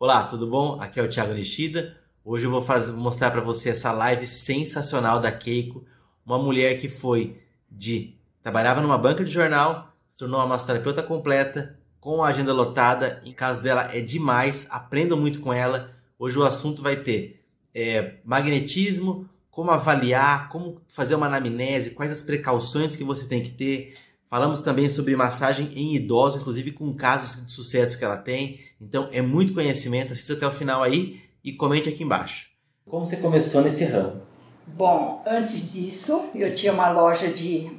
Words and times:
Olá, 0.00 0.22
tudo 0.22 0.46
bom? 0.46 0.80
Aqui 0.80 1.00
é 1.00 1.02
o 1.02 1.08
Thiago 1.08 1.34
Nishida. 1.34 1.96
Hoje 2.24 2.44
eu 2.44 2.52
vou 2.52 2.62
fazer, 2.62 2.92
mostrar 2.92 3.32
para 3.32 3.40
você 3.40 3.70
essa 3.70 3.90
live 3.90 4.28
sensacional 4.28 5.18
da 5.18 5.32
Keiko, 5.32 5.84
uma 6.24 6.38
mulher 6.38 6.78
que 6.78 6.88
foi 6.88 7.42
de 7.68 8.14
trabalhava 8.40 8.80
numa 8.80 8.96
banca 8.96 9.24
de 9.24 9.30
jornal, 9.32 9.92
se 10.12 10.18
tornou 10.18 10.38
uma 10.38 10.46
massoterapeuta 10.46 11.02
completa, 11.02 11.76
com 11.98 12.22
a 12.22 12.28
agenda 12.28 12.52
lotada. 12.52 13.20
Em 13.24 13.32
caso 13.32 13.60
dela 13.60 13.90
é 13.92 14.00
demais, 14.00 14.68
aprendam 14.70 15.18
muito 15.18 15.40
com 15.40 15.52
ela. 15.52 15.90
Hoje 16.16 16.38
o 16.38 16.44
assunto 16.44 16.80
vai 16.80 16.94
ter 16.94 17.44
é, 17.74 18.18
magnetismo, 18.24 19.28
como 19.50 19.72
avaliar, 19.72 20.48
como 20.48 20.80
fazer 20.86 21.16
uma 21.16 21.26
anamnese, 21.26 21.90
quais 21.90 22.12
as 22.12 22.22
precauções 22.22 22.94
que 22.94 23.02
você 23.02 23.26
tem 23.26 23.42
que 23.42 23.50
ter. 23.50 23.96
Falamos 24.30 24.60
também 24.60 24.88
sobre 24.90 25.16
massagem 25.16 25.72
em 25.74 25.96
idosos, 25.96 26.40
inclusive 26.40 26.70
com 26.70 26.94
casos 26.94 27.44
de 27.48 27.52
sucesso 27.52 27.98
que 27.98 28.04
ela 28.04 28.16
tem. 28.16 28.67
Então 28.80 29.08
é 29.12 29.20
muito 29.20 29.54
conhecimento, 29.54 30.12
assista 30.12 30.34
até 30.34 30.46
o 30.46 30.50
final 30.50 30.82
aí 30.82 31.20
e 31.44 31.52
comente 31.52 31.88
aqui 31.88 32.04
embaixo. 32.04 32.46
Como 32.86 33.04
você 33.04 33.16
começou 33.16 33.62
nesse 33.62 33.84
ramo? 33.84 34.22
Bom, 34.66 35.22
antes 35.26 35.72
disso, 35.72 36.26
eu 36.34 36.54
tinha 36.54 36.72
uma 36.72 36.90
loja 36.90 37.28
de 37.28 37.70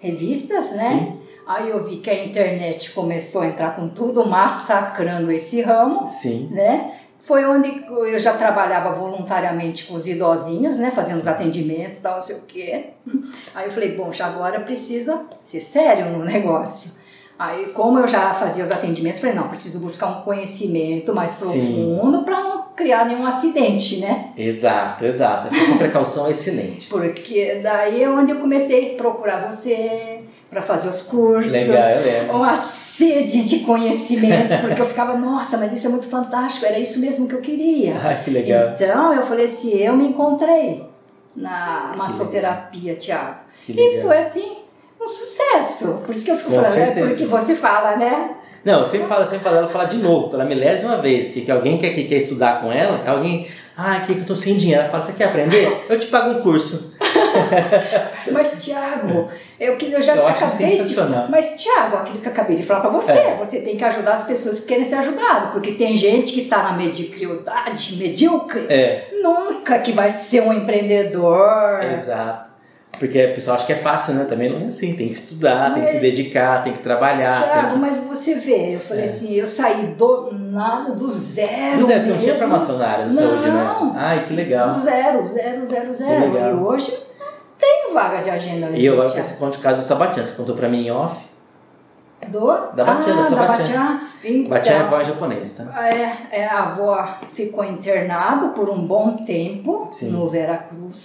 revistas, 0.00 0.72
né? 0.76 0.90
Sim. 0.90 1.22
Aí 1.46 1.70
eu 1.70 1.84
vi 1.84 1.96
que 1.96 2.08
a 2.08 2.24
internet 2.24 2.92
começou 2.92 3.42
a 3.42 3.46
entrar 3.46 3.74
com 3.74 3.88
tudo, 3.88 4.24
massacrando 4.24 5.30
esse 5.32 5.60
ramo, 5.60 6.06
Sim. 6.06 6.48
né? 6.50 6.98
Foi 7.18 7.44
onde 7.44 7.84
eu 7.88 8.18
já 8.18 8.36
trabalhava 8.36 8.94
voluntariamente 8.94 9.86
com 9.86 9.94
os 9.94 10.06
idosinhos, 10.06 10.78
né? 10.78 10.90
Fazendo 10.90 11.18
os 11.18 11.26
atendimentos, 11.26 12.00
tal, 12.00 12.16
não 12.16 12.22
sei 12.22 12.36
o 12.36 12.42
quê. 12.42 12.90
Aí 13.54 13.66
eu 13.66 13.70
falei, 13.70 13.96
bom, 13.96 14.12
já 14.12 14.26
agora 14.26 14.60
precisa 14.60 15.26
ser 15.40 15.60
sério 15.60 16.10
no 16.10 16.24
negócio. 16.24 17.01
Aí, 17.42 17.66
como 17.74 17.98
eu 17.98 18.06
já 18.06 18.32
fazia 18.34 18.62
os 18.62 18.70
atendimentos, 18.70 19.20
falei, 19.20 19.34
não, 19.34 19.48
preciso 19.48 19.80
buscar 19.80 20.06
um 20.06 20.22
conhecimento 20.22 21.12
mais 21.12 21.40
profundo 21.40 22.22
para 22.22 22.40
não 22.40 22.62
criar 22.76 23.04
nenhum 23.04 23.26
acidente, 23.26 23.98
né? 23.98 24.30
Exato, 24.36 25.04
exato. 25.04 25.48
Essa 25.48 25.76
precaução 25.76 26.28
é 26.28 26.30
excelente. 26.30 26.88
Porque 26.88 27.60
daí 27.60 28.04
é 28.04 28.08
onde 28.08 28.30
eu 28.30 28.38
comecei 28.38 28.94
a 28.94 28.96
procurar 28.96 29.52
você 29.52 30.20
para 30.48 30.62
fazer 30.62 30.88
os 30.88 31.02
cursos. 31.02 31.50
Legal, 31.50 31.88
eu 31.90 32.04
lembro. 32.04 32.36
Uma 32.36 32.56
sede 32.56 33.42
de 33.42 33.60
conhecimentos, 33.60 34.58
porque 34.58 34.80
eu 34.80 34.86
ficava, 34.86 35.16
nossa, 35.16 35.58
mas 35.58 35.72
isso 35.72 35.88
é 35.88 35.90
muito 35.90 36.06
fantástico, 36.06 36.64
era 36.64 36.78
isso 36.78 37.00
mesmo 37.00 37.26
que 37.26 37.34
eu 37.34 37.40
queria. 37.40 37.96
Ah, 37.96 38.22
que 38.22 38.30
legal. 38.30 38.70
Então 38.74 39.12
eu 39.12 39.24
falei 39.24 39.46
assim, 39.46 39.78
eu 39.78 39.96
me 39.96 40.06
encontrei 40.06 40.84
na 41.34 41.92
massoterapia, 41.96 42.94
Tiago. 42.94 43.40
E 43.68 44.00
foi 44.00 44.18
assim, 44.18 44.61
um 45.02 45.08
sucesso. 45.08 46.02
Por 46.06 46.14
isso 46.14 46.24
que 46.24 46.30
eu 46.30 46.36
fico 46.36 46.50
Com 46.50 46.56
falando, 46.56 46.72
certeza. 46.74 47.06
é 47.06 47.08
porque 47.08 47.24
você 47.26 47.54
fala, 47.56 47.96
né? 47.96 48.30
Não, 48.64 48.80
eu 48.80 48.86
sempre 48.86 49.08
falo, 49.08 49.26
sempre 49.26 49.42
falo 49.44 49.56
ela 49.56 49.68
falar 49.68 49.86
de 49.86 49.96
novo, 49.98 50.30
pela 50.30 50.44
milésima 50.44 50.96
vez, 50.98 51.30
que, 51.32 51.40
que 51.40 51.50
alguém 51.50 51.78
quer, 51.78 51.90
que 51.90 52.04
quer 52.04 52.16
estudar 52.16 52.60
com 52.62 52.70
ela, 52.70 53.00
alguém, 53.10 53.48
ah, 53.76 54.00
que 54.06 54.12
eu 54.12 54.24
tô 54.24 54.36
sem 54.36 54.56
dinheiro. 54.56 54.82
Ela 54.82 54.90
fala, 54.90 55.02
você 55.02 55.12
quer 55.14 55.24
aprender? 55.24 55.84
Eu 55.88 55.98
te 55.98 56.06
pago 56.06 56.30
um 56.38 56.40
curso. 56.42 56.92
Mas, 58.30 58.64
Tiago, 58.64 59.28
eu, 59.58 59.76
que- 59.76 59.90
eu 59.92 60.00
já 60.00 60.14
Eu 60.14 60.28
acabei 60.28 60.82
de. 60.84 60.94
Mas, 61.28 61.60
Tiago, 61.60 61.96
aquilo 61.96 62.18
que 62.20 62.28
eu 62.28 62.32
acabei 62.32 62.54
de 62.56 62.62
falar 62.62 62.80
pra 62.80 62.90
você, 62.90 63.12
É. 63.12 63.36
você 63.36 63.60
tem 63.60 63.76
que 63.76 63.84
ajudar 63.84 64.12
as 64.12 64.24
pessoas 64.24 64.60
que 64.60 64.66
querem 64.66 64.84
ser 64.84 64.94
ajudadas, 64.96 65.50
porque 65.52 65.72
tem 65.72 65.96
gente 65.96 66.32
que 66.32 66.44
tá 66.44 66.62
na 66.62 66.72
mediocridade, 66.74 67.96
medíocre, 67.96 68.66
É, 68.68 69.08
nunca 69.22 69.78
que 69.80 69.90
vai 69.92 70.10
ser 70.10 70.42
um 70.42 70.52
empreendedor. 70.52 71.82
exato. 71.94 72.51
Porque 72.98 73.20
a 73.20 73.32
pessoa 73.34 73.56
acha 73.56 73.66
que 73.66 73.72
é 73.72 73.76
fácil, 73.76 74.14
né? 74.14 74.24
Também 74.26 74.48
não 74.50 74.60
é 74.60 74.68
assim, 74.68 74.94
tem 74.94 75.08
que 75.08 75.14
estudar, 75.14 75.72
tem 75.74 75.82
que 75.82 75.88
se 75.88 75.94
Mas- 75.94 76.02
dedicar, 76.02 76.62
tem 76.62 76.72
que 76.72 76.82
trabalhar. 76.82 77.42
Tiago, 77.42 77.70
tem 77.70 77.78
mas 77.78 77.96
você 77.96 78.34
vê, 78.36 78.76
eu 78.76 78.80
falei 78.80 79.02
É. 79.02 79.06
assim, 79.06 79.32
eu 79.34 79.46
saí 79.46 79.88
do 79.94 80.30
nada, 80.32 80.92
do 80.92 81.10
zero. 81.10 81.78
que... 81.78 81.84
Zé, 81.84 82.00
você 82.00 82.10
não 82.10 82.18
tinha 82.18 82.36
formação 82.36 82.78
na 82.78 82.86
área 82.86 83.06
da 83.06 83.12
Não. 83.12 83.22
saúde, 83.30 83.50
né? 83.50 83.92
Ai, 83.96 84.24
que 84.26 84.34
legal. 84.34 84.70
Do 84.70 84.78
zero, 84.80 85.24
zero, 85.24 85.64
zero, 85.64 85.92
zero. 85.92 86.38
E 86.38 86.52
hoje 86.54 86.92
não 87.18 87.26
tem 87.58 87.92
vaga 87.92 88.20
de 88.20 88.30
agenda. 88.30 88.70
E 88.70 88.84
eu 88.84 88.92
agora 88.94 89.08
quero 89.10 89.20
esse 89.24 89.34
ponto 89.34 89.56
de 89.56 89.62
casa 89.62 89.76
da 89.78 89.82
sua 89.82 89.96
Batiana. 89.96 90.28
Você 90.28 90.34
contou 90.36 90.54
pra 90.54 90.68
mim 90.68 90.86
em 90.86 90.90
off. 90.92 91.16
Do? 92.28 92.46
Da 92.76 92.84
Batiana, 92.84 93.22
ah, 93.26 93.30
da 93.30 93.36
Batiana. 93.36 93.48
Batiana. 93.58 94.00
Então, 94.24 94.50
Batiana 94.50 94.84
é 94.84 94.88
voz 94.88 95.06
japonesa, 95.08 95.64
tá? 95.66 95.88
É, 95.88 96.16
é, 96.30 96.46
a 96.46 96.60
avó 96.62 97.16
ficou 97.32 97.64
internado 97.64 98.50
por 98.50 98.70
um 98.70 98.86
bom 98.86 99.24
tempo 99.24 99.88
Sim. 99.90 100.10
no 100.10 100.28
Veracruz. 100.28 100.96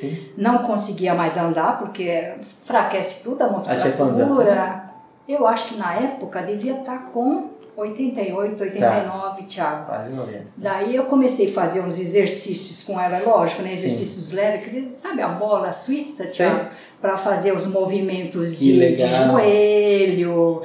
Sim. 0.00 0.28
Não 0.36 0.58
conseguia 0.58 1.14
mais 1.14 1.36
andar 1.36 1.78
porque 1.78 2.34
enfraquece 2.62 3.24
tudo 3.24 3.42
a 3.42 3.46
Ah, 3.46 3.50
musculatura. 3.52 4.82
Eu 5.28 5.46
acho 5.46 5.68
que 5.68 5.76
na 5.78 5.94
época 5.94 6.42
devia 6.42 6.78
estar 6.78 7.10
com 7.12 7.48
88, 7.76 8.62
89, 8.62 9.40
Tá. 9.42 9.46
Thiago. 9.48 9.86
Quase 9.86 10.10
90. 10.10 10.44
Daí 10.56 10.96
eu 10.96 11.04
comecei 11.04 11.50
a 11.50 11.52
fazer 11.52 11.80
uns 11.80 11.98
exercícios 11.98 12.82
com 12.84 12.98
ela, 13.00 13.20
lógico, 13.24 13.62
né? 13.62 13.70
Sim. 13.70 13.74
Exercícios 13.76 14.32
leves, 14.32 14.64
que- 14.68 14.94
sabe 14.94 15.20
a 15.22 15.28
bola 15.28 15.72
suíça, 15.72 16.24
Sim. 16.24 16.30
Thiago? 16.36 16.66
Para 17.00 17.16
fazer 17.16 17.52
os 17.52 17.66
movimentos 17.66 18.58
de, 18.58 18.94
de 18.96 19.06
joelho, 19.08 20.62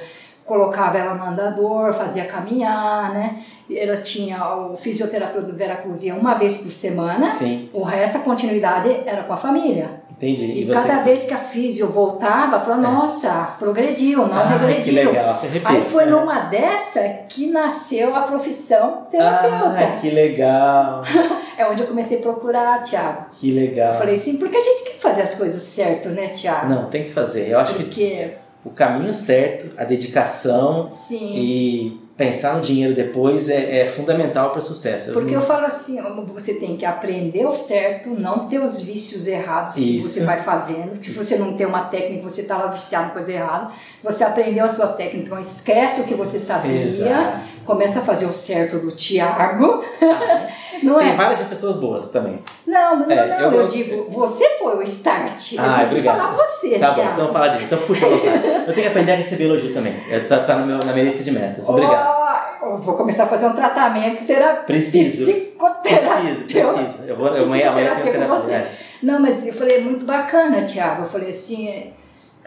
colocava 0.51 0.97
ela 0.97 1.13
no 1.13 1.23
andador, 1.23 1.93
fazia 1.93 2.25
caminhar, 2.25 3.13
né? 3.13 3.41
E 3.69 3.77
Ela 3.79 3.95
tinha 3.95 4.37
o 4.57 4.75
fisioterapeuta 4.75 5.47
do 5.47 5.55
Veracruz 5.55 6.03
ia 6.03 6.13
uma 6.13 6.33
vez 6.33 6.57
por 6.57 6.73
semana, 6.73 7.25
Sim, 7.27 7.69
o 7.71 7.83
resto, 7.83 8.17
a 8.17 8.19
continuidade 8.19 8.89
era 9.05 9.23
com 9.23 9.31
a 9.31 9.37
família. 9.37 10.01
entendi. 10.11 10.59
E, 10.59 10.65
você? 10.65 10.73
cada 10.87 11.03
vez 11.03 11.23
que 11.25 11.33
a 11.33 11.37
fisio 11.37 11.87
voltava, 11.87 12.59
falava, 12.59 12.81
É. 12.85 12.91
nossa, 12.91 13.55
progrediu, 13.57 14.27
não 14.27 14.35
Ai, 14.37 14.57
regrediu. 14.57 14.83
que 14.83 14.91
legal. 14.91 15.41
Aí 15.63 15.81
foi 15.83 16.05
numa 16.07 16.39
dessa 16.41 16.99
que 17.29 17.47
nasceu 17.49 18.13
a 18.13 18.23
profissão 18.23 19.07
terapeuta. 19.09 19.77
Ah, 19.79 19.97
que 20.01 20.09
legal. 20.09 21.01
É 21.57 21.65
onde 21.67 21.81
eu 21.83 21.87
comecei 21.87 22.17
a 22.17 22.21
procurar, 22.21 22.81
Tiago. 22.81 23.25
Que 23.33 23.51
legal. 23.51 23.93
Eu 23.93 23.99
falei 23.99 24.15
assim, 24.15 24.37
porque 24.37 24.57
a 24.57 24.61
gente 24.61 24.83
quer 24.83 24.99
fazer 24.99 25.21
as 25.21 25.35
coisas 25.35 25.61
certo, 25.61 26.09
né, 26.09 26.29
Tiago? 26.29 26.67
Não, 26.67 26.85
tem 26.89 27.03
que 27.03 27.11
fazer. 27.11 27.49
Eu 27.49 27.59
acho 27.59 27.75
que 27.75 27.83
Porque, 27.83 28.33
o 28.63 28.69
caminho 28.69 29.13
certo, 29.15 29.75
a 29.77 29.83
dedicação 29.83 30.87
sim, 30.87 31.33
e 31.35 32.01
pensar 32.15 32.55
no 32.57 32.61
dinheiro 32.61 32.93
depois 32.93 33.49
é, 33.49 33.79
é 33.79 33.85
fundamental 33.87 34.51
para 34.51 34.61
sucesso. 34.61 35.11
porque 35.13 35.33
não- 35.33 35.41
eu 35.41 35.47
falo 35.47 35.65
assim, 35.65 35.99
você 36.31 36.53
tem 36.53 36.77
que 36.77 36.85
aprender 36.85 37.45
o 37.47 37.53
certo, 37.53 38.09
não 38.11 38.47
ter 38.47 38.59
os 38.59 38.79
vícios 38.79 39.25
errados 39.25 39.73
que 39.73 39.97
Isso. 39.97 40.09
você 40.09 40.23
vai 40.25 40.43
fazendo. 40.43 40.99
Que 40.99 41.09
você 41.11 41.35
não 41.37 41.53
tem 41.53 41.65
uma 41.65 41.85
técnica, 41.85 42.21
você 42.29 42.41
está 42.41 42.57
lá 42.57 42.67
viciado 42.67 43.09
em 43.09 43.13
coisa 43.13 43.31
errada. 43.31 43.71
Você 44.03 44.23
aprendeu 44.23 44.65
a 44.65 44.69
sua 44.69 44.87
técnica, 44.89 45.25
então 45.25 45.39
esquece 45.39 46.01
o 46.01 46.03
que 46.03 46.13
você 46.13 46.39
sabia, 46.39 46.83
Exato. 46.83 47.41
Começa 47.65 47.99
a 47.99 48.01
fazer 48.03 48.25
o 48.25 48.33
certo 48.33 48.77
do 48.79 48.91
Tiago. 48.91 49.83
Ah, 50.01 50.47
Não 50.83 50.97
Tem 50.97 51.09
é? 51.11 51.15
várias 51.15 51.39
pessoas 51.41 51.75
boas 51.75 52.07
também. 52.07 52.39
Não, 52.65 52.97
não, 52.97 53.11
É, 53.11 53.27
não, 53.27 53.39
eu- 53.39 53.51
eu, 53.51 53.61
eu- 53.61 53.67
digo, 53.67 54.07
você 54.09 54.49
foi 54.57 54.77
o 54.77 54.81
start. 54.81 55.53
Ah, 55.59 55.63
eu 55.63 55.75
tenho 55.75 55.77
que 55.77 55.85
obrigado. 56.09 56.17
falar 56.17 56.35
você, 56.37 56.79
Tá 56.79 56.91
bom, 56.91 57.03
então 57.13 57.31
fala 57.33 57.47
de 57.49 57.57
mim. 57.59 57.63
Então 57.65 57.77
puxa 57.83 58.07
o 58.07 58.17
saco. 58.17 58.47
Eu 58.47 58.73
tenho 58.73 58.81
que 58.81 58.87
aprender 58.87 59.11
a 59.11 59.15
receber 59.15 59.43
elogio 59.43 59.73
também. 59.75 60.01
Essa 60.09 60.27
tá, 60.27 60.39
tá 60.43 60.55
no 60.55 60.65
meu, 60.65 60.79
na 60.79 60.91
minha 60.91 61.05
lista 61.05 61.23
de 61.23 61.29
metas. 61.31 61.69
Obrigado. 61.69 62.17
Oh, 62.63 62.65
eu 62.65 62.77
vou 62.79 62.95
começar 62.95 63.25
a 63.25 63.27
fazer 63.27 63.45
um 63.45 63.53
tratamento 63.53 64.25
terapêutico. 64.25 64.65
Preciso. 64.65 65.31
Psicoterapia. 65.31 66.35
Preciso, 66.35 66.73
preciso. 66.73 67.03
Eu 67.07 67.15
vou, 67.15 67.27
eu, 67.27 67.43
amanhã, 67.43 67.69
amanhã 67.69 67.89
eu 67.89 67.95
tenho 68.01 68.11
terapia. 68.13 68.35
você. 68.37 68.51
É. 68.53 68.71
Não, 69.03 69.19
mas 69.19 69.45
eu 69.45 69.53
falei, 69.53 69.77
é 69.77 69.81
muito 69.81 70.05
bacana, 70.05 70.63
Tiago. 70.63 71.03
Eu 71.03 71.07
falei 71.07 71.29
assim, 71.29 71.67
é, 71.67 71.91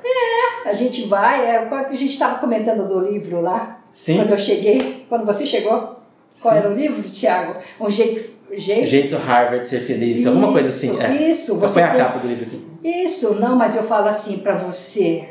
é, 0.04 0.68
a 0.68 0.72
gente 0.72 1.06
vai, 1.06 1.46
é, 1.54 1.66
que 1.66 1.74
a 1.74 1.96
gente 1.96 2.12
estava 2.12 2.38
comentando 2.38 2.86
do 2.88 2.98
livro 2.98 3.40
lá, 3.40 3.78
Sim, 3.92 4.16
quando 4.16 4.30
eu 4.30 4.38
cheguei, 4.38 4.93
quando 5.14 5.24
você 5.24 5.46
chegou. 5.46 5.96
Qual 6.42 6.52
Sim. 6.52 6.60
era 6.60 6.70
o 6.70 6.74
livro, 6.74 7.00
Tiago? 7.02 7.60
Um 7.80 7.88
jeito... 7.88 8.28
jeito 8.52 8.86
jeito 8.86 9.16
Harvard 9.16 9.60
de 9.60 9.66
ser 9.66 9.80
feliz, 9.80 10.26
alguma 10.26 10.50
coisa 10.52 10.68
assim. 10.68 11.00
É. 11.00 11.30
Isso, 11.30 11.56
você 11.56 11.74
ponho 11.80 11.86
a 11.86 11.96
capa 11.96 12.18
do 12.18 12.26
livro 12.26 12.44
aqui. 12.44 12.60
Isso, 12.82 13.36
não, 13.36 13.54
mas 13.54 13.76
eu 13.76 13.84
falo 13.84 14.08
assim, 14.08 14.38
pra 14.38 14.56
você 14.56 15.28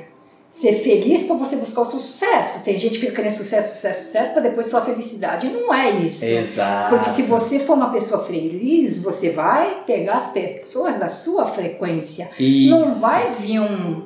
ser 0.50 0.74
feliz 0.76 1.26
para 1.26 1.36
você 1.36 1.58
buscar 1.58 1.82
o 1.82 1.86
seu 1.86 2.00
sucesso. 2.00 2.64
Tem 2.64 2.78
gente 2.78 2.94
que 2.94 3.00
fica 3.02 3.16
querendo 3.16 3.32
sucesso, 3.32 3.76
sucesso, 3.76 4.06
sucesso 4.06 4.32
para 4.32 4.44
depois 4.44 4.68
sua 4.68 4.82
felicidade. 4.82 5.50
Não 5.50 5.74
é 5.74 5.92
isso. 5.92 6.24
Exato. 6.24 6.96
Porque 6.96 7.10
se 7.10 7.24
você 7.24 7.60
for 7.60 7.74
uma 7.74 7.92
pessoa 7.92 8.24
feliz, 8.24 9.02
você 9.04 9.32
vai 9.32 9.84
pegar 9.86 10.14
as 10.14 10.32
pessoas 10.32 10.98
da 10.98 11.10
sua 11.10 11.48
frequência. 11.48 12.30
Isso. 12.40 12.70
Não 12.70 12.86
vai 12.96 13.32
vir 13.32 13.60
um, 13.60 14.04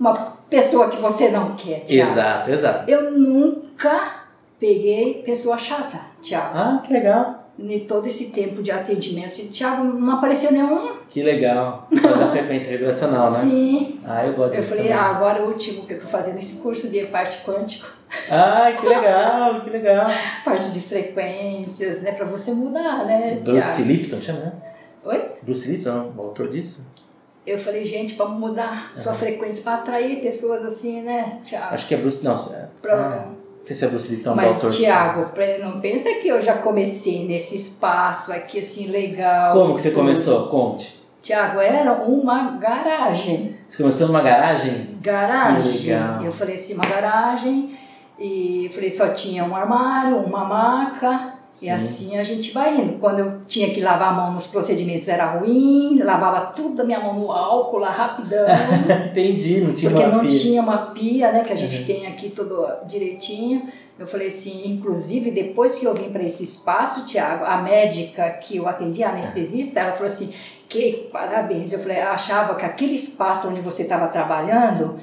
uma 0.00 0.14
pessoa 0.48 0.88
que 0.88 1.00
você 1.00 1.28
não 1.28 1.54
quer, 1.54 1.80
Tiago. 1.80 2.10
Exato, 2.10 2.50
exato. 2.50 2.90
Eu 2.90 3.12
nunca 3.12 4.19
peguei 4.60 5.22
pessoa 5.24 5.56
chata, 5.58 5.98
Tiago. 6.22 6.56
Ah, 6.56 6.82
que 6.86 6.92
legal. 6.92 7.38
Em 7.58 7.80
todo 7.80 8.06
esse 8.06 8.30
tempo 8.30 8.62
de 8.62 8.70
atendimento, 8.70 9.36
Tiago, 9.50 9.84
não 9.84 10.14
apareceu 10.14 10.50
nenhum. 10.52 10.92
Que 11.10 11.22
legal. 11.22 11.88
Da 11.90 12.30
frequência 12.30 12.70
vibracional, 12.70 13.30
né? 13.30 13.36
Sim. 13.36 14.00
Ah, 14.06 14.24
eu 14.24 14.32
gosto 14.34 14.54
Eu 14.54 14.62
falei, 14.62 14.84
também. 14.84 14.98
ah, 14.98 15.06
agora 15.10 15.40
é 15.40 15.42
o 15.42 15.48
último 15.48 15.84
que 15.84 15.92
eu 15.94 16.00
tô 16.00 16.06
fazendo 16.06 16.38
esse 16.38 16.60
curso 16.62 16.88
de 16.88 17.04
parte 17.08 17.44
quântica, 17.44 17.86
Ai, 18.30 18.76
que 18.78 18.86
legal, 18.86 19.60
que 19.62 19.70
legal. 19.70 20.06
parte 20.44 20.70
de 20.70 20.80
frequências, 20.80 22.00
né, 22.02 22.12
para 22.12 22.24
você 22.26 22.50
mudar, 22.52 23.04
né? 23.04 23.38
Bruce 23.42 23.76
Tiago? 23.76 23.82
Lipton, 23.92 24.20
chama, 24.20 24.38
né? 24.40 24.52
Oi? 25.04 25.32
Bruce 25.42 25.68
Lipton, 25.70 26.12
o 26.16 26.20
autor 26.22 26.48
disso? 26.48 26.86
Eu 27.46 27.58
falei, 27.58 27.84
gente, 27.84 28.14
vamos 28.14 28.38
mudar 28.40 28.90
sua 28.94 29.12
frequência 29.14 29.62
para 29.64 29.74
atrair 29.74 30.20
pessoas 30.22 30.64
assim, 30.64 31.02
né, 31.02 31.40
Tiago? 31.44 31.74
Acho 31.74 31.86
que 31.86 31.94
é 31.94 31.98
Bruce, 31.98 32.24
não, 32.24 32.34
é, 32.34 32.68
Pra- 32.80 32.94
ah, 33.26 33.39
Você 33.64 33.74
se 33.74 33.86
Bruce 33.86 34.08
Lee 34.12 34.22
tão 34.22 34.34
Mas, 34.34 34.56
autor. 34.56 34.70
Tiago, 34.70 35.26
não 35.60 35.80
pensa 35.80 36.08
que 36.14 36.28
eu 36.28 36.42
já 36.42 36.54
comecei 36.54 37.26
nesse 37.26 37.56
espaço 37.56 38.32
aqui, 38.32 38.60
assim, 38.60 38.86
legal. 38.86 39.52
Como 39.54 39.74
que 39.74 39.82
você 39.82 39.90
tudo. 39.90 40.00
começou? 40.00 40.48
Conte. 40.48 41.00
Tiago, 41.22 41.60
era 41.60 41.92
uma 41.92 42.52
garagem. 42.52 43.56
Você 43.68 43.76
começou 43.76 44.06
numa 44.06 44.22
garagem? 44.22 44.88
Garagem. 45.00 45.72
Que 45.72 45.88
legal. 45.88 46.24
Eu 46.24 46.32
falei 46.32 46.54
assim, 46.54 46.74
uma 46.74 46.86
garagem. 46.86 47.76
E 48.18 48.66
eu 48.66 48.72
falei, 48.72 48.90
só 48.90 49.08
tinha 49.10 49.44
um 49.44 49.54
armário, 49.54 50.16
uma 50.16 50.44
maca. 50.44 51.34
E 51.54 51.56
Sim. 51.64 51.70
assim 51.70 52.18
a 52.18 52.22
gente 52.22 52.52
vai 52.52 52.76
indo. 52.80 52.98
Quando 52.98 53.18
eu 53.18 53.40
tinha 53.48 53.70
que 53.74 53.80
lavar 53.80 54.08
a 54.10 54.12
mão 54.12 54.32
nos 54.32 54.46
procedimentos 54.46 55.08
era 55.08 55.26
ruim, 55.32 55.98
lavava 56.02 56.46
tudo 56.52 56.76
da 56.76 56.84
minha 56.84 57.00
mão 57.00 57.14
no 57.18 57.32
álcool 57.32 57.78
lá 57.78 57.90
rapidão. 57.90 58.46
Entendi, 59.10 59.60
não 59.60 59.72
tinha 59.74 59.90
porque 59.90 60.04
uma 60.06 60.16
não 60.16 60.20
pia. 60.28 60.38
tinha 60.38 60.62
uma 60.62 60.78
pia, 60.78 61.32
né, 61.32 61.42
que 61.44 61.52
a 61.52 61.56
gente 61.56 61.80
Uhum. 61.80 61.86
tem 61.86 62.06
aqui 62.06 62.30
tudo 62.30 62.66
direitinho. 62.86 63.68
Eu 63.98 64.06
falei 64.06 64.28
assim, 64.28 64.62
inclusive 64.72 65.30
depois 65.30 65.78
que 65.78 65.84
eu 65.84 65.92
vim 65.94 66.10
para 66.10 66.22
esse 66.22 66.42
espaço, 66.44 67.04
Tiago, 67.04 67.44
a 67.44 67.58
médica 67.60 68.30
que 68.30 68.56
eu 68.56 68.66
atendi, 68.66 69.02
a 69.04 69.10
anestesista, 69.10 69.80
ela 69.80 69.92
falou 69.92 70.08
assim, 70.08 70.32
que 70.68 71.08
parabéns. 71.12 71.72
Eu 71.72 71.80
falei, 71.80 71.98
eu 71.98 72.08
achava 72.08 72.54
que 72.54 72.64
aquele 72.64 72.94
espaço 72.94 73.48
onde 73.48 73.60
você 73.60 73.82
estava 73.82 74.08
trabalhando 74.08 74.98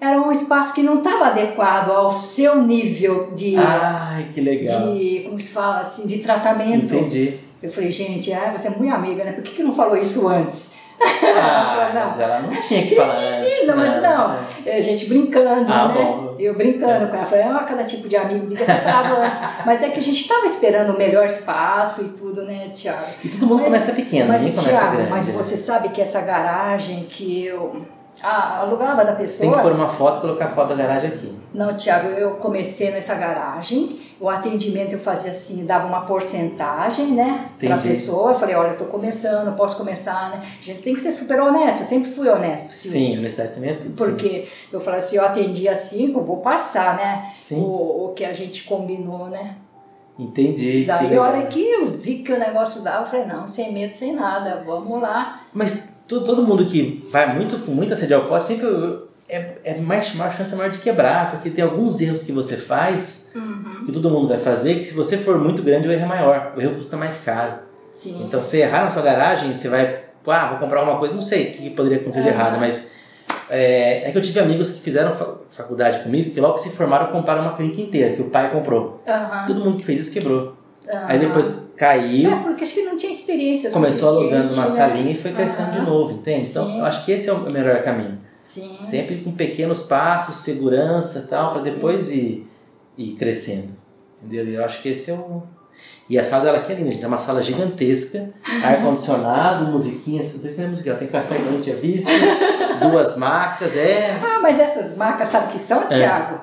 era 0.00 0.20
um 0.20 0.30
espaço 0.30 0.74
que 0.74 0.82
não 0.82 0.98
estava 0.98 1.26
adequado 1.26 1.90
ao 1.90 2.12
seu 2.12 2.62
nível 2.62 3.32
de, 3.34 3.56
Ai, 3.56 4.28
que 4.32 4.40
legal. 4.40 4.94
de 4.94 5.22
como 5.26 5.40
se 5.40 5.52
fala 5.52 5.80
assim, 5.80 6.06
de 6.06 6.18
tratamento. 6.18 6.94
Entendi. 6.94 7.38
Eu 7.62 7.70
falei, 7.72 7.90
gente, 7.90 8.32
ah, 8.32 8.52
você 8.56 8.68
é 8.68 8.70
muito 8.70 8.94
amiga, 8.94 9.24
né? 9.24 9.32
Por 9.32 9.42
que, 9.42 9.50
que 9.56 9.62
não 9.64 9.74
falou 9.74 9.96
isso 9.96 10.28
antes? 10.28 10.74
Ah, 11.00 11.90
Não. 11.94 12.04
mas 12.06 12.20
ela 12.20 12.40
não 12.42 12.50
tinha 12.50 12.82
que 12.82 12.88
Sim, 12.88 12.94
falar 12.96 13.14
sim, 13.20 13.50
sim, 13.60 13.66
não, 13.66 13.76
mas 13.76 14.02
não. 14.02 14.34
É. 14.66 14.78
É, 14.78 14.82
gente 14.82 15.06
brincando, 15.06 15.72
Ah, 15.72 15.88
né? 15.88 15.94
bom. 15.94 16.34
Eu 16.38 16.56
brincando 16.56 17.08
com 17.08 17.16
ela, 17.16 17.26
falei, 17.26 17.44
ah, 17.44 17.64
cada 17.68 17.84
tipo 17.84 18.08
de 18.08 18.16
amigo 18.16 18.46
devia 18.46 18.64
ter 18.66 18.80
falado 18.82 19.20
antes. 19.22 19.40
Mas 19.66 19.82
é 19.82 19.88
que 19.90 19.98
a 19.98 20.02
gente 20.02 20.20
estava 20.20 20.46
esperando 20.46 20.94
o 20.94 20.98
melhor 20.98 21.26
espaço 21.26 22.02
e 22.04 22.08
tudo, 22.18 22.42
né, 22.42 22.68
Tiago? 22.74 23.06
E 23.24 23.28
todo 23.28 23.40
mundo 23.46 23.56
Mas- 23.62 23.64
começa 23.66 23.92
pequeno, 23.92 24.28
Mas, 24.28 24.42
ninguém 24.44 24.56
começa 24.56 24.76
Tiago, 24.78 24.96
grande. 24.96 25.10
mas 25.10 25.26
né? 25.28 25.34
você 25.36 25.56
sabe 25.56 25.88
que 25.90 26.00
essa 26.00 26.20
garagem 26.20 27.06
que 27.10 27.44
eu 27.44 27.84
ah, 28.22 28.60
alugava 28.60 29.04
da 29.04 29.12
Tem 29.12 29.26
pessoa. 29.26 29.56
que 29.56 29.62
pôr 29.62 29.72
uma 29.72 29.88
foto 29.88 30.18
e 30.18 30.20
colocar 30.22 30.46
a 30.46 30.48
foto 30.48 30.68
da 30.68 30.74
garagem 30.74 31.10
aqui. 31.10 31.38
Não, 31.54 31.76
Tiago, 31.76 32.08
eu 32.08 32.32
comecei 32.36 32.90
nessa 32.90 33.14
garagem, 33.14 34.00
o 34.20 34.28
atendimento 34.28 34.92
eu 34.92 34.98
fazia 34.98 35.30
assim, 35.30 35.64
dava 35.64 35.86
uma 35.86 36.02
porcentagem, 36.02 37.12
né, 37.12 37.48
pra 37.58 37.68
Entendi. 37.70 37.88
pessoa. 37.88 38.32
Eu 38.32 38.34
falei, 38.38 38.54
olha, 38.54 38.70
eu 38.70 38.78
tô 38.78 38.84
começando, 38.86 39.56
posso 39.56 39.76
começar, 39.76 40.30
né? 40.30 40.42
A 40.60 40.62
gente 40.64 40.82
tem 40.82 40.94
que 40.94 41.00
ser 41.00 41.12
super 41.12 41.40
honesto, 41.40 41.80
eu 41.80 41.86
sempre 41.86 42.10
fui 42.10 42.28
honesto. 42.28 42.72
Sim, 42.72 43.08
a 43.08 43.12
universidade 43.12 43.54
também 43.54 43.70
é 43.70 43.74
tudo. 43.74 43.98
sim. 43.98 44.10
Porque 44.10 44.48
eu 44.72 44.80
falei 44.80 44.98
assim, 45.00 45.16
eu 45.16 45.24
atendi 45.24 45.68
assim, 45.68 46.12
eu 46.12 46.24
vou 46.24 46.38
passar, 46.38 46.96
né? 46.96 47.32
Sim, 47.38 47.60
O, 47.62 48.06
o 48.06 48.12
que 48.14 48.24
a 48.24 48.32
gente 48.32 48.64
combinou, 48.64 49.28
né? 49.28 49.56
entendi. 50.18 50.84
Daí 50.84 51.16
a 51.16 51.22
hora 51.22 51.46
que 51.46 51.62
eu 51.64 51.86
vi 51.86 52.22
que 52.22 52.32
o 52.32 52.38
negócio 52.38 52.82
dava, 52.82 53.04
eu 53.04 53.06
falei, 53.06 53.26
não, 53.26 53.46
sem 53.46 53.72
medo, 53.72 53.92
sem 53.94 54.12
nada, 54.12 54.62
vamos 54.66 55.00
lá. 55.00 55.42
Mas 55.52 55.94
to- 56.08 56.22
todo 56.22 56.42
mundo 56.42 56.64
que 56.64 57.06
vai 57.12 57.34
muito 57.34 57.56
com 57.64 57.72
muita 57.72 57.96
sede 57.96 58.14
ao 58.14 58.24
pote 58.26 58.46
sempre 58.46 58.66
é, 59.28 59.58
é 59.64 59.74
mais 59.78 60.12
uma 60.14 60.30
chance 60.30 60.54
maior 60.56 60.70
de 60.70 60.78
quebrar, 60.78 61.30
porque 61.30 61.50
tem 61.50 61.62
alguns 61.62 62.00
erros 62.00 62.22
que 62.22 62.32
você 62.32 62.56
faz, 62.56 63.30
que 63.84 63.92
todo 63.92 64.08
mundo 64.10 64.26
vai 64.28 64.38
fazer, 64.38 64.76
que 64.76 64.86
se 64.86 64.94
você 64.94 65.16
for 65.18 65.38
muito 65.38 65.62
grande 65.62 65.86
o 65.86 65.92
erro 65.92 66.04
é 66.04 66.08
maior, 66.08 66.52
o 66.56 66.60
erro 66.60 66.76
custa 66.76 66.96
mais 66.96 67.18
caro. 67.22 67.54
Sim. 67.92 68.24
Então 68.26 68.42
se 68.42 68.56
errar 68.58 68.84
na 68.84 68.90
sua 68.90 69.02
garagem, 69.02 69.52
você 69.52 69.68
vai, 69.68 70.04
ah, 70.26 70.48
vou 70.50 70.58
comprar 70.58 70.80
alguma 70.80 70.98
coisa, 70.98 71.12
não 71.14 71.20
sei 71.20 71.48
o 71.48 71.52
que 71.52 71.70
poderia 71.70 71.98
acontecer 71.98 72.22
de 72.22 72.28
errado, 72.28 72.58
mas 72.58 72.92
é, 73.50 74.08
é 74.08 74.12
que 74.12 74.16
eu 74.18 74.22
tive 74.22 74.40
amigos 74.40 74.70
que 74.70 74.80
fizeram 74.80 75.14
fa- 75.14 75.34
faculdade 75.50 76.00
comigo, 76.00 76.30
que 76.30 76.40
logo 76.40 76.54
que 76.54 76.60
se 76.60 76.70
formaram 76.70 77.08
compraram 77.08 77.42
uma 77.42 77.54
clínica 77.54 77.80
inteira, 77.80 78.14
que 78.14 78.22
o 78.22 78.30
pai 78.30 78.50
comprou. 78.50 79.00
Aham, 79.06 79.46
Todo 79.46 79.60
mundo 79.64 79.76
que 79.76 79.84
fez 79.84 80.00
isso 80.00 80.12
quebrou. 80.12 80.54
Aham. 80.88 81.04
Aí 81.06 81.18
depois 81.18 81.68
caiu, 81.76 82.30
É, 82.32 82.36
porque 82.42 82.64
acho 82.64 82.74
que 82.74 82.82
não 82.82 82.96
tinha 82.96 83.12
experiência 83.12 83.70
começou 83.70 84.08
alugando 84.18 84.52
uma 84.54 84.66
né? 84.68 84.76
salinha 84.76 85.12
e 85.12 85.16
foi 85.16 85.32
crescendo 85.32 85.70
de 85.72 85.78
Aham. 85.78 85.86
novo, 85.90 86.12
entende? 86.12 86.48
Então 86.48 86.64
Sim. 86.66 86.78
eu 86.78 86.84
acho 86.84 87.04
que 87.04 87.12
esse 87.12 87.28
é 87.28 87.32
o 87.32 87.50
melhor 87.52 87.82
caminho. 87.82 88.18
Sim. 88.40 88.78
Sempre 88.82 89.20
com 89.22 89.32
pequenos 89.32 89.82
passos, 89.82 90.40
segurança 90.40 91.20
e 91.20 91.28
tal, 91.28 91.52
para 91.52 91.62
depois 91.62 92.10
ir, 92.10 92.50
ir 92.96 93.12
crescendo. 93.16 93.68
Entendeu? 94.22 94.48
Eu 94.48 94.64
acho 94.64 94.80
que 94.82 94.88
esse 94.88 95.10
é 95.10 95.14
o. 95.14 95.42
E 96.10 96.18
a 96.18 96.24
sala 96.24 96.44
dela 96.44 96.58
aqui 96.58 96.72
é 96.72 96.74
linda, 96.76 96.90
gente. 96.90 97.04
É 97.04 97.06
uma 97.08 97.18
sala 97.18 97.42
gigantesca, 97.42 98.30
ar-condicionado, 98.64 99.66
musiquinhas. 99.66 100.32
Não 100.34 100.40
sei 100.40 100.54
se 100.54 100.60
é 100.62 100.66
musiquinha, 100.66 100.94
tem 100.94 101.08
café 101.08 101.38
não 101.38 101.60
tinha 101.60 101.76
visto, 101.76 102.08
duas 102.80 103.16
macas, 103.16 103.76
é. 103.76 104.18
Ah, 104.22 104.40
mas 104.40 104.58
essas 104.58 104.96
marcas, 104.96 105.28
sabe 105.28 105.52
que 105.52 105.58
são, 105.58 105.82
É. 105.82 105.86
Tiago? 105.88 106.40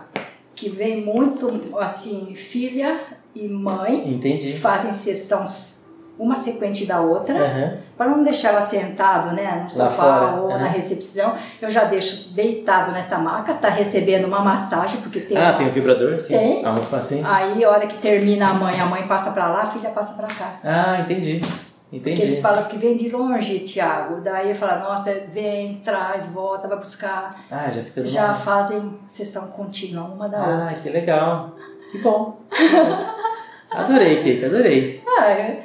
Que 0.53 0.69
vem 0.69 1.03
muito, 1.03 1.75
assim, 1.77 2.33
filha 2.35 3.01
e 3.35 3.47
mãe 3.49 4.09
Entendi. 4.13 4.53
fazem 4.55 4.93
sessão 4.93 5.43
uma 6.17 6.37
sequente 6.37 6.85
da 6.85 7.01
outra, 7.01 7.37
Aham. 7.37 7.77
para 7.97 8.09
não 8.09 8.23
deixar 8.23 8.49
ela 8.51 8.61
sentado, 8.61 9.35
né, 9.35 9.59
no 9.63 9.69
sofá 9.69 10.35
ou 10.39 10.49
aham. 10.49 10.59
na 10.61 10.67
recepção, 10.69 11.33
eu 11.61 11.69
já 11.69 11.83
deixo 11.83 12.33
deitado 12.33 12.93
nessa 12.93 13.17
maca, 13.17 13.53
tá 13.55 13.67
recebendo 13.67 14.25
uma 14.25 14.39
massagem, 14.39 15.01
porque 15.01 15.19
tem 15.19 15.37
Ah, 15.37 15.49
uma- 15.49 15.53
tem 15.57 15.67
um 15.67 15.71
vibrador? 15.71 16.17
Sim. 16.21 16.37
Tem. 16.37 16.63
Faz 16.63 16.93
assim? 17.03 17.21
Aí, 17.25 17.61
a 17.65 17.69
hora 17.69 17.85
que 17.85 17.97
termina 17.97 18.49
a 18.51 18.53
mãe, 18.53 18.79
a 18.79 18.85
mãe 18.85 19.03
passa 19.03 19.31
pra 19.31 19.49
lá, 19.49 19.63
a 19.63 19.65
filha 19.71 19.89
passa 19.89 20.13
pra 20.13 20.27
cá. 20.27 20.53
Ah, 20.63 21.01
entendi. 21.01 21.41
Porque 21.41 22.11
Entendi. 22.11 22.21
eles 22.23 22.39
falam 22.41 22.63
que 22.65 22.77
vem 22.77 22.97
de 22.97 23.09
longe, 23.09 23.59
Tiago. 23.59 24.19
Daí 24.19 24.49
eu 24.49 24.55
falo, 24.55 24.79
nossa, 24.89 25.13
vem, 25.31 25.75
traz, 25.83 26.25
volta, 26.27 26.67
vai 26.67 26.77
buscar. 26.77 27.45
Ah, 27.51 27.69
já 27.69 27.83
fica 27.83 28.05
Já 28.05 28.33
fazem 28.33 28.97
sessão 29.05 29.47
contínua, 29.49 30.03
uma 30.05 30.27
da 30.27 30.37
outra. 30.39 30.67
Ah, 30.71 30.73
que 30.81 30.89
legal. 30.89 31.55
Que 31.95 32.01
bom. 32.01 32.41
adorei, 33.71 34.21
Keika, 34.21 34.47
adorei. 34.47 35.01
Ah, 35.07 35.55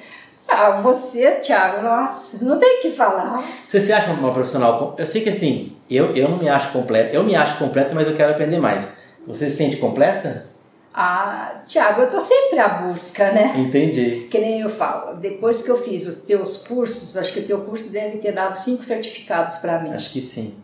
ah, 0.48 0.70
você, 0.80 1.32
Tiago, 1.36 1.82
nossa, 1.82 2.44
não 2.44 2.58
tem 2.58 2.78
o 2.78 2.82
que 2.82 2.90
falar. 2.90 3.42
Você 3.66 3.80
se 3.80 3.92
acha 3.92 4.12
uma 4.12 4.32
profissional? 4.32 4.94
Eu 4.98 5.06
sei 5.06 5.22
que 5.22 5.28
assim, 5.28 5.76
eu, 5.90 6.14
eu 6.14 6.28
não 6.28 6.38
me 6.38 6.48
acho 6.48 6.72
completa. 6.72 7.14
Eu 7.14 7.24
me 7.24 7.34
acho 7.34 7.58
completa, 7.58 7.94
mas 7.94 8.06
eu 8.06 8.14
quero 8.14 8.32
aprender 8.32 8.58
mais. 8.58 8.98
Você 9.26 9.50
se 9.50 9.56
sente 9.56 9.76
completa? 9.76 10.46
Ah, 10.92 11.62
Tiago, 11.66 12.02
eu 12.02 12.10
tô 12.10 12.20
sempre 12.20 12.58
à 12.58 12.68
busca, 12.68 13.30
né? 13.32 13.54
Entendi. 13.56 14.26
Que 14.30 14.38
nem 14.38 14.60
eu 14.60 14.70
falo, 14.70 15.16
depois 15.16 15.62
que 15.62 15.70
eu 15.70 15.76
fiz 15.76 16.06
os 16.06 16.22
teus 16.22 16.58
cursos, 16.58 17.16
acho 17.16 17.32
que 17.32 17.40
o 17.40 17.46
teu 17.46 17.60
curso 17.64 17.90
deve 17.90 18.18
ter 18.18 18.32
dado 18.32 18.56
cinco 18.56 18.82
certificados 18.84 19.56
para 19.56 19.78
mim. 19.78 19.92
Acho 19.92 20.10
que 20.10 20.20
sim. 20.20 20.56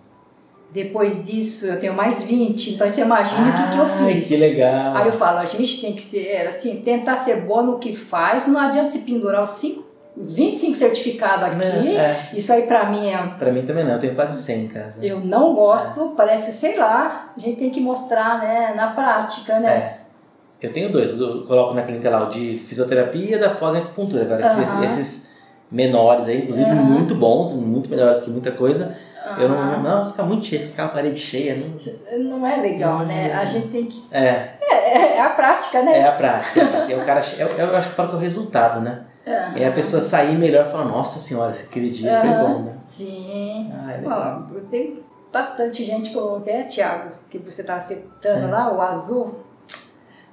Depois 0.77 1.25
disso, 1.25 1.65
eu 1.65 1.81
tenho 1.81 1.95
mais 1.95 2.23
20, 2.23 2.75
então 2.75 2.89
você 2.89 3.01
imagina 3.01 3.49
o 3.49 3.53
que, 3.55 3.73
que 3.73 3.79
eu 3.79 4.13
fiz. 4.13 4.29
que 4.29 4.37
legal. 4.37 4.95
Aí 4.95 5.07
eu 5.07 5.13
falo, 5.15 5.39
a 5.39 5.47
gente 5.47 5.81
tem 5.81 5.95
que 5.95 6.03
ser, 6.03 6.47
assim, 6.47 6.83
tentar 6.83 7.17
ser 7.17 7.47
bom 7.47 7.63
no 7.63 7.79
que 7.79 7.97
faz, 7.97 8.47
não 8.47 8.61
adianta 8.61 8.91
se 8.91 8.99
pendurar 8.99 9.43
os, 9.43 9.53
cinco, 9.53 9.87
os 10.15 10.35
25 10.35 10.77
certificados 10.77 11.47
aqui. 11.47 11.97
É, 11.97 12.29
Isso 12.35 12.53
aí 12.53 12.67
pra 12.67 12.91
mim 12.91 13.09
é 13.09 13.17
pra 13.39 13.51
mim 13.51 13.63
também 13.63 13.85
não, 13.85 13.95
eu 13.95 13.99
tenho 13.99 14.15
quase 14.15 14.43
100 14.43 14.65
em 14.65 14.69
casa. 14.69 15.03
Eu 15.03 15.21
não 15.21 15.55
gosto, 15.55 16.13
parece, 16.15 16.53
sei 16.53 16.77
lá, 16.77 17.33
a 17.35 17.41
gente 17.41 17.59
tem 17.59 17.71
que 17.71 17.81
mostrar, 17.81 18.39
né, 18.39 18.75
na 18.77 18.89
prática, 18.89 19.59
né? 19.59 19.71
É. 19.71 19.99
Eu 20.61 20.75
tenho 20.75 20.93
dois, 20.93 21.19
eu 21.19 21.47
coloco 21.47 21.73
na 21.73 21.85
clínica 21.85 22.11
lá 22.11 22.29
o 22.29 22.31
de 22.31 22.59
fisioterapia 22.69 23.37
e 23.37 23.39
da 23.39 23.49
pós-acupuntura. 23.49 24.25
Agora, 24.25 24.47
Aham. 24.47 24.63
esses, 24.63 24.99
esses 24.99 25.31
menores 25.73 26.27
aí, 26.27 26.43
inclusive 26.43 26.71
Aham. 26.71 26.83
muito 26.83 27.15
bons, 27.15 27.55
muito 27.55 27.89
melhores 27.89 28.21
que 28.21 28.29
muita 28.29 28.51
coisa. 28.51 29.06
Eu 29.39 29.49
não, 29.49 29.83
não, 29.83 30.07
fica 30.11 30.23
muito 30.23 30.47
cheio, 30.47 30.69
fica 30.69 30.83
uma 30.85 30.89
parede 30.91 31.19
cheia. 31.19 31.57
Não, 31.57 32.39
não 32.39 32.47
é 32.47 32.57
legal, 32.57 33.01
né? 33.01 33.35
Hum. 33.35 33.39
A 33.39 33.45
gente 33.45 33.69
tem 33.69 33.87
que. 33.87 34.05
é, 34.11 34.51
É, 34.61 35.17
é 35.17 35.21
a 35.21 35.31
prática, 35.31 35.83
né? 35.83 35.99
é 35.99 36.07
a 36.07 36.13
prática. 36.13 36.61
É 36.61 36.97
o 36.97 37.05
cara, 37.05 37.21
eu, 37.39 37.49
eu 37.49 37.77
acho 37.77 37.89
que 37.91 37.95
fala 37.95 38.09
que 38.09 38.15
é 38.15 38.19
o 38.19 38.21
resultado, 38.21 38.81
né? 38.81 39.03
Aham. 39.27 39.53
É 39.59 39.67
a 39.67 39.73
pessoa 39.73 40.01
sair 40.01 40.39
melhor 40.39 40.67
e 40.67 40.71
falar, 40.71 40.85
nossa 40.85 41.19
senhora, 41.19 41.51
aquele 41.51 41.91
dia 41.91 42.21
foi 42.21 42.29
Aham. 42.31 42.53
bom, 42.55 42.63
né? 42.63 42.73
Sim. 42.85 43.73
Ah, 43.75 43.93
é 43.93 43.97
legal. 43.97 44.47
Ó, 44.51 44.55
eu 44.55 44.65
tenho 44.67 45.05
bastante 45.33 45.85
gente 45.85 46.11
que 46.11 46.51
é, 46.51 46.63
Thiago, 46.63 47.11
que 47.29 47.39
você 47.39 47.65
tá 47.65 47.81
citando 47.81 48.47
É. 48.47 48.51
lá, 48.51 48.73
o 48.73 48.81
azul, 48.81 49.41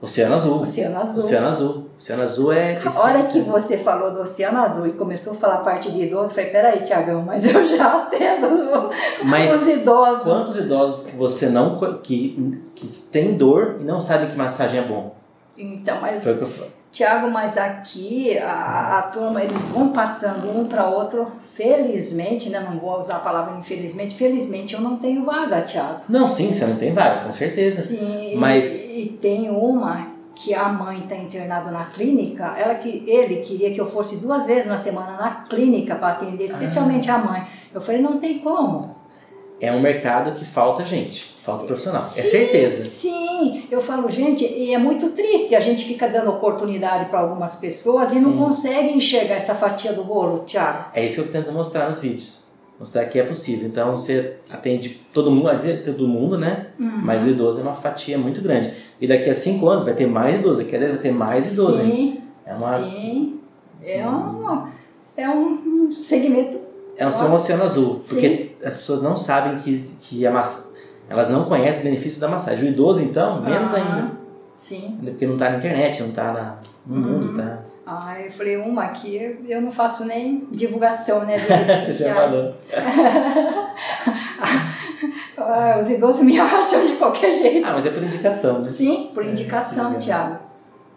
Oceano 0.01 0.35
Azul. 0.35 0.62
Oceano 0.62 1.00
Azul. 1.00 1.19
Oceano 1.19 1.47
Azul. 1.47 1.83
Oceano 2.03 2.24
Azul 2.24 2.51
é. 2.51 2.81
A 2.83 3.00
hora 3.00 3.24
que 3.24 3.39
você 3.39 3.77
falou 3.77 4.13
do 4.13 4.24
Oceano 4.24 4.60
Azul 4.60 4.88
e 4.88 4.91
começou 4.91 5.33
a 5.33 5.36
falar 5.38 5.53
a 5.55 5.60
parte 5.60 5.89
de 5.89 6.01
idoso, 6.01 6.31
eu 6.31 6.36
falei, 6.36 6.50
peraí, 6.50 6.81
Tiagão, 6.81 7.22
mas 7.22 7.45
eu 7.45 7.63
já 7.63 8.03
atendo 8.03 8.48
os 8.91 9.24
Mas 9.24 9.67
idosos. 9.69 10.24
quantos 10.24 10.57
idosos 10.57 11.05
que 11.05 11.15
você 11.15 11.48
não. 11.48 11.79
que, 12.03 12.62
que 12.75 12.88
tem 13.10 13.36
dor 13.36 13.77
e 13.79 13.86
não 13.86 14.01
sabem 14.01 14.29
que 14.29 14.36
massagem 14.36 14.81
é 14.81 14.83
bom? 14.83 15.15
Então, 15.57 16.01
mas 16.01 16.22
Foi 16.22 16.33
o 16.33 16.38
que 16.39 16.43
eu 16.43 16.48
falei. 16.50 16.72
Tiago, 16.91 17.31
mas 17.31 17.57
aqui 17.57 18.38
a, 18.38 19.00
a 19.00 19.01
turma, 19.03 19.41
eles 19.41 19.69
vão 19.69 19.89
passando 19.89 20.48
um 20.55 20.65
para 20.65 20.89
outro, 20.89 21.31
felizmente, 21.53 22.50
né? 22.50 22.60
Não 22.60 22.77
vou 22.79 23.00
usar 23.00 23.15
a 23.15 23.19
palavra 23.19 23.57
infelizmente, 23.57 24.13
felizmente 24.13 24.74
eu 24.75 24.81
não 24.81 24.98
tenho 24.98 25.24
vaga, 25.24 25.62
Tiago. 25.62 26.01
Não, 26.10 26.27
sim, 26.27 26.53
você 26.53 26.65
não 26.65 26.75
tem 26.75 26.93
vaga, 26.93 27.24
com 27.24 27.31
certeza. 27.31 27.81
Sim, 27.81 28.36
Mas- 28.36 28.83
e, 28.89 29.03
e 29.05 29.10
tem 29.22 29.50
uma 29.50 30.12
que 30.36 30.54
a 30.54 30.68
mãe 30.70 31.00
está 31.00 31.16
internada 31.16 31.70
na 31.72 31.86
clínica, 31.86 32.56
ela 32.58 32.75
que 32.75 33.04
ele 33.08 33.38
queria 33.38 33.72
que 33.74 33.80
eu 33.80 33.86
fosse 33.86 34.18
duas 34.18 34.46
vezes 34.48 34.66
na 34.66 34.78
semana 34.78 35.12
na 35.18 35.32
clínica 35.48 35.96
para 35.96 36.10
atender, 36.10 36.46
especialmente 36.46 37.10
Ah. 37.12 37.16
a 37.16 37.18
mãe. 37.20 37.44
Eu 37.74 37.80
falei, 37.82 38.02
não 38.02 38.20
tem 38.20 38.40
como. 38.40 38.96
é 39.62 39.72
um 39.72 39.80
mercado 39.80 40.32
que 40.38 40.44
falta 40.44 40.84
gente, 40.84 41.38
falta 41.42 41.63
profissional. 41.66 42.04
Sim, 42.04 42.20
é 42.20 42.24
certeza. 42.24 42.86
Sim, 42.86 43.63
eu 43.72 43.80
falo, 43.80 44.10
gente, 44.12 44.44
e 44.44 44.74
é 44.74 44.78
muito 44.78 45.12
triste. 45.12 45.56
A 45.56 45.60
gente 45.62 45.86
fica 45.86 46.06
dando 46.10 46.32
oportunidade 46.32 47.10
para 47.10 47.20
algumas 47.20 47.56
pessoas 47.58 48.12
e 48.12 48.20
não 48.20 48.32
Sim. 48.34 48.38
consegue 48.40 48.90
enxergar 48.94 49.36
essa 49.36 49.56
fatia 49.56 49.94
do 49.94 50.04
bolo, 50.04 50.40
Thiago. 50.40 50.88
É 50.94 51.06
isso 51.06 51.22
que 51.24 51.30
eu 51.30 51.32
tento 51.32 51.52
mostrar 51.54 51.88
nos 51.88 52.00
vídeos. 52.02 52.44
Mostrar 52.78 53.06
que 53.06 53.18
é 53.18 53.24
possível. 53.24 53.66
Então 53.68 53.92
você 53.92 54.36
atende 54.52 55.02
todo 55.13 55.32
mundo, 55.32 55.50
todo 55.86 56.08
mundo, 56.10 56.38
né? 56.38 56.68
Uhum. 56.78 57.00
Mas 57.02 57.24
o 57.24 57.28
idoso 57.30 57.60
é 57.60 57.63
uma 57.63 57.75
fatia 57.75 58.18
muito 58.18 58.42
grande. 58.42 58.74
E 59.03 59.07
daqui 59.07 59.29
a 59.29 59.36
cinco 59.36 59.67
anos 59.67 59.83
vai 59.83 59.93
ter 59.93 60.07
mais 60.07 60.39
idoso, 60.39 60.63
daqui 60.63 60.77
a 60.77 60.79
10 60.79 60.91
vai 60.93 61.01
ter 61.01 61.12
mais 61.12 61.51
idoso. 61.51 61.81
hein? 61.81 61.91
Sim, 61.91 62.22
É 62.45 62.53
uma- 62.53 62.79
sim. 62.79 63.39
É, 63.83 64.07
uma, 64.07 64.69
é 65.17 65.29
um 65.29 65.91
segmento. 65.91 66.57
É 66.95 67.05
um 67.05 67.10
um 67.10 67.33
oceano 67.33 67.63
azul, 67.63 68.00
sim. 68.01 68.15
porque 68.15 68.51
as 68.63 68.77
pessoas 68.77 69.03
não 69.03 69.17
sabem 69.17 69.60
que, 69.60 69.77
que 70.00 70.25
a 70.25 70.31
massa, 70.31 70.72
elas 71.10 71.29
não 71.29 71.43
conhecem 71.43 71.79
os 71.79 71.83
benefícios 71.83 72.19
da 72.19 72.29
massagem. 72.29 72.63
O 72.63 72.67
idoso, 72.72 73.01
então, 73.01 73.41
menos 73.41 73.74
Ah, 73.74 73.75
ainda. 73.75 74.12
Sim. 74.53 75.00
Porque 75.03 75.27
não 75.27 75.36
tá 75.36 75.50
na 75.50 75.57
internet, 75.57 76.01
não 76.01 76.12
tá 76.13 76.31
na, 76.31 76.60
no 76.88 76.95
Uhum. 76.95 77.01
mundo, 77.19 77.36
tá? 77.36 77.60
Ah, 77.86 78.15
eu 78.22 78.31
falei, 78.31 78.55
uma 78.55 78.83
aqui 78.86 79.38
eu 79.45 79.62
não 79.62 79.74
faço 79.74 80.05
nem 80.05 80.48
divulgação, 80.50 81.25
né, 81.25 81.39
de 81.39 81.45
redes 81.48 81.88
Você 81.98 82.03
já 82.05 82.15
falou. 82.15 82.53
Ah, 85.38 85.78
os 85.80 85.90
idosos 85.90 86.24
me 86.24 86.38
acham 86.40 86.86
de 86.86 86.94
qualquer 86.96 87.32
jeito. 87.32 87.66
Ah, 87.68 87.74
mas 87.74 87.86
é 87.86 87.90
por 87.90 88.04
indicação, 88.04 88.60
né? 88.60 88.70
Sim, 88.70 89.12
por 89.13 89.24
É, 89.24 89.30
indicação, 89.30 89.94
que 89.94 90.06
Thiago. 90.06 90.38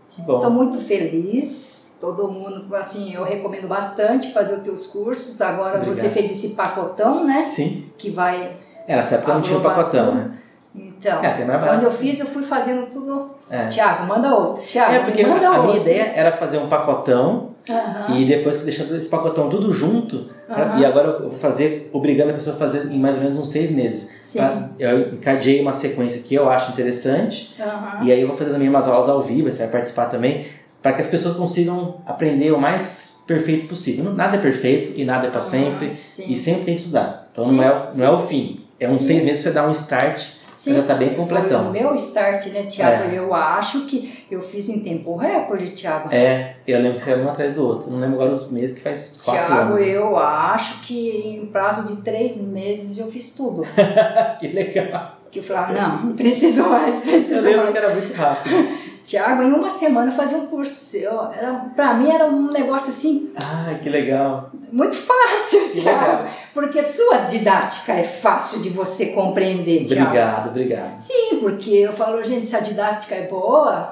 Que 0.08 0.22
bom. 0.22 0.36
Estou 0.36 0.50
muito 0.50 0.78
feliz. 0.80 1.96
Todo 2.00 2.28
mundo, 2.30 2.74
assim, 2.76 3.14
eu 3.14 3.24
recomendo 3.24 3.66
bastante 3.66 4.32
fazer 4.32 4.56
os 4.56 4.62
teus 4.62 4.86
cursos. 4.86 5.40
Agora 5.40 5.78
você 5.78 5.88
Obrigado. 6.06 6.12
fez 6.12 6.30
esse 6.30 6.48
pacotão, 6.50 7.24
né? 7.24 7.42
Sim. 7.42 7.86
Que 7.96 8.10
vai. 8.10 8.56
É, 8.86 8.96
nessa 8.96 9.14
época 9.16 9.34
não 9.34 9.40
tinha 9.40 9.58
o 9.58 9.62
pacotão, 9.62 10.06
tudo. 10.06 10.16
né? 10.16 10.30
Então, 10.74 11.24
É, 11.24 11.42
mais 11.44 11.64
quando 11.66 11.84
eu 11.84 11.90
fiz, 11.90 12.20
eu 12.20 12.26
fui 12.26 12.42
fazendo 12.42 12.86
tudo. 12.90 13.30
É. 13.48 13.66
Tiago, 13.68 14.06
manda 14.06 14.34
outro. 14.34 14.62
Tiago, 14.64 14.92
É, 14.92 14.98
porque 15.00 15.24
manda 15.26 15.46
a, 15.48 15.48
a 15.48 15.56
outro. 15.56 15.66
minha 15.68 15.80
ideia 15.80 16.12
era 16.14 16.30
fazer 16.32 16.58
um 16.58 16.68
pacotão 16.68 17.54
Aham, 17.68 18.16
e 18.16 18.24
depois 18.24 18.56
que 18.58 18.64
deixar 18.64 18.84
esse 18.96 19.08
pacotão 19.08 19.48
tudo 19.48 19.72
junto, 19.72 20.26
pra- 20.46 20.64
Aham. 20.72 20.78
e 20.80 20.84
agora 20.84 21.08
eu 21.08 21.28
vou 21.30 21.38
fazer, 21.38 21.90
obrigando 21.92 22.30
a 22.30 22.34
pessoa 22.34 22.54
a 22.54 22.58
fazer 22.58 22.90
em 22.90 22.98
mais 22.98 23.16
ou 23.16 23.22
menos 23.22 23.38
uns 23.38 23.50
seis 23.50 23.70
meses. 23.70 24.10
Pra- 24.32 24.70
Eu 24.78 25.14
encadeei 25.14 25.60
uma 25.60 25.74
sequência 25.74 26.22
que 26.22 26.34
eu 26.34 26.48
acho 26.48 26.72
interessante, 26.72 27.54
Aham. 27.60 28.04
e 28.04 28.12
aí 28.12 28.20
eu 28.20 28.26
vou 28.28 28.36
fazer 28.36 28.50
também 28.50 28.68
umas 28.68 28.86
aulas 28.86 29.08
ao 29.08 29.20
vivo, 29.22 29.50
você 29.50 29.58
vai 29.58 29.68
participar 29.68 30.06
também, 30.06 30.44
para 30.82 30.92
que 30.92 31.02
as 31.02 31.08
pessoas 31.08 31.36
consigam 31.36 31.96
aprender 32.06 32.52
o 32.52 32.58
mais 32.60 33.22
perfeito 33.26 33.66
possível. 33.66 34.12
Nada 34.12 34.36
é 34.36 34.40
perfeito 34.40 34.92
e 35.00 35.04
nada 35.04 35.26
é 35.26 35.30
para 35.30 35.40
sempre, 35.42 35.96
Sim. 36.06 36.32
e 36.32 36.36
sempre 36.36 36.64
tem 36.64 36.74
que 36.74 36.80
estudar. 36.82 37.28
Então 37.32 37.44
Sim, 37.46 37.56
não, 37.56 37.64
é, 37.64 37.88
sim. 37.90 37.98
não 37.98 38.06
é 38.06 38.10
o 38.10 38.26
fim, 38.28 38.60
é 38.78 38.88
uns 38.88 39.04
seis 39.04 39.24
meses 39.24 39.42
para 39.42 39.50
você 39.50 39.54
dar 39.54 39.68
um 39.68 39.72
start, 39.72 40.22
Sim, 40.56 40.74
já 40.74 40.82
tá 40.82 40.94
bem 40.94 41.14
completão. 41.14 41.68
o 41.68 41.70
meu 41.70 41.94
start, 41.94 42.46
né, 42.46 42.64
Tiago? 42.64 43.04
É. 43.10 43.18
Eu 43.18 43.32
acho 43.34 43.86
que 43.86 44.24
eu 44.30 44.40
fiz 44.42 44.68
em 44.70 44.80
tempo 44.80 45.14
recorde, 45.14 45.68
Tiago. 45.70 46.08
É, 46.10 46.56
eu 46.66 46.80
lembro 46.80 46.98
que 47.00 47.10
era 47.10 47.22
um 47.22 47.28
atrás 47.30 47.54
do 47.54 47.64
outro. 47.64 47.90
Não 47.90 47.98
lembro 48.00 48.16
agora 48.16 48.32
os 48.32 48.50
meses 48.50 48.74
que 48.76 48.82
faz 48.82 49.20
quatro 49.22 49.44
Tiago, 49.46 49.62
anos. 49.74 49.80
eu 49.80 50.16
acho 50.16 50.80
que 50.82 51.38
em 51.42 51.46
prazo 51.46 51.86
de 51.86 52.02
três 52.02 52.40
meses 52.48 52.98
eu 52.98 53.06
fiz 53.08 53.30
tudo. 53.34 53.64
que 54.40 54.48
legal. 54.48 55.16
Que 55.30 55.40
eu 55.40 55.42
falava, 55.42 55.72
não, 55.74 56.06
não 56.06 56.16
preciso 56.16 56.62
mais, 56.70 56.94
Eu 56.96 57.02
preciso 57.02 57.40
lembro 57.42 57.58
mais. 57.64 57.72
que 57.72 57.78
era 57.78 57.94
muito 57.94 58.12
rápido. 58.14 58.54
Tiago, 59.06 59.42
em 59.42 59.52
uma 59.52 59.70
semana 59.70 60.10
eu 60.10 60.16
fazia 60.16 60.36
um 60.36 60.48
curso. 60.48 60.96
Era, 60.96 61.70
pra 61.76 61.94
mim 61.94 62.10
era 62.10 62.26
um 62.26 62.50
negócio 62.50 62.90
assim, 62.90 63.32
Ai, 63.36 63.78
que 63.80 63.88
legal. 63.88 64.50
muito 64.72 64.96
fácil, 64.96 65.72
Tiago. 65.72 66.28
Porque 66.52 66.82
sua 66.82 67.18
didática 67.18 67.92
é 67.92 68.02
fácil 68.02 68.60
de 68.60 68.70
você 68.70 69.06
compreender, 69.06 69.84
Tiago. 69.84 70.08
Obrigado, 70.08 70.48
obrigado. 70.48 70.98
Sim, 70.98 71.38
porque 71.40 71.70
eu 71.70 71.92
falo, 71.92 72.22
gente, 72.24 72.46
se 72.46 72.56
a 72.56 72.60
didática 72.60 73.14
é 73.14 73.28
boa, 73.28 73.90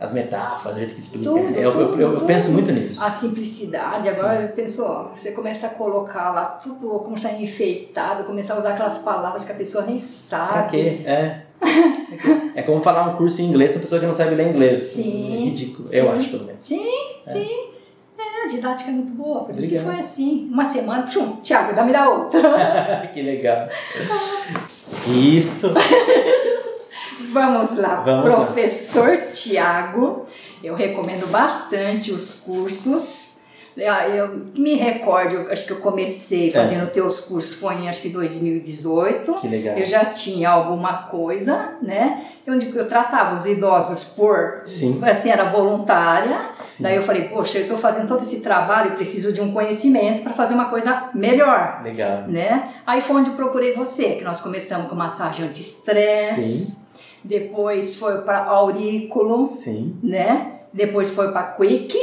As 0.00 0.12
metáforas, 0.12 0.76
o 0.76 0.78
jeito 0.78 0.94
que 0.94 1.00
explica. 1.00 1.24
Tudo, 1.28 1.54
eu, 1.56 1.62
eu- 1.62 1.72
tudo, 1.72 2.00
eu- 2.00 2.08
eu 2.12 2.14
tudo. 2.18 2.26
penso 2.26 2.50
muito 2.52 2.70
nisso. 2.70 3.02
a 3.04 3.10
simplicidade, 3.10 4.08
agora 4.08 4.42
eu 4.42 4.48
penso, 4.50 4.84
ó, 4.84 5.08
você 5.14 5.32
começa 5.32 5.66
a 5.66 5.70
colocar 5.70 6.30
lá 6.32 6.44
tudo 6.44 6.88
como 7.00 7.16
está 7.16 7.32
enfeitado, 7.32 8.22
começar 8.22 8.54
a 8.54 8.58
usar 8.60 8.74
aquelas 8.74 8.98
palavras 8.98 9.42
que 9.44 9.50
a 9.50 9.56
pessoa 9.56 9.82
nem 9.84 9.96
Pra 9.96 10.06
sabe. 10.06 10.70
quê? 10.70 11.00
É. 11.04 11.40
É 12.54 12.62
como 12.62 12.80
falar 12.80 13.08
um 13.08 13.16
curso 13.16 13.42
em 13.42 13.46
inglês 13.46 13.72
pra 13.72 13.80
pessoa 13.80 14.00
que 14.00 14.06
não 14.06 14.14
sabe 14.14 14.36
ler 14.36 14.48
inglês. 14.50 14.84
Sim, 14.84 15.34
É 15.34 15.38
ridículo. 15.46 15.88
Eu 15.92 16.04
sim. 16.12 16.16
acho, 16.18 16.30
pelo 16.30 16.44
menos. 16.44 16.62
Sim, 16.62 16.86
sim. 17.24 17.50
É, 18.16 18.44
a 18.44 18.48
didática 18.48 18.90
é 18.90 18.92
muito 18.92 19.12
boa, 19.12 19.40
por 19.44 19.50
isso 19.56 19.64
Obrigado. 19.64 19.84
que 19.84 19.90
foi 19.90 19.98
assim. 19.98 20.48
Uma 20.52 20.64
semana, 20.64 21.02
tchum, 21.06 21.36
Tiago, 21.42 21.74
dá-me 21.74 21.92
da 21.92 22.08
outra. 22.08 23.10
que 23.12 23.20
legal. 23.20 23.66
Isso. 25.08 25.72
Vamos 27.32 27.76
lá, 27.76 27.96
Vamos 27.96 28.24
lá. 28.26 28.36
professor 28.46 29.18
Tiago. 29.34 30.24
Eu 30.62 30.74
recomendo 30.74 31.26
bastante 31.30 32.10
os 32.12 32.34
cursos. 32.34 33.28
Eu 33.76 34.44
me 34.56 34.74
recordo, 34.74 35.36
eu 35.36 35.52
acho 35.52 35.64
que 35.64 35.72
eu 35.72 35.76
comecei 35.76 36.50
fazendo 36.50 36.90
teus 36.90 37.20
cursos 37.20 37.60
foi 37.60 37.74
em 37.74 37.88
acho 37.88 38.02
que 38.02 38.08
2018. 38.08 39.34
Que 39.34 39.46
legal. 39.46 39.76
Eu 39.78 39.86
já 39.86 40.04
tinha 40.06 40.50
alguma 40.50 41.04
coisa, 41.04 41.74
né? 41.80 42.24
Onde 42.48 42.76
eu 42.76 42.88
tratava 42.88 43.36
os 43.36 43.46
idosos 43.46 44.02
por, 44.02 44.62
Sim. 44.64 45.00
assim, 45.04 45.30
era 45.30 45.44
voluntária. 45.44 46.40
Sim. 46.66 46.82
Daí 46.82 46.96
eu 46.96 47.02
falei, 47.04 47.28
poxa, 47.28 47.58
eu 47.58 47.62
estou 47.62 47.78
fazendo 47.78 48.08
todo 48.08 48.22
esse 48.22 48.40
trabalho, 48.40 48.92
preciso 48.96 49.32
de 49.32 49.40
um 49.40 49.52
conhecimento 49.52 50.22
para 50.24 50.32
fazer 50.32 50.54
uma 50.54 50.64
coisa 50.64 51.10
melhor, 51.14 51.80
Legal. 51.84 52.22
né? 52.26 52.70
Aí 52.84 53.00
foi 53.00 53.14
onde 53.20 53.30
eu 53.30 53.36
procurei 53.36 53.74
você, 53.74 54.14
que 54.16 54.24
nós 54.24 54.40
começamos 54.40 54.88
com 54.88 54.96
massagem 54.96 55.46
anti-estresse, 55.46 56.34
Sim. 56.42 56.76
Depois 57.24 57.96
foi 57.96 58.18
para 58.22 58.44
aurículo, 58.44 59.48
Sim. 59.48 59.96
né? 60.02 60.52
Depois 60.72 61.10
foi 61.10 61.32
para 61.32 61.42
quick, 61.44 61.96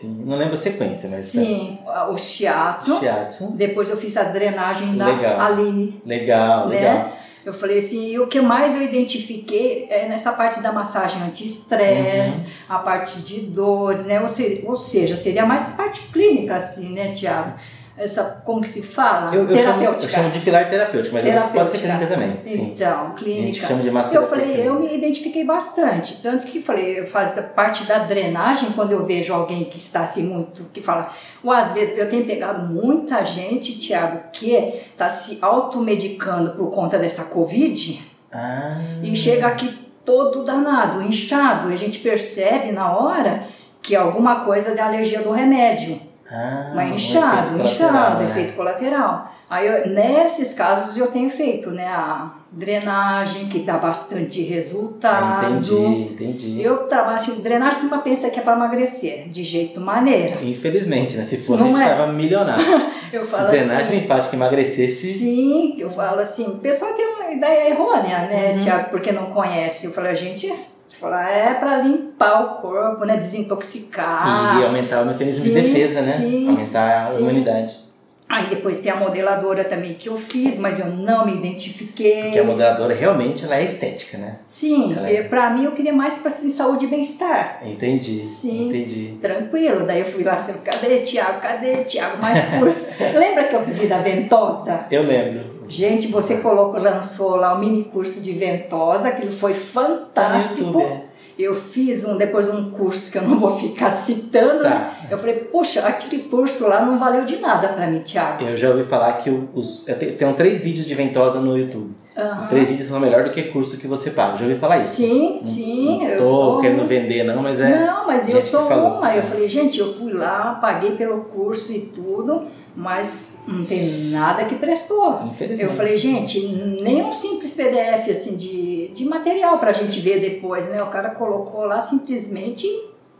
Sim. 0.00 0.22
Não 0.26 0.36
lembro 0.36 0.52
a 0.54 0.58
sequência, 0.58 1.08
mas. 1.08 1.26
sim, 1.26 1.78
o 2.10 2.18
shiatsu. 2.18 2.98
Shiatsu. 2.98 3.52
Depois 3.56 3.88
eu 3.88 3.96
fiz 3.96 4.14
a 4.18 4.24
drenagem 4.24 4.96
da 4.96 5.06
Legal. 5.06 5.40
Aline, 5.40 6.02
Legal, 6.04 6.68
né? 6.68 6.76
legal. 6.76 7.12
Eu 7.46 7.52
falei 7.54 7.78
assim, 7.78 8.08
e 8.10 8.18
o 8.18 8.26
que 8.26 8.40
mais 8.40 8.74
eu 8.74 8.82
identifiquei 8.82 9.86
é 9.90 10.06
nessa 10.08 10.32
parte 10.32 10.60
da 10.62 10.72
massagem 10.72 11.22
anti-estresse, 11.22 12.38
Uhum. 12.40 12.44
a 12.68 12.78
parte 12.78 13.20
de 13.20 13.40
dores, 13.40 14.04
né? 14.06 14.20
Ou, 14.20 14.28
se- 14.28 14.62
ou 14.66 14.76
seja, 14.76 15.16
seria 15.16 15.46
mais 15.46 15.68
parte 15.74 16.00
clínica, 16.12 16.56
assim, 16.56 16.90
né, 16.92 17.12
Tiago? 17.12 17.54
Essa, 17.96 18.42
como 18.44 18.60
que 18.60 18.68
se 18.68 18.82
fala? 18.82 19.32
Eu, 19.34 19.48
eu, 19.48 19.56
chamo, 19.56 19.68
eu 19.74 19.78
Terapêutica. 19.78 20.12
chamo 20.12 20.30
de 20.30 20.40
pilar 20.40 20.68
terapêutico, 20.68 21.14
mas 21.14 21.22
pode 21.22 21.32
ser 21.32 21.42
Terapêutica. 21.52 21.78
clínica 21.88 22.06
também. 22.06 22.40
Sim. 22.44 22.62
Então, 22.74 23.00
A 23.00 23.06
gente 23.10 23.14
clínica. 23.22 23.66
chama 23.68 23.82
de 23.82 23.90
massa 23.92 24.14
Eu 24.14 24.28
falei, 24.28 24.46
terapêutica. 24.46 24.74
eu 24.74 24.80
me 24.90 24.96
identifiquei 24.98 25.44
bastante, 25.44 26.20
tanto 26.20 26.46
que 26.48 26.60
falei, 26.60 26.98
eu 27.00 27.06
faço 27.06 27.40
parte 27.54 27.84
da 27.84 27.98
drenagem, 28.00 28.70
quando 28.72 28.90
eu 28.90 29.06
vejo 29.06 29.32
alguém 29.32 29.64
que 29.66 29.76
está 29.76 30.00
assim 30.00 30.24
muito, 30.26 30.64
que 30.72 30.82
fala, 30.82 31.10
ou 31.42 31.52
às 31.52 31.70
vezes 31.72 31.96
eu 31.96 32.10
tenho 32.10 32.26
pegado 32.26 32.66
muita 32.66 33.24
gente, 33.24 33.78
Tiago, 33.78 34.18
que 34.32 34.54
está 34.90 35.08
se 35.08 35.38
automedicando 35.40 36.50
por 36.52 36.70
conta 36.70 36.98
dessa 36.98 37.24
Covid, 37.24 38.02
Ah. 38.32 38.76
e 39.04 39.14
chega 39.14 39.46
aqui 39.46 39.72
todo 40.04 40.42
danado, 40.44 41.00
inchado, 41.00 41.70
e 41.70 41.74
a 41.74 41.76
gente 41.76 42.00
percebe 42.00 42.72
na 42.72 42.96
hora 42.96 43.44
que 43.80 43.94
é 43.94 43.98
alguma 43.98 44.44
coisa 44.44 44.74
da 44.74 44.86
alergia 44.86 45.22
do 45.22 45.30
remédio. 45.30 46.00
Ah, 46.30 46.72
Mas 46.74 46.90
um 46.90 46.94
inchado, 46.94 47.54
efeito 47.60 47.62
inchado, 47.62 48.18
né? 48.22 48.30
efeito 48.30 48.52
colateral. 48.54 49.30
Aí, 49.48 49.66
eu- 49.66 49.88
nesses 49.90 50.54
casos, 50.54 50.96
eu 50.96 51.08
tenho 51.08 51.28
feito 51.28 51.70
né, 51.70 51.86
a 51.86 52.30
drenagem, 52.50 53.46
que 53.48 53.58
dá 53.60 53.76
bastante 53.76 54.42
Ah, 54.42 54.54
resultado. 54.54 55.52
entendi, 55.52 56.12
entendi. 56.12 56.62
Eu 56.62 56.88
trabalho 56.88 57.16
assim, 57.16 57.34
drenagem 57.42 57.80
que 57.80 57.86
uma 57.86 57.98
pensa 57.98 58.30
que 58.30 58.38
é 58.38 58.42
para 58.42 58.54
emagrecer, 58.56 59.28
de 59.28 59.42
jeito 59.44 59.80
maneira. 59.80 60.42
Infelizmente, 60.42 61.16
né? 61.16 61.24
Se 61.24 61.36
fosse, 61.38 61.62
Não 61.62 61.74
a 61.74 61.78
gente 61.78 61.86
é? 61.90 61.94
tava 61.94 62.12
milionário. 62.12 62.64
Eu 63.12 63.22
Se 63.22 63.30
falo 63.30 63.48
drenagem 63.48 63.82
assim. 63.84 64.00
linfática 64.00 64.34
emagrecesse, 64.34 65.12
Sim, 65.18 65.76
eu 65.78 65.88
falo 65.88 66.18
assim, 66.18 66.46
o 66.46 66.58
pessoal 66.58 66.94
tem 66.94 67.06
uma 67.14 67.30
ideia 67.30 67.70
errônea, 67.70 68.26
né, 68.26 68.52
Uhum. 68.54 68.58
Tiago, 68.58 68.90
porque 68.90 69.12
não 69.12 69.26
conhece. 69.26 69.86
Eu 69.86 69.92
falo, 69.92 70.08
a 70.08 70.14
gente 70.14 70.52
fala, 70.90 71.28
é 71.28 71.54
para 71.54 71.78
limpar 71.78 72.42
o 72.42 72.60
corpo, 72.60 73.04
né, 73.04 73.16
desintoxicar. 73.16 74.58
e 74.60 74.64
aumentar 74.64 75.02
o 75.02 75.06
mecanismo 75.06 75.44
de 75.44 75.50
defesa, 75.50 76.02
né? 76.02 76.12
sim, 76.12 76.48
aumentar 76.48 77.04
a 77.04 77.06
sim. 77.08 77.22
imunidade. 77.22 77.84
Aí 78.26 78.46
depois 78.46 78.78
tem 78.78 78.90
a 78.90 78.96
modeladora 78.96 79.64
também 79.64 79.94
que 79.94 80.08
eu 80.08 80.16
fiz, 80.16 80.58
mas 80.58 80.80
eu 80.80 80.86
não 80.86 81.26
me 81.26 81.34
identifiquei. 81.34 82.22
Porque 82.22 82.38
a 82.38 82.44
moderadora 82.44 82.94
realmente 82.94 83.44
ela 83.44 83.56
é 83.56 83.64
estética, 83.64 84.16
né? 84.16 84.36
Sim, 84.46 84.94
Ela 84.96 85.10
é- 85.10 85.22
pra 85.24 85.50
mim 85.50 85.64
eu 85.64 85.72
queria 85.72 85.92
mais 85.92 86.18
para 86.18 86.30
assim, 86.30 86.48
saúde 86.48 86.86
e 86.86 86.88
bem-estar. 86.88 87.60
Entendi. 87.62 88.22
Sim. 88.22 88.68
Entendi. 88.70 89.18
Tranquilo, 89.20 89.86
daí 89.86 90.00
eu 90.00 90.06
fui 90.06 90.24
lá 90.24 90.32
assim, 90.34 90.58
cadê 90.64 91.00
Tiago, 91.00 91.40
cadê 91.40 91.84
Tiago, 91.84 92.16
mais 92.20 92.42
curso. 92.58 92.88
Lembra 93.14 93.44
que 93.44 93.54
eu 93.56 93.62
pedi 93.62 93.86
da 93.86 93.98
ventosa? 93.98 94.86
Eu 94.90 95.02
lembro. 95.02 95.53
Gente, 95.68 96.08
você 96.08 96.36
colocou, 96.38 96.80
lançou 96.80 97.36
lá 97.36 97.54
o 97.54 97.58
mini 97.60 97.84
curso 97.84 98.22
de 98.22 98.32
ventosa, 98.32 99.08
aquilo 99.08 99.32
foi 99.32 99.52
Tá 99.54 99.58
fantástico. 99.60 100.60
YouTube, 100.66 100.82
é. 100.82 101.02
eu 101.38 101.54
fiz 101.54 102.04
um 102.04 102.16
depois 102.16 102.48
um 102.52 102.70
curso 102.70 103.10
que 103.10 103.18
eu 103.18 103.22
não 103.22 103.38
vou 103.38 103.50
ficar 103.56 103.90
citando, 103.90 104.62
Tá. 104.62 104.68
né? 104.70 105.08
Eu 105.10 105.18
falei, 105.18 105.34
puxa, 105.36 105.80
aquele 105.86 106.24
curso 106.24 106.66
lá 106.68 106.84
não 106.84 106.98
valeu 106.98 107.24
de 107.24 107.36
nada 107.36 107.68
para 107.68 107.86
mim, 107.88 108.00
Tiago. 108.00 108.44
Eu 108.44 108.56
já 108.56 108.70
ouvi 108.70 108.84
falar 108.84 109.14
que 109.14 109.30
os. 109.54 109.88
Eu 109.88 109.98
te- 109.98 110.12
tenho 110.12 110.32
três 110.34 110.60
vídeos 110.60 110.86
de 110.86 110.94
ventosa 110.94 111.40
no 111.40 111.56
YouTube. 111.58 111.92
Aham. 112.16 112.38
Os 112.38 112.46
três 112.46 112.68
vídeos 112.68 112.88
são 112.88 113.00
melhor 113.00 113.24
do 113.24 113.30
que 113.30 113.42
curso 113.44 113.76
que 113.78 113.88
você 113.88 114.10
paga. 114.12 114.36
Já 114.36 114.44
ouvi 114.44 114.56
falar 114.58 114.78
isso. 114.78 114.94
Sim, 115.02 115.38
sim, 115.40 115.98
Não 115.98 116.08
eu 116.08 116.18
tô 116.18 116.24
sou. 116.24 116.60
querendo 116.60 116.86
vender, 116.86 117.24
não, 117.24 117.42
mas 117.42 117.58
é. 117.60 117.84
Não, 117.86 118.06
mas 118.06 118.28
eu 118.28 118.40
sou 118.40 118.68
uma. 118.68 119.14
Eu 119.16 119.22
falei, 119.24 119.48
gente, 119.48 119.80
eu 119.80 119.92
fui 119.94 120.12
lá, 120.12 120.54
paguei 120.60 120.92
pelo 120.92 121.22
curso 121.24 121.72
e 121.72 121.80
tudo, 121.86 122.44
mas 122.76 123.36
não 123.48 123.64
tem 123.64 124.10
nada 124.10 124.44
que 124.44 124.54
prestou. 124.54 125.22
Infelizmente. 125.26 125.62
Eu 125.62 125.76
falei, 125.76 125.96
gente, 125.96 126.40
nem 126.82 127.04
um 127.04 127.12
simples 127.12 127.52
PDF 127.54 128.08
assim 128.10 128.36
de, 128.36 128.88
de 128.94 129.04
material 129.04 129.58
pra 129.58 129.72
gente 129.72 129.98
ver 130.00 130.20
depois, 130.20 130.64
né? 130.68 130.82
O 130.84 130.86
cara 130.90 131.10
colocou 131.10 131.64
lá 131.64 131.80
simplesmente. 131.80 132.66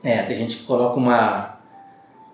É, 0.05 0.23
tem 0.23 0.37
gente 0.37 0.59
que 0.59 0.63
coloca 0.65 0.97
uma. 0.97 1.55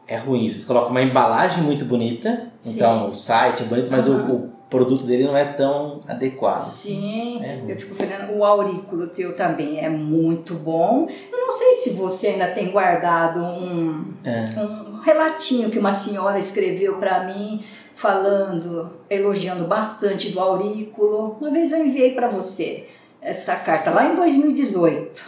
É 0.07 0.17
ruim. 0.17 0.51
Você 0.51 0.67
coloca 0.67 0.91
uma 0.91 1.01
embalagem 1.01 1.63
muito 1.63 1.85
bonita, 1.87 2.49
Sim. 2.59 2.75
então 2.75 3.11
o 3.11 3.15
site 3.15 3.63
é 3.63 3.67
bonito, 3.67 3.89
mas 3.91 4.07
Aham. 4.09 4.29
o, 4.31 4.60
produto 4.71 5.05
dele 5.05 5.25
não 5.25 5.37
é 5.37 5.45
tão 5.45 5.99
adequado. 6.09 6.61
Sim, 6.61 7.43
É 7.43 7.61
eu 7.69 7.77
fico 7.77 7.95
falando, 7.95 8.37
o 8.37 8.45
aurículo 8.45 9.09
teu 9.09 9.35
também 9.37 9.79
é 9.85 9.89
muito 9.89 10.55
bom. 10.55 11.09
Eu 11.33 11.39
não 11.39 11.53
sei 11.53 11.75
se 11.75 11.91
você 11.91 12.29
ainda 12.29 12.49
tem 12.49 12.71
guardado 12.71 13.41
um, 13.41 14.05
É. 14.25 14.55
um 14.61 15.01
relatinho 15.01 15.71
que 15.71 15.79
uma 15.79 15.93
senhora 15.93 16.39
escreveu 16.39 16.99
pra 16.99 17.25
mim, 17.25 17.63
falando, 17.97 18.91
elogiando 19.11 19.65
bastante 19.65 20.31
do 20.31 20.41
aurículo. 20.41 21.37
Uma 21.41 21.51
vez 21.51 21.73
eu 21.73 21.85
enviei 21.85 22.15
pra 22.15 22.29
você 22.29 22.87
essa 23.21 23.55
carta, 23.57 23.91
lá 23.91 24.11
em 24.11 24.15
2018. 24.17 25.23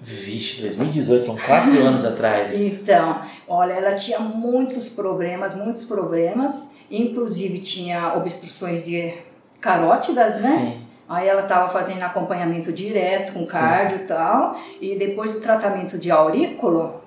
Vixe, 0.00 0.60
2018, 0.62 1.24
são 1.26 1.36
quatro 1.36 1.72
anos 1.84 2.04
atrás. 2.04 2.54
Então, 2.58 3.20
olha, 3.48 3.72
ela 3.72 3.94
tinha 3.96 4.20
muitos 4.20 4.88
problemas, 4.88 5.54
muitos 5.56 5.84
problemas, 5.84 6.72
inclusive 6.90 7.58
tinha 7.58 8.14
obstruções 8.14 8.84
de 8.84 9.14
carótidas, 9.60 10.42
né? 10.42 10.56
Sim. 10.58 10.82
Aí 11.08 11.26
ela 11.26 11.42
estava 11.42 11.68
fazendo 11.68 12.02
acompanhamento 12.02 12.70
direto 12.70 13.32
com 13.32 13.46
cardio 13.46 13.96
e 13.96 14.00
tal, 14.00 14.56
e 14.80 14.98
depois 14.98 15.32
do 15.32 15.40
tratamento 15.40 15.96
de 15.96 16.10
aurículo, 16.10 17.00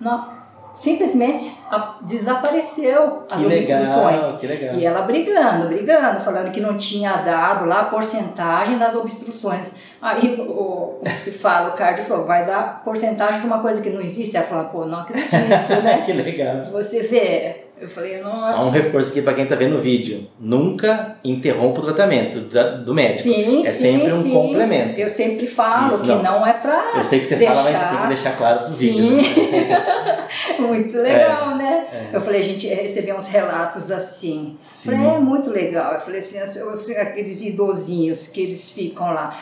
não, 0.00 0.28
simplesmente 0.74 1.56
desapareceu 2.00 3.22
as 3.30 3.40
Que 3.40 3.46
legal, 3.46 3.80
obstruções. 3.80 4.38
que 4.38 4.46
legal. 4.48 4.74
E 4.74 4.84
ela 4.84 5.02
brigando, 5.02 5.68
brigando, 5.68 6.20
falando 6.20 6.50
que 6.50 6.60
não 6.60 6.76
tinha 6.76 7.16
dado 7.18 7.64
lá 7.64 7.82
a 7.82 7.84
porcentagem 7.84 8.76
das 8.76 8.94
obstruções. 8.94 9.76
Aí, 10.02 10.40
o, 10.40 10.98
como 11.00 11.18
se 11.18 11.30
fala, 11.30 11.70
o 11.70 11.76
cardio 11.76 12.04
falou, 12.04 12.26
vai 12.26 12.44
dar 12.44 12.82
porcentagem 12.84 13.40
de 13.40 13.46
uma 13.46 13.60
coisa 13.60 13.80
que 13.80 13.88
não 13.88 14.00
existe. 14.00 14.36
Ela 14.36 14.46
falou, 14.46 14.64
pô, 14.64 14.84
não 14.84 15.00
acredito, 15.00 15.32
né? 15.82 16.02
que 16.04 16.12
legal. 16.12 16.66
Você 16.72 17.04
vê, 17.04 17.63
eu 17.80 17.88
falei, 17.88 18.20
nossa. 18.22 18.54
Só 18.56 18.64
um 18.66 18.70
reforço 18.70 19.10
aqui 19.10 19.20
para 19.20 19.34
quem 19.34 19.46
tá 19.46 19.54
vendo 19.56 19.76
o 19.76 19.80
vídeo. 19.80 20.26
Nunca 20.38 21.16
interrompa 21.24 21.80
o 21.80 21.84
tratamento 21.84 22.40
do 22.84 22.94
médico. 22.94 23.22
Sim, 23.22 23.66
é 23.66 23.70
sim, 23.70 23.82
sempre 23.98 24.12
um 24.12 24.22
sim. 24.22 24.32
complemento. 24.32 25.00
Eu 25.00 25.10
sempre 25.10 25.46
falo 25.46 25.88
Isso, 25.88 26.02
que 26.02 26.08
não. 26.08 26.22
não, 26.22 26.46
é 26.46 26.52
pra 26.54 26.92
Eu 26.96 27.04
sei 27.04 27.20
que 27.20 27.26
você 27.26 27.36
deixar... 27.36 27.54
fala, 27.54 27.70
mas 27.72 27.88
tem 27.90 27.98
que 28.00 28.06
deixar 28.08 28.36
claro 28.36 28.58
pro 28.58 28.66
Sim. 28.68 29.16
vídeo. 29.18 29.50
né? 29.52 30.24
muito 30.60 30.96
legal, 30.98 31.56
né? 31.56 31.86
É. 31.92 32.16
Eu 32.16 32.20
falei, 32.20 32.40
a 32.40 32.44
gente 32.44 32.66
recebeu 32.68 33.16
uns 33.16 33.28
relatos 33.28 33.90
assim. 33.90 34.56
Sim. 34.60 34.90
Falei, 34.90 35.06
é 35.06 35.18
muito 35.18 35.50
legal. 35.50 35.94
Eu 35.94 36.00
falei 36.00 36.20
assim, 36.20 36.40
os- 36.42 36.56
os- 36.56 36.90
aqueles 36.96 37.42
idosinhos 37.42 38.28
que 38.28 38.40
eles 38.40 38.70
ficam 38.70 39.12
lá, 39.12 39.36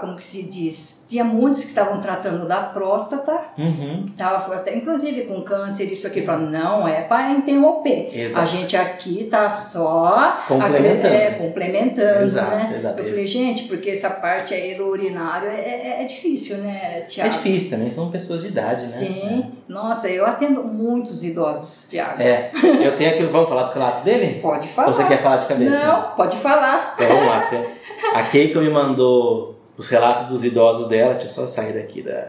como 0.00 0.16
que 0.16 0.24
se 0.24 0.42
diz? 0.44 1.04
Tinha 1.08 1.24
muitos 1.24 1.60
que 1.62 1.68
estavam 1.68 2.00
tratando 2.00 2.46
da 2.48 2.62
próstata, 2.62 3.38
Uhum. 3.58 4.06
tava, 4.16 4.54
até, 4.54 4.74
inclusive 4.76 5.22
com 5.24 5.42
câncer, 5.42 5.84
isso 5.92 6.06
aqui. 6.06 6.22
Falaram, 6.22 6.46
não 6.50 6.88
é 6.88 7.02
para 7.02 7.32
interromper. 7.32 7.71
Exato. 8.12 8.42
A 8.42 8.46
gente 8.46 8.76
aqui 8.76 9.24
tá 9.30 9.48
só 9.48 10.42
Complementando. 10.46 11.14
É, 11.14 11.30
complementando, 11.30 12.22
Exato, 12.24 12.50
né? 12.56 12.74
exato, 12.76 13.00
Eu 13.00 13.06
falei, 13.06 13.26
gente, 13.26 13.64
porque 13.64 13.90
essa 13.90 14.10
parte 14.10 14.52
aí 14.52 14.74
do 14.74 14.86
urinário 14.86 15.48
é, 15.48 15.60
é, 15.60 16.02
é 16.02 16.04
difícil, 16.04 16.58
né, 16.58 16.98
É 16.98 17.00
Tiago? 17.02 17.30
difícil 17.30 17.70
também, 17.70 17.90
são 17.90 18.10
pessoas 18.10 18.42
de 18.42 18.48
idade, 18.48 18.82
né? 18.82 18.86
Sim. 18.88 19.52
Nossa, 19.68 20.08
eu 20.08 20.26
atendo 20.26 20.64
muitos 20.64 21.24
idosos, 21.24 21.88
Tiago. 21.88 22.20
É. 22.20 22.50
Eu 22.82 22.96
tenho 22.96 23.10
aqui, 23.10 23.22
vamos 23.24 23.48
falar 23.48 23.62
dos 23.62 23.72
relatos 23.74 24.02
dele? 24.02 24.40
Pode 24.40 24.68
falar. 24.68 24.88
Ou 24.88 24.94
você 24.94 25.04
quer 25.04 25.22
falar 25.22 25.36
de 25.38 25.46
cabeça? 25.46 25.86
Não, 25.86 26.02
pode 26.16 26.36
falar. 26.36 26.94
Então 26.94 27.08
vamos 27.08 27.26
lá. 27.26 27.42
Você... 27.42 27.68
A 28.14 28.24
Keiko 28.24 28.58
me 28.58 28.68
mandou 28.68 29.58
os 29.76 29.88
relatos 29.88 30.26
dos 30.26 30.44
idosos 30.44 30.88
dela. 30.88 31.12
Deixa 31.14 31.26
eu 31.26 31.30
só 31.30 31.46
sair 31.46 31.72
daqui 31.72 32.02
da... 32.02 32.28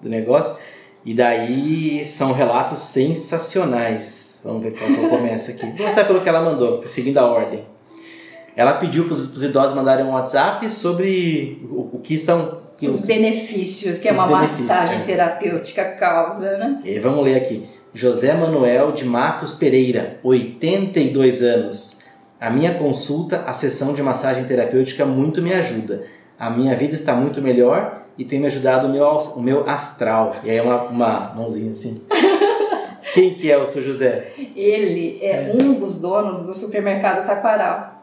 do 0.00 0.08
negócio. 0.08 0.56
E 1.04 1.12
daí 1.14 2.04
são 2.06 2.32
relatos 2.32 2.78
sensacionais. 2.78 4.23
Vamos 4.44 4.62
ver 4.62 4.72
qual 4.72 4.90
que 4.90 5.02
eu 5.02 5.08
começo 5.10 5.50
aqui. 5.50 5.66
Vou 5.66 5.76
começar 5.76 6.04
pelo 6.04 6.20
que 6.20 6.28
ela 6.28 6.40
mandou, 6.42 6.86
seguindo 6.86 7.18
a 7.18 7.26
ordem. 7.26 7.64
Ela 8.56 8.74
pediu 8.74 9.04
para 9.04 9.14
os 9.14 9.42
idosos 9.42 9.74
mandarem 9.74 10.04
um 10.04 10.12
WhatsApp 10.12 10.68
sobre 10.70 11.66
o, 11.70 11.96
o 11.96 11.98
que 12.00 12.14
estão. 12.14 12.60
que- 12.78 12.86
Os 12.86 13.00
benefícios 13.00 13.98
que 13.98 14.08
é 14.08 14.12
uma 14.12 14.26
massagem 14.26 14.98
é. 15.00 15.04
terapêutica 15.04 15.84
causa, 15.96 16.56
né? 16.58 16.80
E 16.84 16.98
vamos 17.00 17.24
ler 17.24 17.36
aqui. 17.36 17.68
José 17.92 18.32
Manuel 18.34 18.92
de 18.92 19.04
Matos 19.04 19.54
Pereira, 19.54 20.18
82 20.22 21.42
anos. 21.42 22.00
A 22.40 22.50
minha 22.50 22.74
consulta, 22.74 23.42
a 23.46 23.54
sessão 23.54 23.92
de 23.94 24.02
massagem 24.02 24.44
terapêutica 24.44 25.04
muito 25.06 25.40
me 25.40 25.52
ajuda. 25.52 26.02
A 26.38 26.50
minha 26.50 26.74
vida 26.76 26.94
está 26.94 27.14
muito 27.14 27.40
melhor 27.40 28.02
e 28.18 28.24
tem 28.24 28.38
me 28.40 28.46
ajudado 28.46 28.86
o 28.86 28.90
meu, 28.90 29.04
o 29.06 29.40
meu 29.40 29.68
astral. 29.68 30.36
E 30.44 30.50
aí 30.50 30.60
uma, 30.60 30.82
uma 30.84 31.32
mãozinha 31.34 31.72
assim. 31.72 32.02
Quem 33.14 33.34
que 33.34 33.50
é 33.50 33.56
o 33.56 33.64
seu 33.66 33.80
José? 33.82 34.32
Ele 34.56 35.18
é, 35.22 35.52
um 35.54 35.74
dos 35.74 36.00
donos 36.00 36.42
do 36.42 36.52
supermercado 36.52 37.24
Taquaral. 37.24 38.02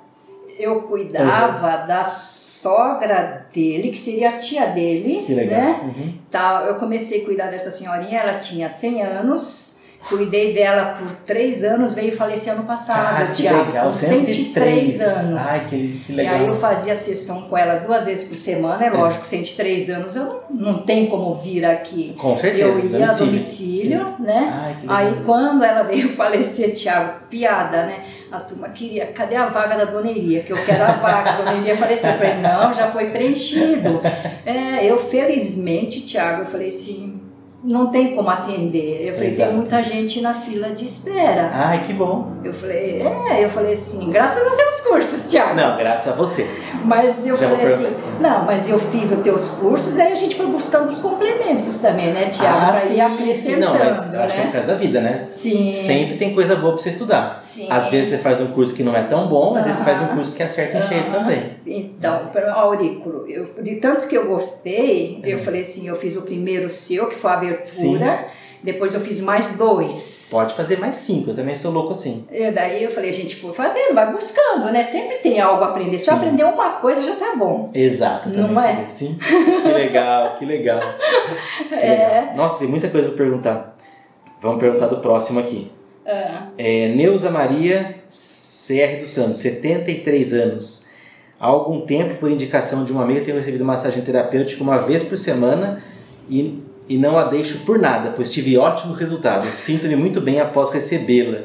Eu 0.57 0.83
cuidava 0.83 1.85
da 1.85 2.03
sogra 2.05 3.45
dele, 3.53 3.89
que 3.91 3.99
seria 3.99 4.29
a 4.29 4.37
tia 4.37 4.67
dele, 4.67 5.23
Que 5.25 5.33
legal. 5.33 5.59
né? 5.59 5.79
Uhum. 5.83 6.13
Tá, 6.29 6.63
eu 6.67 6.75
comecei 6.75 7.23
a 7.23 7.25
cuidar 7.25 7.47
dessa 7.51 7.71
senhorinha, 7.71 8.19
ela 8.21 8.35
tinha 8.35 8.69
100 8.69 9.01
anos, 9.01 9.70
cuidei 10.09 10.53
dela 10.53 10.95
por 10.97 11.07
3 11.25 11.63
anos, 11.63 11.93
veio 11.93 12.15
falecer 12.15 12.53
ano 12.53 12.63
passado, 12.63 13.23
Ah, 13.29 13.31
Tiago, 13.31 13.67
legal. 13.67 13.85
com 13.85 13.91
103 13.93 15.01
anos. 15.01 15.47
Ai, 15.47 15.59
que, 15.69 16.01
que 16.05 16.11
E 16.11 16.15
legal. 16.15 16.35
aí 16.35 16.47
eu 16.47 16.55
fazia 16.55 16.95
sessão 16.95 17.43
com 17.43 17.57
ela 17.57 17.75
duas 17.79 18.05
vezes 18.05 18.27
por 18.27 18.35
semana, 18.35 18.83
é 18.85 18.89
lógico, 18.89 19.25
103 19.25 19.89
anos 19.89 20.15
eu 20.15 20.25
não, 20.25 20.41
não 20.73 20.77
tem 20.79 21.07
como 21.07 21.33
vir 21.35 21.65
aqui. 21.65 22.13
Com 22.17 22.37
certeza. 22.37 22.63
Eu 22.65 22.79
ia 22.79 23.09
a 23.09 23.13
domicílio. 23.13 23.99
domicílio, 23.99 24.15
né? 24.19 24.49
Ai, 24.53 24.73
que 24.79 24.81
legal. 24.87 24.97
Aí 24.97 25.23
quando 25.25 25.63
ela 25.63 25.83
veio 25.83 26.09
falecer, 26.15 26.73
Tiago, 26.73 27.19
piada, 27.29 27.85
né? 27.85 28.03
A 28.31 28.39
turma 28.39 28.69
queria, 28.69 29.07
cadê 29.07 29.35
a 29.35 29.47
vaga 29.47 29.75
da 29.77 29.85
Dona 29.85 30.09
Iria? 30.09 30.41
Que 30.41 30.53
eu 30.53 30.65
quero 30.65 30.83
a 30.83 30.91
vaga. 30.93 31.31
A 31.31 31.37
Dona 31.37 31.53
Iria 31.55 31.75
faleceu. 31.75 32.11
Eu 32.11 32.17
falei, 32.17 32.35
não, 32.35 32.73
já 32.73 32.89
foi 32.91 33.09
preenchido. 33.09 34.01
É, 34.43 34.85
eu 34.89 34.97
felizmente, 34.97 36.01
Tiago, 36.01 36.41
eu 36.41 36.45
falei 36.47 36.69
assim, 36.69 37.20
não 37.63 37.87
tem 37.91 38.15
como 38.15 38.29
atender. 38.29 39.07
Eu 39.07 39.13
falei, 39.13 39.29
Exato. 39.29 39.49
tem 39.49 39.57
muita 39.57 39.83
gente 39.83 40.21
na 40.21 40.33
fila 40.33 40.69
de 40.71 40.85
espera. 40.85 41.51
Ai, 41.53 41.83
que 41.85 41.93
bom. 41.93 42.31
Eu 42.43 42.53
falei, 42.53 43.01
é, 43.01 43.43
eu 43.45 43.49
falei 43.49 43.73
assim, 43.73 44.09
graças 44.11 44.41
aos 44.45 44.55
seus 44.55 44.81
cursos, 44.81 45.29
Tiago. 45.29 45.53
Não, 45.55 45.77
graças 45.77 46.11
a 46.11 46.15
você. 46.15 46.47
Mas 46.83 47.25
eu 47.27 47.37
Já 47.37 47.49
falei 47.49 47.73
assim, 47.73 47.95
não, 48.19 48.45
mas 48.45 48.67
eu 48.67 48.79
fiz 48.79 49.11
os 49.11 49.21
teus 49.21 49.49
cursos, 49.49 49.97
aí 49.99 50.11
a 50.11 50.15
gente 50.15 50.35
foi 50.35 50.47
buscando 50.47 50.89
os 50.89 50.97
complementos 50.97 51.77
também, 51.79 52.11
né, 52.11 52.29
Tiago? 52.29 52.57
ah, 52.59 52.71
pra 52.71 52.79
sim, 52.81 52.95
ir 52.95 53.01
acrescentando, 53.01 53.61
Não, 53.65 53.73
mas 53.77 53.99
acho 53.99 54.09
que 54.09 54.15
é 54.15 54.19
por 54.25 54.45
né? 54.45 54.49
causa 54.51 54.67
da 54.67 54.73
vida, 54.75 54.99
né? 55.01 55.23
Sim. 55.27 55.75
Sempre 55.75 56.17
tem 56.17 56.33
coisa 56.33 56.55
boa 56.55 56.73
pra 56.73 56.81
você 56.81 56.89
estudar. 56.89 57.37
Sim. 57.41 57.67
Às 57.69 57.89
vezes 57.89 58.09
você 58.09 58.17
faz 58.17 58.41
um 58.41 58.47
curso 58.47 58.73
que 58.73 58.81
não 58.83 58.95
é 58.95 59.03
tão 59.03 59.27
bom, 59.27 59.55
às 59.55 59.63
vezes 59.65 59.77
você 59.79 59.85
faz 59.85 60.01
um 60.01 60.07
curso 60.15 60.35
que 60.35 60.41
acerta 60.41 60.79
em 60.79 60.87
cheio 60.87 61.01
Aham. 61.03 61.11
também. 61.11 61.51
Então, 61.67 62.25
pelo 62.33 62.49
aurículo, 62.49 63.25
eu, 63.29 63.49
de 63.61 63.75
tanto 63.75 64.07
que 64.07 64.15
eu 64.17 64.25
gostei, 64.27 65.21
eu 65.23 65.37
É. 65.37 65.41
falei 65.41 65.61
assim, 65.61 65.87
eu 65.87 65.95
fiz 65.95 66.17
o 66.17 66.23
primeiro 66.23 66.69
seu, 66.71 67.07
que 67.07 67.15
foi 67.15 67.31
a 67.31 67.35
abertura, 67.53 68.27
depois 68.63 68.93
eu 68.93 69.01
fiz 69.01 69.21
mais 69.21 69.57
dois. 69.57 70.27
Pode 70.31 70.53
fazer 70.53 70.77
mais 70.79 70.95
cinco, 70.95 71.31
eu 71.31 71.35
também 71.35 71.55
sou 71.55 71.71
louco 71.71 71.91
assim. 71.93 72.25
E 72.31 72.51
daí 72.51 72.83
eu 72.83 72.91
falei, 72.91 73.09
a 73.09 73.13
gente 73.13 73.35
foi 73.35 73.53
fazendo, 73.53 73.93
vai 73.93 74.11
buscando, 74.11 74.71
né? 74.71 74.83
Sempre 74.83 75.17
tem 75.17 75.39
algo 75.41 75.63
a 75.63 75.67
aprender. 75.69 75.97
Se 75.97 76.09
eu 76.09 76.13
Sim. 76.13 76.19
aprender 76.21 76.43
uma 76.45 76.73
coisa, 76.73 77.01
já 77.01 77.15
tá 77.15 77.35
bom. 77.35 77.69
Exato, 77.73 78.29
Não 78.29 78.59
é? 78.61 78.83
assim. 78.85 79.17
Que 79.17 79.67
legal, 79.67 80.35
que 80.35 80.45
legal. 80.45 80.79
Que 81.69 81.75
legal. 81.75 82.35
Nossa, 82.35 82.59
tem 82.59 82.67
muita 82.67 82.87
coisa 82.89 83.09
pra 83.09 83.17
perguntar. 83.17 83.77
Vamos 84.41 84.59
perguntar 84.59 84.87
do 84.87 84.97
próximo 84.97 85.39
aqui. 85.39 85.71
Ah, 86.05 86.47
É, 86.57 86.87
Neuza 86.89 87.29
Maria 87.29 87.95
CR 88.07 88.99
dos 88.99 89.09
Santos, 89.11 89.39
73 89.39 90.33
anos. 90.33 90.89
Há 91.39 91.47
algum 91.47 91.81
tempo, 91.81 92.15
por 92.15 92.29
indicação 92.29 92.83
de 92.85 92.91
uma 92.91 93.03
amiga, 93.03 93.21
tenho 93.21 93.35
recebido 93.37 93.65
massagem 93.65 94.01
terapêutica 94.03 94.63
uma 94.63 94.77
vez 94.77 95.03
por 95.03 95.17
semana 95.17 95.81
e, 96.29 96.60
e 96.87 96.97
não 96.97 97.17
a 97.17 97.23
deixo 97.25 97.59
por 97.65 97.79
nada, 97.79 98.11
pois 98.15 98.29
tive 98.29 98.57
ótimos 98.57 98.97
resultados. 98.97 99.53
Sinto-me 99.53 99.95
muito 99.95 100.19
bem 100.21 100.39
após 100.39 100.69
recebê-la. 100.71 101.39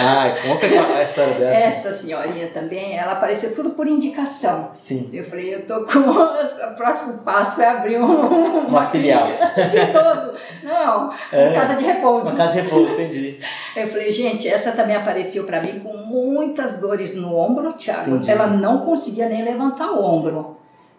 Ai, 0.00 0.42
conta 0.42 0.64
a 0.66 1.02
história 1.02 1.34
dela. 1.34 1.50
Essa 1.52 1.92
senhorinha 1.92 2.48
também, 2.48 2.96
ela 2.96 3.12
apareceu 3.12 3.52
tudo 3.54 3.70
por 3.70 3.86
indicação. 3.86 4.70
Sim. 4.72 5.10
Eu 5.12 5.24
falei, 5.24 5.54
eu 5.54 5.66
tô 5.66 5.84
com. 5.84 5.98
O 5.98 6.76
próximo 6.76 7.18
passo 7.24 7.60
é 7.60 7.66
abrir 7.68 7.98
um, 7.98 8.04
uma, 8.06 8.60
Uma 8.68 8.86
filial. 8.90 9.26
de 9.68 9.76
idoso. 9.76 10.34
Não, 10.62 11.12
É. 11.32 11.48
uma 11.48 11.54
casa 11.54 11.74
de 11.74 11.84
repouso. 11.84 12.28
Uma 12.28 12.36
casa 12.36 12.52
de 12.52 12.60
repouso, 12.60 12.92
entendi. 12.92 13.40
Eu 13.74 13.88
falei, 13.88 14.12
gente, 14.12 14.46
essa 14.48 14.72
também 14.72 14.94
apareceu 14.94 15.44
pra 15.44 15.60
mim 15.60 15.80
com 15.80 15.96
muitas 15.96 16.78
dores 16.80 17.16
no 17.16 17.36
ombro, 17.36 17.72
Thiago. 17.72 18.10
Entendi. 18.10 18.30
Ela 18.30 18.46
não 18.46 18.78
conseguia 18.86 19.28
nem 19.28 19.42
levantar 19.42 19.90
o 19.90 20.02
ombro. 20.04 20.56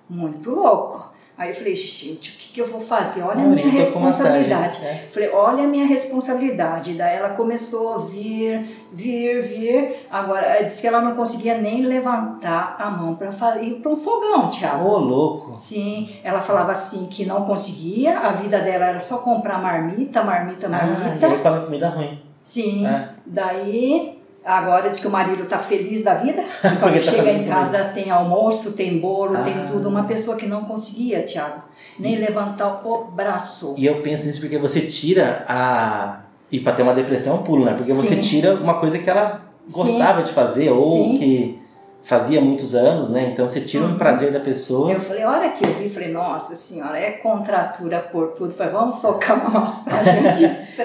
Muito 0.09 0.49
louco. 0.51 1.08
Aí 1.39 1.49
eu 1.51 1.55
falei, 1.55 1.73
gente, 1.73 2.31
o 2.31 2.33
que, 2.37 2.49
que 2.53 2.59
eu 2.61 2.67
vou 2.67 2.81
fazer? 2.81 3.21
Olha 3.21 3.31
a 3.31 3.47
minha 3.47 3.51
Aurículas 3.63 3.89
com 3.91 3.99
massagem. 4.01 4.41
responsabilidade. 4.41 4.85
É. 4.85 5.07
Falei, 5.09 5.29
olha 5.29 5.63
a 5.63 5.67
minha 5.67 5.85
responsabilidade. 5.85 6.93
Daí 6.95 7.15
ela 7.15 7.29
começou 7.29 7.93
a 7.93 7.97
vir, 7.99 8.75
vir, 8.91 9.41
vir. 9.41 10.05
Agora, 10.11 10.45
ela 10.45 10.67
disse 10.67 10.81
que 10.81 10.87
ela 10.87 10.99
não 10.99 11.15
conseguia 11.15 11.57
nem 11.57 11.83
levantar 11.85 12.75
a 12.77 12.89
mão 12.91 13.15
para 13.15 13.29
ir 13.61 13.75
para 13.75 13.89
um 13.89 13.95
fogão, 13.95 14.49
Thiago. 14.49 14.85
Ô, 14.85 14.97
louco. 14.97 15.55
Sim, 15.57 16.09
ela 16.25 16.41
falava 16.41 16.73
assim 16.73 17.05
que 17.05 17.25
não 17.25 17.45
conseguia, 17.45 18.19
a 18.19 18.33
vida 18.33 18.59
dela 18.59 18.87
era 18.87 18.99
só 18.99 19.19
comprar 19.19 19.61
marmita, 19.61 20.21
marmita, 20.21 20.67
Ah, 20.67 20.69
marmita. 20.69 21.25
e 21.25 21.31
aí 21.31 21.39
come 21.39 21.59
comida 21.61 21.87
ruim. 21.89 22.19
Sim, 22.41 22.85
É. 22.85 23.09
daí 23.25 24.18
agora 24.45 24.89
diz 24.89 24.99
que 24.99 25.07
o 25.07 25.11
marido 25.11 25.45
tá 25.45 25.57
feliz 25.59 26.03
da 26.03 26.15
vida. 26.15 26.43
Quando 26.79 26.95
tá 26.95 27.01
chega 27.01 27.31
em 27.31 27.45
casa 27.47 27.85
tem 27.93 28.09
almoço, 28.09 28.73
tem 28.73 28.99
bolo, 28.99 29.37
Ah. 29.37 29.43
tem 29.43 29.65
tudo. 29.67 29.89
Uma 29.89 30.03
pessoa 30.03 30.37
que 30.37 30.45
não 30.47 30.65
conseguia, 30.65 31.21
Thiago, 31.23 31.61
nem 31.99 32.15
levantar 32.17 32.81
o 32.85 33.05
braço. 33.05 33.75
E 33.77 33.85
eu 33.85 34.01
penso 34.01 34.25
nisso 34.25 34.39
porque 34.39 34.57
você 34.57 34.81
tira 34.81 35.45
a. 35.47 36.19
E 36.51 36.59
pra 36.59 36.73
ter 36.73 36.81
uma 36.81 36.95
depressão 36.95 37.37
é 37.37 37.39
um 37.39 37.43
pulo, 37.43 37.65
né? 37.65 37.73
Porque 37.73 37.93
você 37.93 38.15
Sim. 38.15 38.21
tira 38.21 38.55
uma 38.55 38.79
coisa 38.79 38.97
que 38.97 39.09
ela 39.09 39.41
gostava 39.71 40.23
de 40.23 40.31
fazer 40.31 40.69
ou 40.71 40.91
Sim. 41.03 41.17
que 41.19 41.59
fazia 42.03 42.41
muitos 42.41 42.73
anos, 42.73 43.11
né? 43.11 43.29
Então 43.31 43.47
você 43.47 43.61
tira 43.61 43.83
um 43.83 43.89
Uhum. 43.91 43.97
prazer 43.99 44.31
da 44.31 44.39
pessoa. 44.39 44.91
Eu 44.91 44.99
falei, 44.99 45.23
olha 45.25 45.49
que 45.51 45.63
eu 45.63 45.75
vi, 45.75 45.89
falei, 45.89 46.11
nossa 46.11 46.55
senhora, 46.55 46.97
é 46.97 47.11
contratura 47.11 47.99
por 47.99 48.29
tudo. 48.29 48.51
Falei, 48.53 48.73
vamos 48.73 48.95
socar 48.95 49.37
uma 49.47 49.59
massagem 49.61 50.23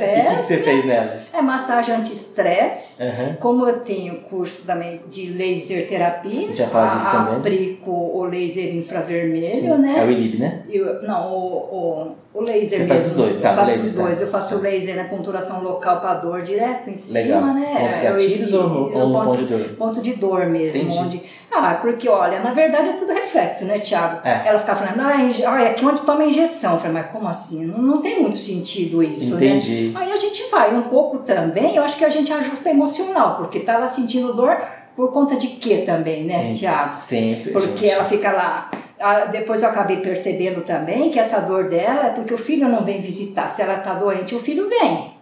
E 0.02 0.20
o 0.20 0.30
que, 0.30 0.36
que 0.36 0.42
você 0.42 0.58
fez 0.58 0.84
nela? 0.84 1.22
É 1.32 1.42
massagem 1.42 1.94
anti-estresse. 1.94 3.02
Aham. 3.02 3.36
Como 3.40 3.68
eu 3.68 3.80
tenho 3.80 4.20
curso 4.22 4.64
também 4.66 5.02
de 5.08 5.26
laser 5.26 5.86
terapia, 5.88 6.54
já 6.54 6.66
fala 6.66 6.96
disso 6.96 7.10
também. 7.10 7.34
aplico 7.36 7.90
o 7.90 8.24
laser 8.24 8.74
infravermelho, 8.74 9.74
Sim. 9.76 9.78
né? 9.78 9.94
É 9.98 10.04
o 10.04 10.10
ILIB, 10.10 10.38
né? 10.38 10.62
Eu, 10.68 11.02
não, 11.02 11.32
o, 11.32 11.56
o, 11.56 12.16
o 12.34 12.42
laser 12.42 12.80
Você 12.80 12.86
faz 12.88 13.04
mesmo. 13.04 13.06
os 13.06 13.14
dois, 13.16 13.36
tá? 13.40 13.50
Eu 13.50 13.54
faço 13.56 13.70
Laser, 13.70 13.84
os 13.90 13.94
tá. 13.96 14.02
dois. 14.02 14.20
Eu 14.20 14.26
faço 14.28 14.56
o 14.56 14.60
laser 14.60 14.96
na 14.96 15.04
ponturação 15.04 15.62
local 15.62 16.00
para 16.00 16.14
dor 16.14 16.42
direto 16.42 16.90
em 16.90 16.96
cima, 16.96 17.20
Legal. 17.20 17.42
né? 17.54 17.76
Com 17.78 17.86
os 17.88 17.96
Eu- 17.96 18.02
gatilhos 18.12 18.52
eu- 18.52 18.60
ou 18.60 18.90
eu 18.92 18.98
ou 18.98 19.08
no 19.08 19.24
ponto, 19.24 19.36
de 19.42 19.44
dor? 19.46 19.68
ponto 19.78 20.00
de 20.02 20.12
dor 20.14 20.46
mesmo. 20.46 20.82
Entendi. 20.82 20.98
Onde, 20.98 21.22
ah, 21.52 21.78
porque 21.80 22.08
olha, 22.08 22.40
na 22.40 22.52
verdade 22.52 22.88
é 22.88 22.92
tudo 22.94 23.12
reflexo, 23.12 23.64
né, 23.66 23.78
Thiago? 23.78 24.20
É. 24.26 24.48
Ela 24.48 24.58
ficava 24.58 24.84
falando, 24.84 25.00
ah, 25.08 25.16
inje- 25.22 25.44
olha, 25.46 25.70
aqui 25.70 25.84
onde 25.86 26.00
toma 26.02 26.24
injeção. 26.24 26.72
Eu 26.72 26.78
falei, 26.80 26.92
mas 27.02 27.12
como 27.12 27.28
assim? 27.28 27.66
Não, 27.66 27.78
não 27.80 28.02
tem 28.02 28.20
muito 28.20 28.36
sentido 28.36 29.00
isso, 29.00 29.36
né? 29.36 29.46
Entendi. 29.46 29.92
Aí 29.94 30.10
a 30.10 30.16
gente 30.16 30.50
vai 30.50 30.74
um 30.74 30.82
pouco 30.82 31.18
também, 31.20 31.76
eu 31.76 31.84
acho 31.84 31.96
que 31.96 32.04
a 32.04 32.10
gente 32.10 32.32
ajusta 32.32 32.68
emocional, 32.68 33.36
porque 33.36 33.60
tava 33.60 33.86
sentindo 33.86 34.34
dor 34.34 34.56
por 34.96 35.12
conta 35.12 35.36
de 35.36 35.46
quê 35.48 35.78
também, 35.86 36.24
né. 36.24 36.52
Thiago? 36.52 36.92
Sempre. 36.92 37.52
Porque 37.52 37.68
gente. 37.78 37.90
ela 37.90 38.04
fica 38.04 38.32
lá. 38.32 38.70
Ah, 39.00 39.24
Depois 39.26 39.62
eu 39.62 39.68
acabei 39.68 39.98
percebendo 39.98 40.62
também 40.62 41.10
que 41.10 41.18
essa 41.18 41.40
dor 41.40 41.68
dela 41.68 42.06
é 42.06 42.10
porque 42.10 42.32
o 42.34 42.38
filho 42.38 42.68
não 42.68 42.84
vem 42.84 43.00
visitar. 43.00 43.48
Se 43.48 43.60
ela 43.62 43.76
tá 43.78 43.94
doente, 43.94 44.34
o 44.34 44.40
filho 44.40 44.68
vem. 44.68 45.12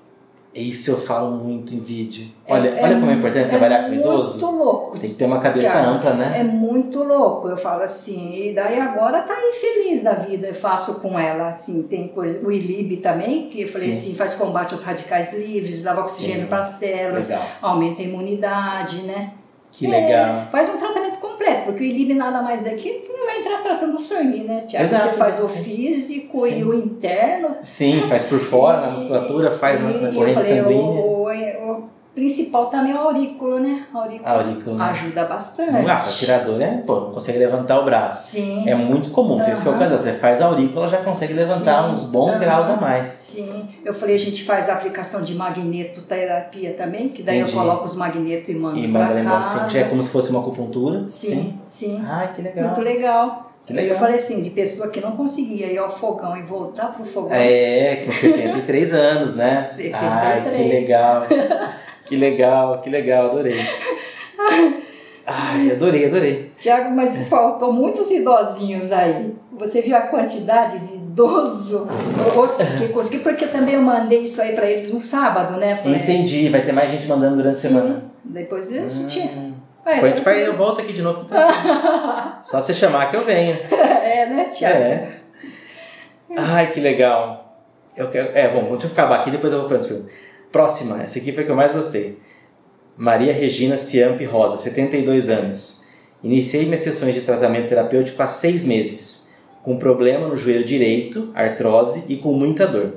Isso 0.55 0.91
eu 0.91 0.99
falo 1.01 1.31
muito 1.31 1.75
em 1.75 1.81
vídeo. 1.81 2.27
É- 2.47 2.53
Olha, 2.53 2.69
é 2.69 2.85
olha 2.85 2.95
como 2.97 3.11
é 3.11 3.15
importante 3.15 3.49
trabalhar 3.49 3.85
com 3.85 3.89
muito 3.89 4.01
idoso. 4.03 4.51
louco. 4.51 4.99
Tem 4.99 5.09
que 5.09 5.17
ter 5.17 5.25
uma 5.25 5.41
cabeça 5.41 5.71
Tiago, 5.71 5.91
ampla, 5.93 6.13
né? 6.13 6.41
É 6.41 6.45
muito 6.45 7.03
louco, 7.03 7.49
eu 7.49 7.57
falo 7.57 7.83
assim. 7.83 8.35
E 8.35 8.55
daí 8.55 8.79
agora 8.79 9.23
tá 9.23 9.35
infeliz 9.49 10.03
da 10.03 10.13
vida, 10.13 10.49
eu 10.49 10.55
faço 10.55 11.01
com 11.01 11.19
ela, 11.19 11.49
assim, 11.49 11.85
tem 11.85 12.09
coisa, 12.09 12.47
o 12.47 12.53
ILIB 12.53 12.99
também, 12.99 13.49
que 13.49 13.63
eu 13.63 13.69
falei 13.69 13.95
Sim. 13.95 13.99
assim, 13.99 14.15
faz 14.15 14.35
combate 14.35 14.75
aos 14.75 14.83
radicais 14.83 15.33
livres, 15.33 15.83
dá 15.83 15.99
oxigênio 15.99 16.47
para 16.47 16.59
as 16.59 16.67
células, 16.67 17.29
Legal. 17.31 17.47
aumenta 17.63 18.03
a 18.03 18.05
imunidade, 18.05 19.01
né? 19.07 19.33
Que 19.73 19.87
legal. 19.87 20.49
Faz 20.53 20.69
um 20.69 20.77
tratamento 20.79 21.19
completo, 21.19 21.63
porque 21.65 21.81
o 21.83 21.87
ILIB 21.87 22.15
nada 22.15 22.43
mais 22.43 22.67
é 22.67 22.75
que 22.75 23.05
não 23.09 23.25
vai 23.27 23.41
entrar 23.41 23.63
tratando 23.63 23.95
o 23.97 23.99
sangue, 23.99 24.45
né, 24.45 24.65
Tiago? 24.67 24.89
Você 24.89 25.13
faz 25.15 25.43
o 25.43 25.49
físico 25.49 26.47
e 26.47 26.51
Sim. 26.53 26.65
o 26.65 26.75
interno. 26.75 27.57
Sim, 27.65 28.03
faz 28.09 28.25
por 28.25 28.39
fora, 28.39 28.81
na 28.83 28.89
E- 28.89 28.93
musculatura, 28.93 29.51
faz 29.51 29.81
na, 29.81 29.89
na 29.91 30.11
e 30.11 30.15
corrente 30.15 30.43
sanguínea. 30.43 30.77
o, 30.77 31.23
o 31.27 31.89
principal 32.15 32.67
também 32.67 32.93
é 32.93 32.95
o 32.95 32.99
aurículo, 32.99 33.59
né? 33.59 33.87
Aurículo 34.25 34.77
né? 34.77 34.85
ajuda 34.85 35.25
bastante. 35.25 35.91
Ah, 35.91 35.97
pra 35.97 36.13
tirar 36.13 36.39
dor, 36.45 36.61
é, 36.61 36.79
pô, 36.87 37.01
não 37.01 37.13
consegue 37.13 37.39
levantar 37.39 37.81
o 37.81 37.85
braço. 37.85 38.33
Sim. 38.33 38.69
É 38.69 38.75
muito 38.75 39.11
comum, 39.11 39.43
se 39.43 39.51
você 39.51 39.63
for 39.63 39.71
Aham. 39.71 39.79
casado, 39.79 40.03
você 40.03 40.13
faz 40.13 40.41
a 40.41 40.47
aurícula, 40.47 40.89
já 40.89 40.99
consegue 40.99 41.33
levantar 41.33 41.85
Sim. 41.85 41.93
uns 41.93 42.05
bons 42.05 42.35
graus 42.37 42.69
a 42.69 42.77
mais. 42.77 43.09
Sim, 43.09 43.69
eu 43.85 43.95
falei, 43.95 44.15
a 44.15 44.19
gente 44.19 44.45
faz 44.45 44.69
a 44.69 44.75
aplicação 44.75 45.23
de 45.23 45.35
magnetoterapia 45.35 46.75
também, 46.75 47.09
que 47.09 47.23
daí 47.23 47.41
Entendi. 47.41 47.57
eu 47.57 47.61
coloco 47.61 47.85
os 47.85 47.97
magnetos 47.97 48.49
e 48.49 48.55
mando 48.55 48.79
E 48.79 48.87
manda 48.87 49.13
lembrar 49.13 49.69
que 49.69 49.79
é 49.79 49.85
como 49.85 50.03
se 50.03 50.11
fosse 50.11 50.31
uma 50.31 50.41
acupuntura. 50.41 51.09
Sim, 51.09 51.59
sim. 51.67 52.03
Ai, 52.07 52.33
que 52.35 52.43
legal. 52.43 52.65
Muito 52.67 52.81
legal. 52.81 53.53
Que 53.65 53.73
Aí 53.73 53.79
legal. 53.79 53.95
eu 53.95 54.01
falei 54.01 54.17
assim, 54.17 54.43
de 54.43 54.51
pessoa 54.51 54.91
que 54.91 55.01
não 55.01 55.13
conseguia 55.13 55.67
ir 55.67 55.79
ao 55.79 55.89
fogão 55.89 56.37
e 56.37 56.43
voltar 56.43 56.87
pro 56.93 57.05
fogão. 57.05 57.31
É, 57.33 58.03
com 58.05 58.11
73 58.11 58.93
anos, 58.93 59.37
né? 59.37 59.69
73. 59.71 59.95
Ai, 60.03 60.51
que 60.51 60.69
legal. 60.69 61.23
Que 62.05 62.17
legal, 62.17 62.81
que 62.81 62.91
legal, 62.91 63.31
adorei. 63.31 63.61
Ai, 65.27 65.71
adorei, 65.71 66.07
adorei. 66.07 66.53
Tiago, 66.59 66.91
mas 66.95 67.29
faltou 67.29 67.73
muitos 67.73 68.11
idosinhos 68.11 68.91
aí. 68.91 69.35
Você 69.53 69.81
viu 69.81 69.97
a 69.97 70.03
quantidade 70.03 70.81
de 70.81 70.95
idoso? 70.95 71.87
Eu 72.25 72.33
consegui, 72.33 72.89
consegui, 72.89 73.19
porque 73.21 73.47
também 73.47 73.75
eu 73.75 73.83
mandei 73.83 74.23
isso 74.23 74.43
aí 74.43 74.53
pra 74.55 74.67
eles 74.69 74.93
no 74.93 75.01
sábado, 75.01 75.59
né? 75.59 75.77
Falei, 75.77 76.01
Entendi, 76.01 76.49
vai 76.49 76.63
ter 76.63 76.73
mais 76.73 76.91
gente 76.91 77.07
mandando 77.07 77.37
durante 77.37 77.55
a 77.55 77.61
Sim, 77.61 77.69
semana. 77.69 78.05
depois 78.25 78.73
a 78.73 78.89
gente... 78.89 79.21
Hum. 79.21 79.53
É, 79.85 79.95
Depois 79.95 80.13
a 80.13 80.17
gente 80.17 80.25
vai, 80.25 80.47
eu 80.47 80.57
volto 80.57 80.81
aqui 80.81 80.93
de 80.93 81.03
novo. 81.03 81.27
Só 82.45 82.61
você 82.63 82.73
chamar 82.73 83.11
que 83.11 83.17
eu 83.17 83.25
venho. 83.25 83.59
é, 83.73 84.27
né, 84.27 84.45
Tiago? 84.45 84.77
É. 84.77 85.09
Ai, 86.37 86.71
que 86.71 86.81
legal. 86.81 87.59
Eu 87.97 88.09
quero, 88.09 88.31
é, 88.33 88.49
bom, 88.49 88.71
deixa 88.71 88.87
eu 88.87 88.93
acabar 88.93 89.17
aqui, 89.21 89.31
depois 89.31 89.53
eu 89.53 89.59
vou 89.59 89.69
para 89.69 89.79
outra 89.79 89.93
pergunta. 89.93 90.13
Próxima, 90.53 91.03
essa 91.03 91.19
aqui 91.19 91.33
foi 91.33 91.45
a 91.45 91.47
que 91.47 91.51
eu 91.51 91.57
mais 91.57 91.73
gostei. 91.73 92.19
Maria 92.95 93.33
Regina 93.33 93.79
Ciamp 93.79 94.21
Rosa, 94.27 94.59
72 94.59 95.31
anos. 95.31 95.85
Iniciei 96.23 96.67
minhas 96.67 96.83
sessões 96.83 97.15
de 97.15 97.23
tratamento 97.23 97.71
terapêutico 97.71 98.23
há 98.23 98.27
seis 98.27 98.63
meses, 98.63 99.31
com 99.63 99.79
problema 99.79 100.29
no 100.29 100.37
joelho 100.37 100.63
direito, 100.63 101.31
artrose 101.35 102.05
e 102.07 102.17
com 102.17 102.35
muita 102.35 102.67
dor. 102.67 102.97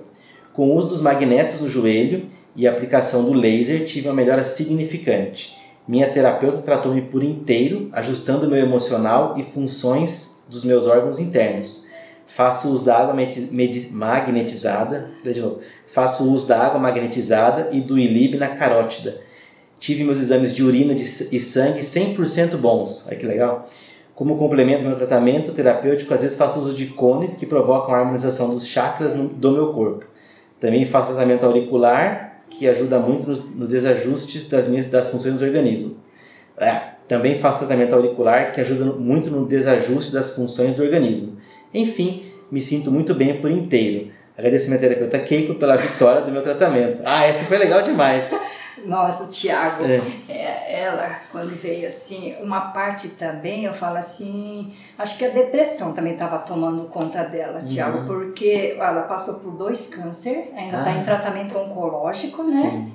Com 0.52 0.70
o 0.70 0.76
uso 0.76 0.90
dos 0.90 1.02
magnetos 1.02 1.62
no 1.62 1.70
joelho 1.70 2.26
e 2.58 2.68
aplicação 2.68 3.24
do 3.24 3.32
laser, 3.32 3.86
tive 3.86 4.10
uma 4.10 4.14
melhora 4.14 4.44
significante. 4.44 5.56
Minha 5.88 6.10
terapeuta 6.10 6.58
tratou-me 6.58 7.04
por 7.04 7.24
inteiro, 7.24 7.88
ajustando 7.94 8.50
meu 8.50 8.60
emocional 8.60 9.36
e 9.38 9.44
funções 9.44 10.44
dos 10.50 10.66
meus 10.66 10.86
órgãos 10.86 11.20
internos. 11.20 11.85
Faço 12.28 12.70
uso 12.70 12.86
da 12.86 12.98
água 12.98 13.16
magnetizada. 13.92 15.10
de 15.24 15.42
novo. 15.42 15.60
Faço 15.88 16.32
uso 16.32 16.48
da 16.48 16.60
água 16.60 16.80
magnetizada 16.80 17.70
e 17.72 17.82
do 17.82 17.98
ILIB 17.98 18.38
na 18.38 18.50
carótida. 18.50 19.20
Tive 19.80 20.04
meus 20.04 20.20
exames 20.20 20.54
de 20.54 20.64
urina 20.64 20.94
e 20.94 21.40
sangue 21.40 21.82
100% 21.82 22.58
bons. 22.58 23.06
Olha 23.08 23.16
que 23.18 23.26
legal. 23.26 23.68
Como 24.16 24.38
complemento 24.38 24.80
ao 24.84 24.88
meu 24.88 24.96
tratamento 24.96 25.52
terapêutico, 25.52 26.14
às 26.14 26.22
vezes 26.22 26.38
faço 26.38 26.60
uso 26.60 26.74
de 26.74 26.88
cones 26.88 27.36
que 27.36 27.46
provocam 27.46 27.94
a 27.94 28.00
harmonização 28.00 28.50
dos 28.50 28.66
chakras 28.66 29.14
no- 29.14 29.28
do 29.28 29.52
meu 29.52 29.74
corpo. 29.74 30.06
Também 30.60 30.86
faço 30.86 31.08
tratamento 31.12 31.46
auricular, 31.46 32.42
que 32.50 32.68
ajuda 32.68 32.98
muito 32.98 33.28
nos, 33.28 33.44
nos 33.54 33.68
desajustes 33.68 34.48
das, 34.50 34.68
minhas, 34.68 34.86
das 34.86 35.10
funções 35.10 35.40
do 35.40 35.46
organismo. 35.46 35.98
É, 36.58 36.80
também 37.10 37.38
faço 37.38 37.60
tratamento 37.60 37.94
auricular, 37.94 38.54
que 38.54 38.62
ajuda 38.62 38.86
muito 38.86 39.30
no 39.30 39.46
desajuste 39.46 40.14
das 40.14 40.32
funções 40.32 40.74
do 40.76 40.82
organismo. 40.84 41.36
Enfim, 41.80 42.24
me 42.52 42.60
sinto 42.62 42.92
muito 42.92 43.14
bem 43.14 43.40
por 43.42 43.52
inteiro. 43.52 44.12
Agradeço 44.38 44.66
a 44.66 44.68
minha 44.70 44.80
terapeuta 44.80 45.20
Keiko 45.20 45.56
pela 45.56 45.76
vitória 45.78 46.22
do 46.22 46.32
meu 46.32 46.42
tratamento. 46.42 47.02
Ah, 47.06 47.26
essa 47.26 47.44
foi 47.46 47.58
legal 47.58 47.82
demais. 47.82 48.32
Nossa, 48.86 49.26
Tiago, 49.28 49.84
É. 49.84 50.00
é, 50.32 50.82
ela, 50.84 51.10
quando 51.32 51.50
veio 51.60 51.88
assim, 51.88 52.36
uma 52.42 52.62
parte 52.72 53.08
também, 53.10 53.64
eu 53.64 53.74
falo 53.74 53.98
assim, 53.98 54.74
acho 54.98 55.18
que 55.18 55.26
a 55.26 55.30
depressão 55.30 55.92
também 55.94 56.14
estava 56.14 56.38
tomando 56.40 56.84
conta 56.84 57.24
dela, 57.24 57.62
Tiago, 57.62 58.00
Uhum. 58.00 58.06
porque 58.06 58.76
ela 58.78 59.02
passou 59.04 59.36
por 59.36 59.52
dois 59.54 59.88
câncer, 59.88 60.52
ainda 60.56 60.78
está 60.80 60.92
Ah. 60.92 60.98
em 61.00 61.04
tratamento 61.04 61.58
oncológico, 61.58 62.44
né? 62.44 62.62
Sim. 62.62 62.92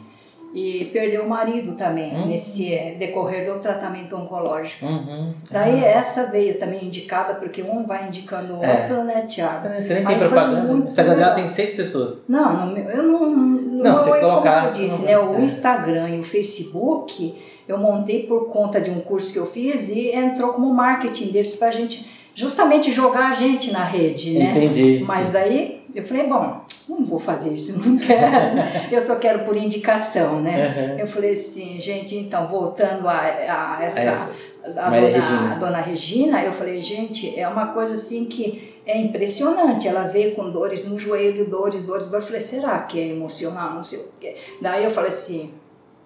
E 0.53 0.87
perdeu 0.93 1.23
o 1.25 1.29
marido 1.29 1.77
também, 1.77 2.13
Uhum. 2.13 2.27
nesse 2.27 2.75
é, 2.75 2.97
decorrer 2.99 3.53
do 3.53 3.61
tratamento 3.61 4.17
oncológico. 4.17 4.85
Uhum. 4.85 5.33
Daí 5.49 5.85
essa 5.85 6.27
veio 6.31 6.59
também 6.59 6.87
indicada, 6.87 7.35
porque 7.35 7.63
um 7.63 7.87
vai 7.87 8.09
indicando 8.09 8.59
o 8.59 8.65
É. 8.65 8.81
outro, 8.81 9.05
né, 9.05 9.23
Tiago? 9.29 9.69
Você 9.81 9.95
nem 9.95 10.05
tem 10.05 10.15
Aí 10.17 10.19
propaganda. 10.19 10.73
O 10.73 10.79
Instagram 10.89 11.17
dela 11.17 11.35
tem 11.35 11.47
seis 11.47 11.75
pessoas. 11.75 12.19
Não, 12.29 12.77
eu 12.77 13.03
não, 13.05 13.31
Não, 13.31 13.97
você 13.97 14.19
colocar. 14.19 14.67
Como 14.73 14.77
eu 14.77 14.83
disse, 14.89 15.03
né? 15.05 15.17
O 15.19 15.37
é. 15.37 15.41
Instagram 15.43 16.09
e 16.11 16.19
o 16.21 16.25
Facebook 16.25 17.35
eu 17.69 17.79
montei 17.79 18.27
por 18.27 18.49
conta 18.51 18.81
de 18.81 18.91
um 18.91 19.01
curso 19.01 19.33
que 19.33 19.39
eu 19.39 19.47
fiz 19.47 19.89
e 19.89 20.11
entrou 20.13 20.53
como 20.55 20.75
marketing 20.75 21.29
deles 21.31 21.55
para 21.55 21.69
a 21.69 21.73
gente 21.73 22.05
justamente 22.35 22.93
jogar 22.93 23.31
a 23.31 23.35
gente 23.35 23.71
na 23.73 23.85
rede, 23.85 24.39
né? 24.39 24.51
Entendi. 24.51 25.05
Mas 25.07 25.33
daí 25.33 25.80
eu 25.95 26.05
falei, 26.05 26.27
bom, 26.27 26.61
não 26.89 27.05
vou 27.05 27.19
fazer 27.19 27.53
isso, 27.53 27.79
não 27.85 27.99
quero. 27.99 28.59
eu 28.91 29.01
só 29.01 29.17
quero 29.17 29.45
por 29.45 29.57
indicação, 29.57 30.41
né? 30.41 30.93
Uhum. 30.93 30.99
Eu 30.99 31.07
falei 31.07 31.33
assim, 31.33 31.81
gente, 31.81 32.17
então, 32.17 32.47
voltando 32.47 33.09
a, 33.09 33.19
a 33.19 33.79
essa. 33.83 34.01
essa. 34.01 34.51
A 34.63 34.91
dona, 34.91 34.91
Regina. 34.91 35.53
a 35.53 35.55
dona 35.55 35.81
Regina, 35.81 36.45
eu 36.45 36.53
falei, 36.53 36.83
gente, 36.83 37.39
é 37.39 37.49
uma 37.49 37.69
coisa 37.69 37.95
assim 37.95 38.27
que 38.27 38.79
é 38.85 39.01
impressionante. 39.01 39.89
Ela 39.89 40.03
veio 40.03 40.35
com 40.35 40.51
dores 40.51 40.87
no 40.87 40.99
joelho, 40.99 41.49
dores, 41.49 41.83
dores, 41.85 42.11
dores. 42.11 42.23
Eu 42.25 42.27
falei, 42.27 42.41
será 42.43 42.79
que 42.81 43.01
é 43.01 43.09
emocional? 43.09 43.73
Não 43.73 43.83
sei 43.83 44.01
o 44.01 44.13
quê. 44.21 44.37
Daí 44.61 44.85
eu 44.85 44.91
falei 44.91 45.09
assim, 45.09 45.55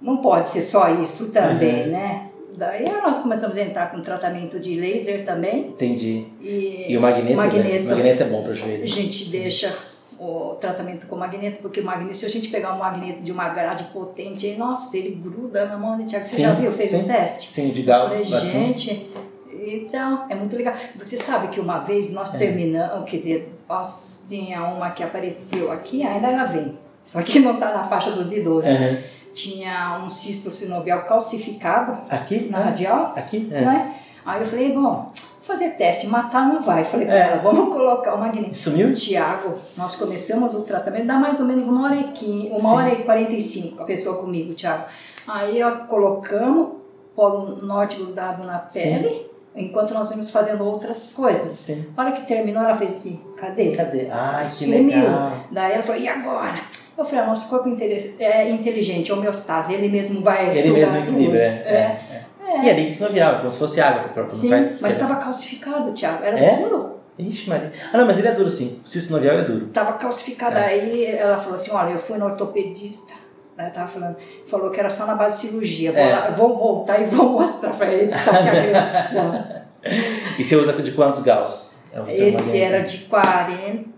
não 0.00 0.18
pode 0.18 0.46
ser 0.46 0.62
só 0.62 0.88
isso 1.00 1.32
também, 1.32 1.86
uhum. 1.86 1.90
né? 1.90 2.30
Daí 2.56 2.90
nós 3.02 3.18
começamos 3.18 3.56
a 3.56 3.62
entrar 3.62 3.90
com 3.90 4.00
tratamento 4.00 4.60
de 4.60 4.74
laser 4.74 5.24
também. 5.24 5.68
Entendi. 5.68 6.26
E, 6.40 6.92
e 6.92 6.96
o 6.96 7.00
magneto, 7.00 7.36
magneto, 7.36 7.68
né? 7.68 7.80
o 7.80 7.96
magneto 7.96 8.22
é 8.22 8.26
bom 8.26 8.42
para 8.42 8.52
o 8.52 8.54
joelho. 8.54 8.82
A 8.84 8.86
gente 8.86 9.28
deixa 9.28 9.76
o 10.18 10.56
tratamento 10.60 11.06
com 11.06 11.16
magneto, 11.16 11.60
porque 11.60 11.80
o 11.80 11.84
magneto, 11.84 12.16
se 12.16 12.26
a 12.26 12.28
gente 12.28 12.48
pegar 12.48 12.74
um 12.74 12.78
magneto 12.78 13.22
de 13.22 13.32
uma 13.32 13.48
grade 13.48 13.84
potente, 13.92 14.46
aí, 14.46 14.56
nossa, 14.56 14.96
ele 14.96 15.10
gruda 15.16 15.66
na 15.66 15.76
mão 15.76 15.96
do 15.98 16.04
Tiago. 16.04 16.24
Você 16.24 16.36
sim, 16.36 16.42
já 16.42 16.52
viu? 16.52 16.70
Fez 16.72 16.90
sim, 16.90 16.96
um 16.96 17.04
teste? 17.04 17.50
Sim, 17.50 17.70
de 17.70 17.82
galo. 17.82 18.14
Eu 18.14 18.24
falei, 18.24 18.42
gente, 18.42 19.10
então, 19.52 20.26
é 20.28 20.34
muito 20.34 20.54
legal. 20.56 20.74
Você 20.96 21.16
sabe 21.16 21.48
que 21.48 21.58
uma 21.58 21.80
vez 21.80 22.12
nós 22.12 22.34
é. 22.34 22.38
terminamos, 22.38 23.10
quer 23.10 23.16
dizer, 23.16 23.52
nós 23.68 24.26
tinha 24.28 24.62
uma 24.62 24.90
que 24.90 25.02
apareceu 25.02 25.72
aqui, 25.72 26.06
ainda 26.06 26.28
ela 26.28 26.44
vem. 26.44 26.78
Só 27.04 27.20
que 27.20 27.40
não 27.40 27.54
está 27.54 27.74
na 27.74 27.84
faixa 27.84 28.12
dos 28.12 28.32
idosos. 28.32 28.70
Uhum 28.70 29.13
tinha 29.34 30.00
um 30.02 30.08
cisto 30.08 30.50
sinovial 30.50 31.02
calcificado 31.02 31.98
aqui 32.08 32.48
na 32.50 32.60
radial. 32.60 33.12
Aqui? 33.16 33.48
É. 33.52 33.60
Né? 33.64 33.94
Aí 34.24 34.40
eu 34.40 34.46
falei, 34.46 34.72
bom, 34.72 35.12
fazer 35.42 35.70
teste, 35.72 36.06
matar 36.06 36.48
não 36.48 36.62
vai. 36.62 36.84
Falei 36.84 37.08
é. 37.08 37.18
ela, 37.18 37.42
vamos 37.42 37.74
colocar 37.74 38.14
o 38.14 38.20
magneto. 38.20 38.56
Sumiu? 38.56 38.94
Tiago, 38.94 39.54
nós 39.76 39.96
começamos 39.96 40.54
o 40.54 40.62
tratamento, 40.62 41.06
dá 41.06 41.18
mais 41.18 41.38
ou 41.40 41.46
menos 41.46 41.68
uma 41.68 41.84
hora 41.84 41.96
e 41.96 42.12
quinze, 42.12 42.48
uma 42.48 42.60
Sim. 42.60 42.66
hora 42.76 42.92
e 42.94 43.04
quarenta 43.04 43.34
e 43.34 43.40
cinco 43.40 43.82
a 43.82 43.86
pessoa 43.86 44.18
comigo, 44.18 44.54
Tiago. 44.54 44.84
Aí 45.26 45.62
ó, 45.62 45.70
colocamos 45.86 46.76
polo 47.14 47.56
norte 47.62 47.96
grudado 47.96 48.44
na 48.44 48.58
pele. 48.58 49.08
Sim. 49.08 49.34
Enquanto 49.56 49.94
nós 49.94 50.10
íamos 50.10 50.32
fazendo 50.32 50.64
outras 50.64 51.12
coisas. 51.12 51.52
Sim. 51.52 51.86
A 51.96 52.02
hora 52.02 52.12
que 52.12 52.26
terminou, 52.26 52.60
ela 52.64 52.76
fez 52.76 52.90
assim: 52.90 53.22
cadê? 53.36 53.70
Cadê? 53.76 54.08
Ai, 54.10 54.46
que 54.46 54.52
Sumiu. 54.52 54.86
legal. 54.86 55.32
Daí 55.52 55.74
ela 55.74 55.82
falou: 55.82 56.00
e 56.00 56.08
agora? 56.08 56.58
Eu 56.96 57.04
falei, 57.04 57.24
ah, 57.24 57.26
nosso 57.26 57.50
corpo 57.50 57.68
é 57.68 58.50
inteligente, 58.50 59.10
é 59.10 59.14
homeostase, 59.14 59.74
ele 59.74 59.88
mesmo 59.88 60.20
vai 60.20 60.50
Ele 60.50 60.70
mesmo 60.70 60.96
equilibra, 60.96 61.42
é. 61.42 61.44
é. 61.44 61.74
é. 61.74 62.24
é. 62.46 62.64
E 62.64 62.68
é 62.68 62.72
líquido 62.72 62.96
sinovial, 62.96 63.38
como 63.38 63.50
se 63.50 63.58
fosse 63.58 63.80
água. 63.80 64.08
Próprio, 64.14 64.34
sim, 64.34 64.50
mas 64.80 64.94
estava 64.94 65.16
calcificado, 65.16 65.92
Thiago, 65.92 66.22
era 66.22 66.38
é? 66.38 66.56
duro. 66.56 66.94
Ixi, 67.18 67.48
Maria. 67.48 67.72
Ah, 67.92 67.98
não, 67.98 68.06
mas 68.06 68.18
ele 68.18 68.28
é 68.28 68.32
duro 68.32 68.50
sim. 68.50 68.80
O 68.84 68.88
cisto 68.88 69.08
sinovial 69.08 69.38
é 69.38 69.42
duro. 69.42 69.66
Tava 69.66 69.94
calcificado. 69.94 70.58
É. 70.58 70.66
Aí 70.66 71.06
ela 71.06 71.38
falou 71.38 71.54
assim: 71.54 71.70
olha, 71.70 71.92
eu 71.92 71.98
fui 71.98 72.18
no 72.18 72.24
ortopedista. 72.24 73.14
Né, 73.56 73.70
tava 73.70 73.86
falando, 73.86 74.16
falou 74.48 74.68
que 74.72 74.80
era 74.80 74.90
só 74.90 75.06
na 75.06 75.14
base 75.14 75.42
de 75.42 75.48
cirurgia. 75.48 75.92
Vou, 75.92 76.00
é. 76.00 76.12
lá, 76.12 76.30
vou 76.30 76.58
voltar 76.58 77.00
e 77.00 77.06
vou 77.06 77.30
mostrar 77.38 77.70
pra 77.70 77.92
ele 77.92 78.10
tá, 78.10 78.42
que 78.42 78.48
agressão. 78.48 79.44
e 80.36 80.44
você 80.44 80.56
usa 80.56 80.72
de 80.72 80.90
quantos 80.90 81.22
graus? 81.22 81.78
É 81.92 82.28
Esse 82.28 82.60
era 82.60 82.80
de 82.80 82.98
40, 83.04 83.88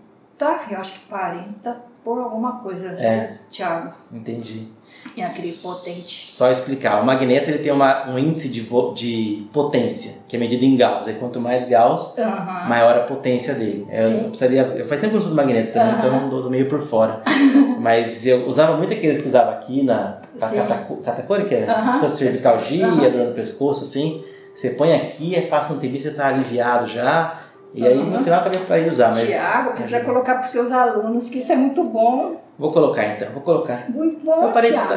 eu 0.69 0.77
acho 0.77 0.91
que 0.91 1.07
40 1.07 1.75
por 2.07 2.19
alguma 2.19 2.59
coisa, 2.59 2.87
é. 2.87 3.29
Thiago. 3.51 3.93
Entendi. 4.13 4.69
É 5.17 5.25
aquele 5.25 5.51
potente. 5.51 6.31
Só 6.31 6.49
explicar. 6.49 7.01
O 7.01 7.05
magneto 7.05 7.49
ele 7.49 7.57
tem 7.57 7.69
uma, 7.69 8.09
um 8.09 8.17
índice 8.17 8.47
de, 8.47 8.65
de 8.93 9.45
potência, 9.51 10.19
que 10.25 10.37
é 10.37 10.39
medido 10.39 10.63
em 10.63 10.77
Gauss. 10.77 11.05
E 11.07 11.13
quanto 11.15 11.41
mais 11.41 11.67
Gauss, 11.67 12.15
maior 12.65 12.95
a 12.95 13.01
potência 13.01 13.53
dele. 13.55 13.85
Eu, 13.91 14.29
precisaria, 14.29 14.61
eu 14.61 14.85
faz 14.85 15.01
tempo 15.01 15.11
que 15.11 15.15
eu 15.17 15.19
uso 15.19 15.31
do 15.31 15.35
magneto 15.35 15.73
também, 15.73 15.95
então 15.97 16.31
eu 16.31 16.43
tô 16.43 16.49
meio 16.49 16.69
por 16.69 16.81
fora. 16.81 17.21
Mas 17.77 18.25
eu 18.25 18.47
usava 18.47 18.77
muito 18.77 18.93
aqueles 18.93 19.21
que 19.21 19.27
usava 19.27 19.51
aqui 19.51 19.83
na 19.83 20.21
catacora, 21.03 21.43
que 21.43 21.55
é 21.55 21.65
se 21.65 21.99
fosse 21.99 22.17
cervicalgia, 22.19 22.87
dor 23.09 23.27
no 23.27 23.33
pescoço, 23.33 23.83
assim. 23.83 24.23
Você 24.55 24.69
põe 24.69 24.93
aqui, 24.93 25.39
passa 25.41 25.73
um 25.73 25.77
tempo 25.77 25.99
você 25.99 26.11
tá 26.11 26.29
aliviado 26.29 26.87
já 26.87 27.46
e 27.73 27.85
aí 27.85 27.97
no 27.97 28.23
final 28.23 28.39
acabei 28.39 28.61
para 28.61 28.79
ir 28.79 28.89
usar. 28.89 29.09
Mas... 29.09 29.27
Tiago, 29.27 29.71
precisa 29.71 29.99
colocar 30.01 30.35
para 30.35 30.45
os 30.45 30.51
seus 30.51 30.71
alunos 30.71 31.29
que 31.29 31.39
isso 31.39 31.51
é 31.51 31.55
muito 31.55 31.83
bom. 31.83 32.41
Vou 32.57 32.71
colocar 32.71 33.05
então, 33.05 33.31
vou 33.31 33.41
colocar. 33.41 33.89
Muito 33.89 34.25
bom. 34.25 34.51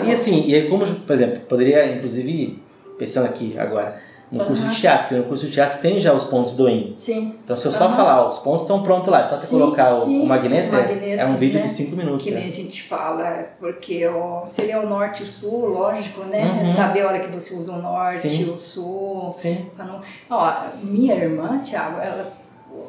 E 0.05 0.13
assim, 0.13 0.51
e 0.51 0.69
como, 0.69 0.87
por 0.87 1.13
exemplo, 1.13 1.41
poderia 1.41 1.87
inclusive, 1.95 2.63
pensando 2.99 3.27
aqui 3.27 3.55
agora, 3.59 4.01
no 4.33 4.45
curso 4.45 4.69
de 4.69 4.81
teatro, 4.81 5.09
porque 5.09 5.15
no 5.17 5.25
curso 5.25 5.47
de 5.47 5.53
teatro 5.53 5.81
tem 5.81 5.99
já 5.99 6.13
os 6.13 6.25
pontos 6.25 6.55
do 6.55 6.69
IN. 6.69 6.95
Sim. 6.97 7.39
Então 7.43 7.57
se 7.57 7.67
eu 7.67 7.73
só 7.73 7.91
falar, 7.91 8.25
ó, 8.25 8.29
os 8.29 8.39
pontos 8.39 8.63
estão 8.63 8.83
prontos 8.83 9.09
lá, 9.09 9.21
é 9.21 9.25
só 9.25 9.37
você 9.37 9.47
sim, 9.47 9.59
colocar 9.59 9.93
o, 9.93 10.05
sim, 10.05 10.23
o 10.23 10.27
magneto, 10.27 10.75
é 10.75 11.27
um 11.27 11.35
vídeo 11.35 11.59
né? 11.59 11.67
de 11.67 11.69
5 11.69 11.97
minutos. 11.97 12.25
Que 12.25 12.31
nem 12.31 12.45
né? 12.45 12.49
a 12.49 12.53
gente 12.53 12.83
fala, 12.85 13.49
porque 13.59 14.07
o, 14.07 14.47
seria 14.47 14.81
o 14.81 14.89
norte 14.89 15.23
e 15.23 15.27
o 15.27 15.29
sul, 15.29 15.67
lógico, 15.67 16.23
né? 16.25 16.63
Uhum. 16.65 16.77
Saber 16.77 17.03
a 17.03 17.09
hora 17.09 17.21
que 17.21 17.29
você 17.29 17.55
usa 17.55 17.73
o 17.73 17.83
norte, 17.83 18.29
e 18.29 18.45
o 18.45 18.57
sul. 18.57 19.31
Sim. 19.33 19.69
Não... 19.77 20.01
Ó, 20.31 20.55
minha 20.83 21.17
irmã, 21.17 21.61
Thiago, 21.65 22.01
ela 22.01 22.33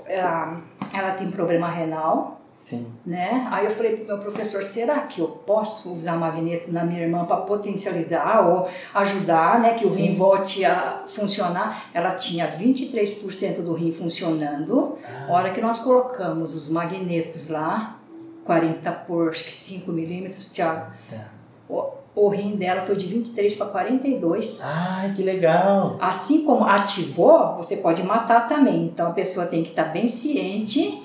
ela, 0.05 0.61
ela 0.93 1.11
tem 1.11 1.29
problema 1.29 1.67
renal. 1.67 2.39
Sim. 2.53 2.91
Né? 3.05 3.47
Aí 3.49 3.65
eu 3.65 3.71
falei 3.71 3.97
pro 3.97 4.05
meu 4.05 4.17
professor, 4.19 4.61
será 4.63 4.99
que 4.99 5.19
eu 5.19 5.27
posso 5.27 5.93
usar 5.93 6.17
magneto 6.17 6.71
na 6.71 6.83
minha 6.83 7.01
irmã 7.01 7.25
para 7.25 7.37
potencializar 7.37 8.45
ou 8.47 8.69
ajudar, 8.93 9.59
né, 9.59 9.73
que 9.73 9.85
o 9.85 9.89
Sim. 9.89 10.01
rim 10.01 10.15
volte 10.15 10.63
a 10.65 11.05
funcionar? 11.07 11.89
Ela 11.93 12.15
tinha 12.15 12.57
23% 12.59 13.61
do 13.61 13.73
rim 13.73 13.93
funcionando. 13.93 14.97
Ah. 15.03 15.27
A 15.29 15.33
hora 15.33 15.51
que 15.51 15.61
nós 15.61 15.79
colocamos 15.79 16.53
os 16.53 16.69
magnetos 16.69 17.47
lá, 17.47 17.97
40 18.43 18.91
por 18.91 19.33
5 19.33 19.91
milímetros, 19.91 20.51
Thiago, 20.51 20.91
tá 21.09 21.31
o 22.15 22.27
rim 22.27 22.55
dela 22.55 22.81
foi 22.81 22.95
de 22.95 23.05
23 23.07 23.55
para 23.55 23.67
42. 23.67 24.61
Ai, 24.63 25.13
que 25.15 25.23
legal! 25.23 25.97
Assim 25.99 26.43
como 26.43 26.65
ativou, 26.65 27.55
você 27.55 27.77
pode 27.77 28.03
matar 28.03 28.47
também. 28.47 28.83
Então 28.83 29.07
a 29.07 29.11
pessoa 29.11 29.45
tem 29.45 29.63
que 29.63 29.69
estar 29.69 29.85
tá 29.85 29.89
bem 29.91 30.07
ciente. 30.07 31.01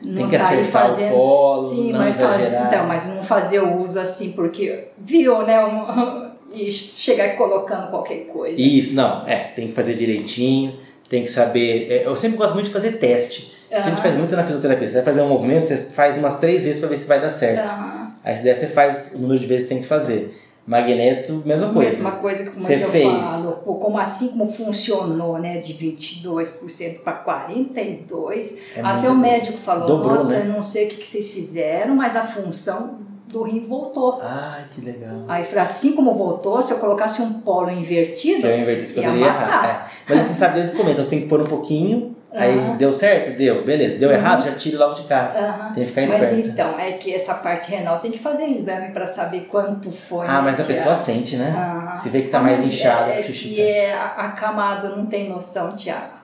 Não 0.00 0.14
tem 0.14 0.24
que 0.26 0.38
sair 0.38 0.64
fazendo. 0.64 1.14
O 1.14 1.18
polo, 1.18 1.68
Sim, 1.68 1.92
mas 1.92 2.16
faz, 2.16 2.52
então, 2.52 2.86
mas 2.86 3.06
não 3.08 3.22
fazer 3.22 3.60
o 3.60 3.82
uso 3.82 4.00
assim, 4.00 4.32
porque 4.32 4.88
viu, 4.96 5.42
né? 5.42 5.62
Um, 5.64 6.30
e 6.54 6.70
chegar 6.70 7.36
colocando 7.36 7.90
qualquer 7.90 8.26
coisa. 8.26 8.60
Isso, 8.60 8.94
não, 8.94 9.26
é, 9.26 9.36
tem 9.36 9.68
que 9.68 9.74
fazer 9.74 9.94
direitinho, 9.94 10.78
tem 11.08 11.22
que 11.22 11.30
saber. 11.30 11.90
É, 11.90 12.06
eu 12.06 12.16
sempre 12.16 12.38
gosto 12.38 12.54
muito 12.54 12.66
de 12.66 12.72
fazer 12.72 12.92
teste. 12.92 13.58
Uhum. 13.70 13.76
a 13.76 13.80
gente 13.80 14.02
faz 14.02 14.16
muito 14.16 14.34
na 14.34 14.42
fisioterapia. 14.42 14.88
Você 14.88 14.94
vai 14.94 15.04
fazer 15.04 15.22
um 15.22 15.28
movimento, 15.28 15.68
você 15.68 15.76
faz 15.76 16.18
umas 16.18 16.40
três 16.40 16.64
vezes 16.64 16.80
para 16.80 16.88
ver 16.88 16.96
se 16.96 17.06
vai 17.06 17.20
dar 17.20 17.30
certo. 17.30 17.70
Uhum. 17.70 18.09
Aí 18.22 18.36
se 18.36 18.44
der, 18.44 18.58
você 18.58 18.66
faz 18.66 19.14
o 19.14 19.18
número 19.18 19.38
de 19.38 19.46
vezes 19.46 19.64
que 19.64 19.74
tem 19.74 19.82
que 19.82 19.88
fazer. 19.88 20.38
Magneto, 20.66 21.42
mesma 21.44 21.72
coisa. 21.72 21.90
Mesma 21.90 22.10
coisa 22.12 22.44
que 22.44 22.50
como 22.50 22.60
você 22.60 22.74
eu 22.76 22.88
fez. 22.88 23.26
falo. 23.26 23.52
Como 23.78 23.98
assim 23.98 24.28
como 24.28 24.52
funcionou, 24.52 25.38
né? 25.38 25.58
De 25.58 25.74
22% 25.74 27.00
para 27.00 27.24
42%. 27.24 28.58
É 28.76 28.80
até 28.80 29.10
o 29.10 29.16
médico 29.16 29.58
falou, 29.58 29.86
Dobrou, 29.86 30.14
nossa, 30.14 30.28
né? 30.28 30.42
eu 30.46 30.52
não 30.52 30.62
sei 30.62 30.86
o 30.86 30.90
que 30.90 31.08
vocês 31.08 31.30
fizeram, 31.30 31.96
mas 31.96 32.14
a 32.14 32.24
função 32.24 32.98
do 33.26 33.42
rim 33.42 33.66
voltou. 33.66 34.20
Ai, 34.22 34.64
que 34.70 34.80
legal. 34.80 35.24
Aí 35.26 35.44
assim 35.56 35.92
como 35.92 36.14
voltou, 36.14 36.62
se 36.62 36.72
eu 36.72 36.78
colocasse 36.78 37.22
um 37.22 37.40
polo 37.40 37.70
invertido, 37.70 38.40
se 38.40 38.46
eu 38.46 38.58
invertisse, 38.58 38.94
poderia 38.94 39.26
errar. 39.26 39.90
É. 40.08 40.14
Mas 40.14 40.28
você 40.28 40.34
sabe 40.34 40.54
desde 40.54 40.74
o 40.74 40.76
começo, 40.76 40.92
então 40.92 41.04
você 41.04 41.10
tem 41.10 41.20
que 41.22 41.26
pôr 41.26 41.40
um 41.40 41.44
pouquinho 41.44 42.16
Aí 42.32 42.56
uhum. 42.56 42.76
deu 42.76 42.92
certo? 42.92 43.36
Deu, 43.36 43.64
beleza. 43.64 43.98
Deu 43.98 44.08
uhum. 44.08 44.14
errado? 44.14 44.44
Já 44.44 44.54
tira 44.54 44.78
logo 44.78 44.94
de 44.94 45.02
cara. 45.04 45.68
Uhum. 45.68 45.74
Tem 45.74 45.82
que 45.82 45.88
ficar 45.88 46.02
esperto. 46.02 46.36
Mas 46.36 46.46
então, 46.46 46.78
é 46.78 46.92
que 46.92 47.12
essa 47.12 47.34
parte 47.34 47.70
renal 47.70 47.98
tem 47.98 48.10
que 48.10 48.18
fazer 48.18 48.46
exame 48.46 48.92
para 48.92 49.06
saber 49.06 49.46
quanto 49.50 49.90
foi. 49.90 50.26
Ah, 50.28 50.40
mas 50.40 50.60
a 50.60 50.64
pessoa 50.64 50.94
sente, 50.94 51.36
né? 51.36 51.92
Se 51.96 52.08
vê 52.08 52.22
que 52.22 52.28
tá 52.28 52.40
mais 52.40 52.64
inchado. 52.64 53.10
É, 53.10 53.22
que 53.22 53.60
é 53.60 53.92
acamado, 53.92 54.96
não 54.96 55.06
tem 55.06 55.28
noção, 55.28 55.74
Tiago. 55.74 56.20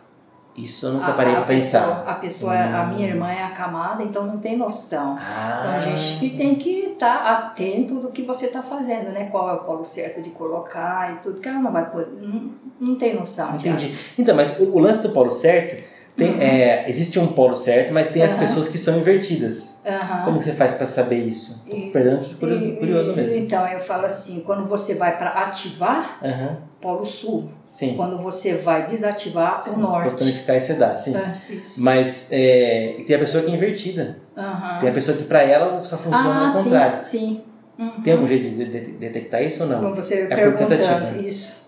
Isso 0.56 0.86
eu 0.86 0.92
nunca 0.94 1.12
parei 1.12 1.34
para 1.34 1.44
pensar. 1.44 1.80
Pessoa, 1.80 2.02
a 2.06 2.14
pessoa, 2.14 2.54
hum. 2.54 2.76
a 2.76 2.86
minha 2.86 3.08
irmã 3.08 3.30
é 3.30 3.42
acamada, 3.42 4.02
então 4.02 4.24
não 4.24 4.38
tem 4.38 4.56
noção. 4.56 5.14
Ah. 5.18 5.60
Então 5.60 5.74
a 5.74 5.80
gente 5.80 6.36
tem 6.36 6.54
que 6.54 6.92
estar 6.92 7.18
tá 7.18 7.30
atento 7.30 7.96
do 7.96 8.10
que 8.10 8.22
você 8.22 8.46
está 8.46 8.62
fazendo, 8.62 9.10
né? 9.10 9.28
Qual 9.30 9.50
é 9.50 9.52
o 9.52 9.58
polo 9.58 9.84
certo 9.84 10.22
de 10.22 10.30
colocar 10.30 11.12
e 11.12 11.16
tudo, 11.16 11.40
que 11.40 11.48
ela 11.48 11.58
não 11.58 11.70
vai 11.70 11.90
poder, 11.90 12.10
não, 12.22 12.52
não 12.80 12.94
tem 12.96 13.14
noção. 13.14 13.54
Entendi. 13.56 13.94
Então, 14.18 14.34
mas 14.34 14.58
o, 14.58 14.74
o 14.74 14.78
lance 14.78 15.02
do 15.02 15.10
polo 15.10 15.30
certo 15.30 15.76
tem, 16.16 16.30
uhum. 16.30 16.40
é, 16.40 16.88
existe 16.88 17.18
um 17.18 17.26
polo 17.26 17.54
certo, 17.54 17.92
mas 17.92 18.08
tem 18.08 18.22
uhum. 18.22 18.28
as 18.28 18.34
pessoas 18.34 18.68
que 18.68 18.78
são 18.78 18.98
invertidas. 18.98 19.76
Uhum. 19.84 20.24
Como 20.24 20.40
você 20.40 20.52
faz 20.52 20.74
para 20.74 20.86
saber 20.86 21.18
isso? 21.18 21.66
Tô 21.68 21.76
perdendo 21.92 22.38
curioso, 22.38 22.64
e, 22.64 22.76
curioso 22.76 23.12
mesmo. 23.14 23.34
Então, 23.34 23.68
eu 23.68 23.78
falo 23.78 24.06
assim, 24.06 24.40
quando 24.40 24.66
você 24.66 24.94
vai 24.94 25.18
para 25.18 25.30
ativar, 25.30 26.18
polo 26.80 27.04
sul. 27.04 27.50
Sim. 27.66 27.94
Quando 27.96 28.16
você 28.18 28.54
vai 28.54 28.86
desativar, 28.86 29.60
sim, 29.60 29.72
o 29.72 29.76
norte. 29.76 30.08
Para 30.08 30.18
tonificar 30.18 30.56
e 30.56 30.60
sedar, 30.60 30.96
sim. 30.96 31.14
É, 31.14 31.32
mas 31.78 32.28
é, 32.30 33.04
tem 33.06 33.16
a 33.16 33.18
pessoa 33.18 33.44
que 33.44 33.50
é 33.50 33.54
invertida. 33.54 34.18
Tem 34.80 34.88
a 34.88 34.92
pessoa 34.92 35.16
que 35.16 35.24
para 35.24 35.42
ela 35.42 35.84
só 35.84 35.98
funciona 35.98 36.30
ah, 36.30 36.46
ao 36.46 36.52
contrário. 36.52 37.04
Sim, 37.04 37.18
sim. 37.18 37.44
Uhum. 37.78 38.02
Tem 38.02 38.14
algum 38.14 38.26
jeito 38.26 38.48
de 38.48 38.64
de- 38.64 38.92
detectar 38.92 39.42
isso 39.42 39.62
ou 39.62 39.68
não? 39.68 39.80
Como 39.80 39.94
você 39.94 40.22
É 40.22 40.26
por 40.28 40.36
perguntando, 40.36 40.70
tentativa. 40.70 41.18
isso. 41.18 41.65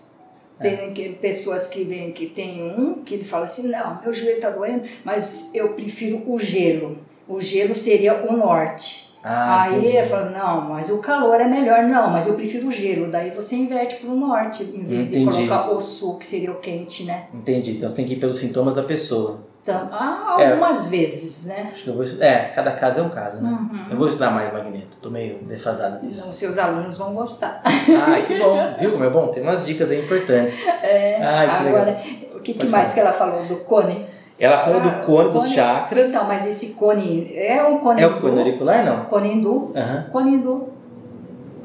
Tem 0.61 0.93
que- 0.93 1.09
pessoas 1.09 1.67
que 1.67 1.83
vêm 1.83 2.11
que 2.11 2.27
tem 2.27 2.63
um 2.63 2.95
que 3.03 3.13
ele 3.15 3.23
fala 3.23 3.45
assim, 3.45 3.69
não, 3.69 3.99
meu 4.03 4.11
joelho 4.13 4.35
está 4.35 4.49
doendo, 4.49 4.83
mas 5.03 5.51
eu 5.53 5.69
prefiro 5.69 6.21
o 6.27 6.37
gelo. 6.39 6.97
O 7.27 7.39
gelo 7.39 7.73
seria 7.75 8.25
o 8.29 8.35
norte. 8.35 9.07
Ah, 9.23 9.63
Aí 9.63 9.79
entendi. 9.79 9.97
ele 9.97 10.07
fala, 10.07 10.29
não, 10.29 10.61
mas 10.69 10.89
o 10.89 10.99
calor 10.99 11.39
é 11.41 11.47
melhor. 11.47 11.83
Não, 11.83 12.09
mas 12.09 12.25
eu 12.25 12.35
prefiro 12.35 12.67
o 12.69 12.71
gelo. 12.71 13.11
Daí 13.11 13.31
você 13.31 13.55
inverte 13.55 13.95
para 13.97 14.09
o 14.09 14.15
norte, 14.15 14.63
em 14.63 14.85
vez 14.85 15.09
de 15.09 15.19
Entendi. 15.19 15.37
colocar 15.47 15.71
o 15.71 15.81
sul, 15.81 16.17
que 16.17 16.25
seria 16.25 16.51
o 16.51 16.55
quente, 16.55 17.03
né? 17.03 17.25
Entendi. 17.33 17.71
Então 17.71 17.89
você 17.89 17.97
tem 17.97 18.05
que 18.07 18.13
ir 18.13 18.19
pelos 18.19 18.37
sintomas 18.37 18.73
da 18.73 18.81
pessoa. 18.83 19.41
Então, 19.61 19.89
ah, 19.91 20.37
É. 20.39 20.51
algumas 20.51 20.89
vezes, 20.89 21.45
né? 21.45 21.67
Acho 21.71 21.83
que 21.83 21.89
eu 21.89 21.93
vou 21.93 22.03
estudar. 22.03 22.25
É, 22.25 22.37
cada 22.55 22.71
caso 22.71 23.01
é 23.01 23.03
um 23.03 23.09
caso, 23.09 23.41
né? 23.41 23.49
Uhum. 23.49 23.79
Eu 23.91 23.97
vou 23.97 24.07
estudar 24.07 24.31
mais 24.31 24.51
magneto. 24.53 24.97
Tô 25.01 25.09
meio 25.09 25.37
defasado 25.43 26.03
nisso. 26.05 26.21
Então, 26.21 26.33
seus 26.33 26.57
alunos 26.57 26.97
vão 26.97 27.13
gostar. 27.13 27.61
Ai, 27.63 28.25
que 28.25 28.39
bom. 28.39 28.55
Viu 28.79 28.91
como 28.93 29.03
é 29.03 29.09
bom? 29.09 29.27
Tem 29.27 29.43
umas 29.43 29.65
dicas 29.65 29.91
aí 29.91 29.99
importantes. 30.03 30.65
É, 30.81 31.21
Ai, 31.21 31.45
que 31.61 31.67
agora, 31.67 31.85
legal. 31.85 32.03
o 32.35 32.39
que, 32.41 32.53
que 32.53 32.65
mais 32.67 32.89
falar. 32.89 32.93
que 32.93 32.99
ela 33.01 33.13
falou 33.13 33.45
do 33.45 33.57
cone? 33.57 34.05
Ela 34.39 34.57
falou 34.57 34.79
Ah, 34.79 34.83
do 34.87 35.05
cone 35.05 35.29
dos 35.31 35.43
cone- 35.43 35.53
chakras. 35.53 36.09
Então, 36.09 36.25
mas 36.27 36.47
esse 36.47 36.67
cone 36.73 37.29
é 37.35 37.61
um 37.61 37.77
cone 37.79 38.01
É 38.01 38.07
o 38.07 38.11
hindu? 38.11 38.21
cone 38.21 38.39
auricular, 38.39 38.85
não? 38.85 39.05
Cone 39.05 39.33
hindu. 39.33 39.71
Aham. 39.75 40.05
Cone 40.11 40.31
hindu. 40.35 40.69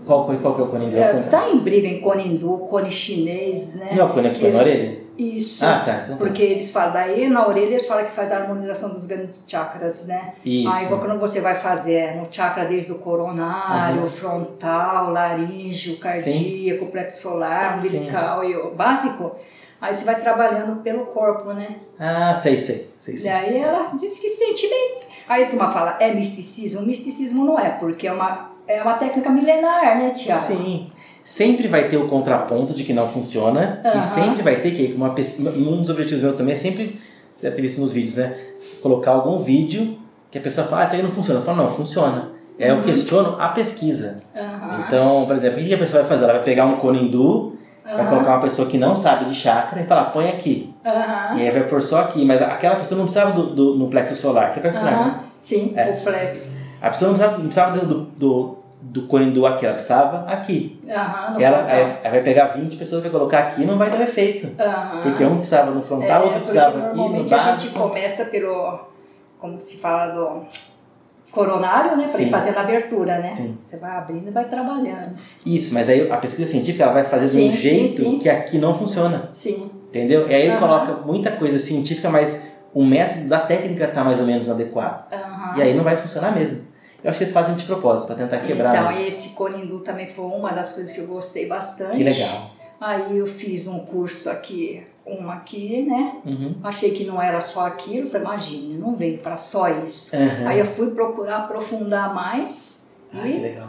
Qual, 0.05 0.27
qual 0.27 0.55
que 0.55 0.61
é 0.61 0.65
o 0.65 0.67
cone 0.67 0.95
É, 0.95 1.17
hindu? 1.17 1.31
tá 1.31 1.49
em 1.49 1.59
briga 1.61 1.87
em 1.87 2.01
cone 2.01 2.27
hindu, 2.29 2.59
cone 2.69 2.91
chinês, 2.91 3.75
né? 3.77 3.91
Não 3.93 4.03
é 4.03 4.05
o 4.05 4.09
cone 4.13 4.29
aqui 4.29 4.49
na 4.49 4.59
orelha? 4.59 5.04
Isso. 5.17 5.65
Ah, 5.65 5.81
tá. 5.85 6.01
Então 6.05 6.17
tá. 6.17 6.25
Porque 6.25 6.43
eles 6.43 6.71
falam, 6.71 6.93
daí 6.93 7.29
na 7.29 7.47
orelha 7.47 7.73
eles 7.73 7.87
falam 7.87 8.05
que 8.05 8.11
faz 8.13 8.33
a 8.33 8.39
harmonização 8.39 8.91
dos 8.91 9.07
grandes 9.07 9.37
chakras, 9.47 10.07
né? 10.07 10.35
Aí 10.45 10.65
Isso. 10.67 10.99
quando 10.99 11.19
você 11.21 11.41
vai 11.41 11.55
fazer 11.55 11.93
é 11.95 12.15
no 12.15 12.27
chakra 12.31 12.65
desde 12.67 12.93
o 12.93 12.99
coronário, 12.99 14.01
Aham. 14.01 14.09
frontal, 14.09 15.11
laríngeo, 15.11 15.99
cardíaco, 15.99 16.87
plexo 16.87 17.23
solar, 17.23 17.79
Sim. 17.79 17.87
umbilical 17.99 18.45
e 18.45 18.57
o 18.57 18.71
básico, 18.75 19.37
aí 19.81 19.95
você 19.95 20.05
vai 20.05 20.21
trabalhando 20.21 20.83
pelo 20.83 21.07
corpo, 21.07 21.53
né? 21.53 21.77
Ah, 21.99 22.35
sei, 22.35 22.59
sei. 22.59 22.91
sei, 22.99 23.15
E 23.15 23.19
sei. 23.19 23.31
aí 23.31 23.57
ela 23.59 23.83
disse 23.83 24.21
que 24.21 24.29
se 24.29 24.45
sente 24.47 24.69
bem. 24.69 25.01
Aí 25.29 25.45
a 25.45 25.49
turma 25.49 25.71
fala, 25.71 25.97
é 26.01 26.13
misticismo? 26.13 26.83
Misticismo 26.83 27.45
não 27.45 27.59
é, 27.59 27.71
porque 27.71 28.07
é 28.07 28.13
uma, 28.13 28.51
é 28.67 28.83
uma 28.83 28.95
técnica 28.95 29.31
milenar, 29.31 29.97
né, 29.97 30.11
Tiago? 30.11 30.41
Sim. 30.41 30.91
Sempre 31.25 31.69
vai 31.69 31.89
ter 31.89 31.97
o 31.97 32.07
contraponto 32.07 32.75
de 32.75 32.85
que 32.85 32.93
não 32.93 33.09
funciona. 33.09 33.81
Aham. 33.85 33.99
E 33.99 34.03
sempre 34.03 34.43
vai 34.43 34.57
ter 34.57 34.73
que. 34.73 34.93
Uma, 34.93 35.09
um 35.09 35.81
dos 35.81 35.89
objetivos 35.91 36.23
meus 36.23 36.37
também 36.37 36.55
é 36.55 36.57
sempre. 36.59 37.01
Você 37.35 37.43
deve 37.45 37.57
ter 37.57 37.63
visto 37.63 37.81
nos 37.81 37.93
vídeos, 37.93 38.17
né? 38.17 38.37
Colocar 38.83 39.13
algum 39.13 39.39
vídeo 39.39 39.97
que 40.31 40.37
a 40.39 40.41
pessoa 40.41 40.67
fala, 40.67 40.83
ah, 40.83 40.85
isso 40.85 40.95
aí 40.97 41.03
não 41.03 41.11
funciona. 41.11 41.41
Eu 41.41 41.45
falo, 41.45 41.57
não, 41.63 41.69
funciona. 41.71 42.29
É, 42.59 42.71
Eu 42.71 42.77
Uhum. 42.77 42.83
questiono 42.83 43.37
a 43.41 43.49
pesquisa. 43.49 44.21
Aham, 44.37 44.85
Então, 44.87 45.25
por 45.27 45.35
exemplo, 45.35 45.61
o 45.61 45.65
que 45.65 45.75
a 45.75 45.79
pessoa 45.79 46.03
vai 46.03 46.09
fazer? 46.11 46.25
Ela 46.25 46.35
vai 46.35 46.43
pegar 46.43 46.67
um 46.67 46.77
cone 46.77 47.01
hindu, 47.07 47.57
vai 47.85 48.09
colocar 48.09 48.33
uma 48.35 48.41
pessoa 48.43 48.69
que 48.69 48.77
não 48.79 48.95
sabe 48.95 49.25
de 49.25 49.35
chakra 49.35 49.81
e 49.81 49.87
falar, 49.87 50.05
põe 50.07 50.29
aqui. 50.29 50.73
E 50.85 51.41
aí 51.41 51.51
vai 51.51 51.65
pôr 51.65 51.81
só 51.83 52.01
aqui. 52.03 52.25
Mas 52.25 52.41
aquela 52.43 52.77
pessoa 52.77 52.97
não 52.99 53.07
precisava 53.07 53.33
do, 53.33 53.47
do- 53.55 53.75
no 53.77 53.89
plexo 53.89 54.15
solar. 54.15 54.53
Que 54.53 54.59
é 54.59 54.63
plexo 54.63 54.79
solar, 54.79 55.07
né? 55.07 55.21
Sim, 55.41 55.73
É. 55.77 55.91
o 56.01 56.05
plexo. 56.05 56.53
A 56.83 56.91
pessoa 56.91 57.11
não 57.11 57.17
precisava, 57.19 57.39
não 57.39 57.47
precisava 57.47 57.79
do, 57.87 57.95
do, 58.17 58.59
do 58.81 59.07
cone 59.07 59.27
hindu 59.27 59.47
aqui, 59.47 59.65
ela 59.65 59.75
precisava 59.75 60.27
aqui. 60.31 60.79
No 60.85 61.41
Ela, 61.41 61.67
aí 62.03 62.11
vai 62.11 62.23
pegar 62.23 62.47
20 62.49 62.77
pessoas, 62.77 63.03
vai 63.03 63.11
colocar 63.11 63.39
aqui 63.39 63.63
e 63.63 63.65
não 63.65 63.79
vai 63.79 63.91
ter 63.91 64.01
efeito. 64.03 64.51
Aham. 64.61 65.01
Porque 65.03 65.25
um 65.25 65.37
precisava 65.39 65.71
no 65.71 65.83
frontal, 65.83 66.23
É, 66.23 66.25
outro 66.25 66.41
precisava 66.41 66.79
aqui, 66.79 66.89
no 66.89 66.95
normalmente 66.97 67.33
a 67.35 67.39
gente 67.39 67.69
básico. 67.69 67.79
começa 67.79 68.25
pelo, 68.27 68.81
como 69.41 69.59
se 69.61 69.79
fala, 69.79 70.13
do 70.13 70.43
coronário, 71.33 71.97
né? 71.97 72.05
Para 72.07 72.21
ir 72.23 72.31
fazendo 72.31 72.59
a 72.59 72.61
abertura, 72.61 73.19
né? 73.19 73.27
Sim. 73.27 73.59
Você 73.65 73.77
vai 73.79 73.97
abrindo 73.97 74.29
e 74.29 74.31
vai 74.31 74.45
trabalhando. 74.45 75.17
Isso, 75.45 75.75
mas 75.75 75.89
aí 75.89 76.11
a 76.11 76.17
pesquisa 76.19 76.51
científica 76.51 76.85
ela 76.85 76.93
vai 76.93 77.05
fazer 77.05 77.27
de 77.27 77.33
Sim, 77.33 77.49
um 77.49 77.53
sim, 77.53 77.59
jeito 77.59 78.03
sim. 78.03 78.19
que 78.19 78.29
aqui 78.29 78.59
não 78.59 78.73
funciona. 78.75 79.29
Sim. 79.33 79.71
Entendeu? 79.89 80.29
E 80.29 80.35
aí 80.35 80.43
ele 80.43 80.53
Aham. 80.53 80.61
coloca 80.61 80.93
muita 81.07 81.31
coisa 81.33 81.59
científica, 81.59 82.09
mas 82.11 82.49
o 82.73 82.85
método 82.85 83.29
da 83.29 83.41
técnica 83.41 83.85
está 83.87 84.05
mais 84.05 84.21
ou 84.21 84.27
menos 84.27 84.49
adequado. 84.51 85.07
E 85.57 85.63
aí 85.63 85.75
não 85.75 85.85
vai 85.85 85.97
funcionar 85.97 86.33
mesmo. 86.35 86.64
Eu 87.05 87.11
acho 87.11 87.19
que 87.19 87.25
eles 87.25 87.35
fazem 87.35 87.55
de 87.55 87.65
propósito, 87.67 88.07
para 88.07 88.17
tentar 88.17 88.39
quebrar. 88.39 88.75
Então, 88.75 88.91
isso. 88.93 89.09
esse 89.09 89.29
Conindu 89.35 89.81
também 89.81 90.09
foi 90.09 90.25
uma 90.25 90.51
das 90.53 90.73
coisas 90.73 90.91
que 90.91 90.99
eu 91.01 91.07
gostei 91.07 91.47
bastante. 91.47 91.99
Que 91.99 92.03
legal. 92.03 92.51
Aí 92.81 93.19
eu 93.19 93.27
fiz 93.27 93.67
um 93.67 93.81
curso 93.81 94.29
aqui, 94.31 94.85
um 95.07 95.31
aqui, 95.31 95.83
né? 95.83 96.17
Uhum. 96.25 96.55
Achei 96.65 96.93
que 96.93 97.05
não 97.05 97.21
era 97.23 97.41
só 97.43 97.67
aquilo. 97.67 98.09
Falei, 98.09 98.27
imagina, 98.27 98.79
não 98.79 98.97
veio 98.97 99.19
para 99.19 99.37
só 99.37 99.69
isso. 99.69 100.17
Uhum. 100.17 100.49
Aí 100.49 100.59
eu 100.59 100.65
fui 100.67 100.91
procurar 100.93 101.37
aprofundar 101.45 102.15
mais 102.15 102.91
Ah, 103.13 103.21
que 103.21 103.29
e 103.29 103.39
legal. 103.41 103.69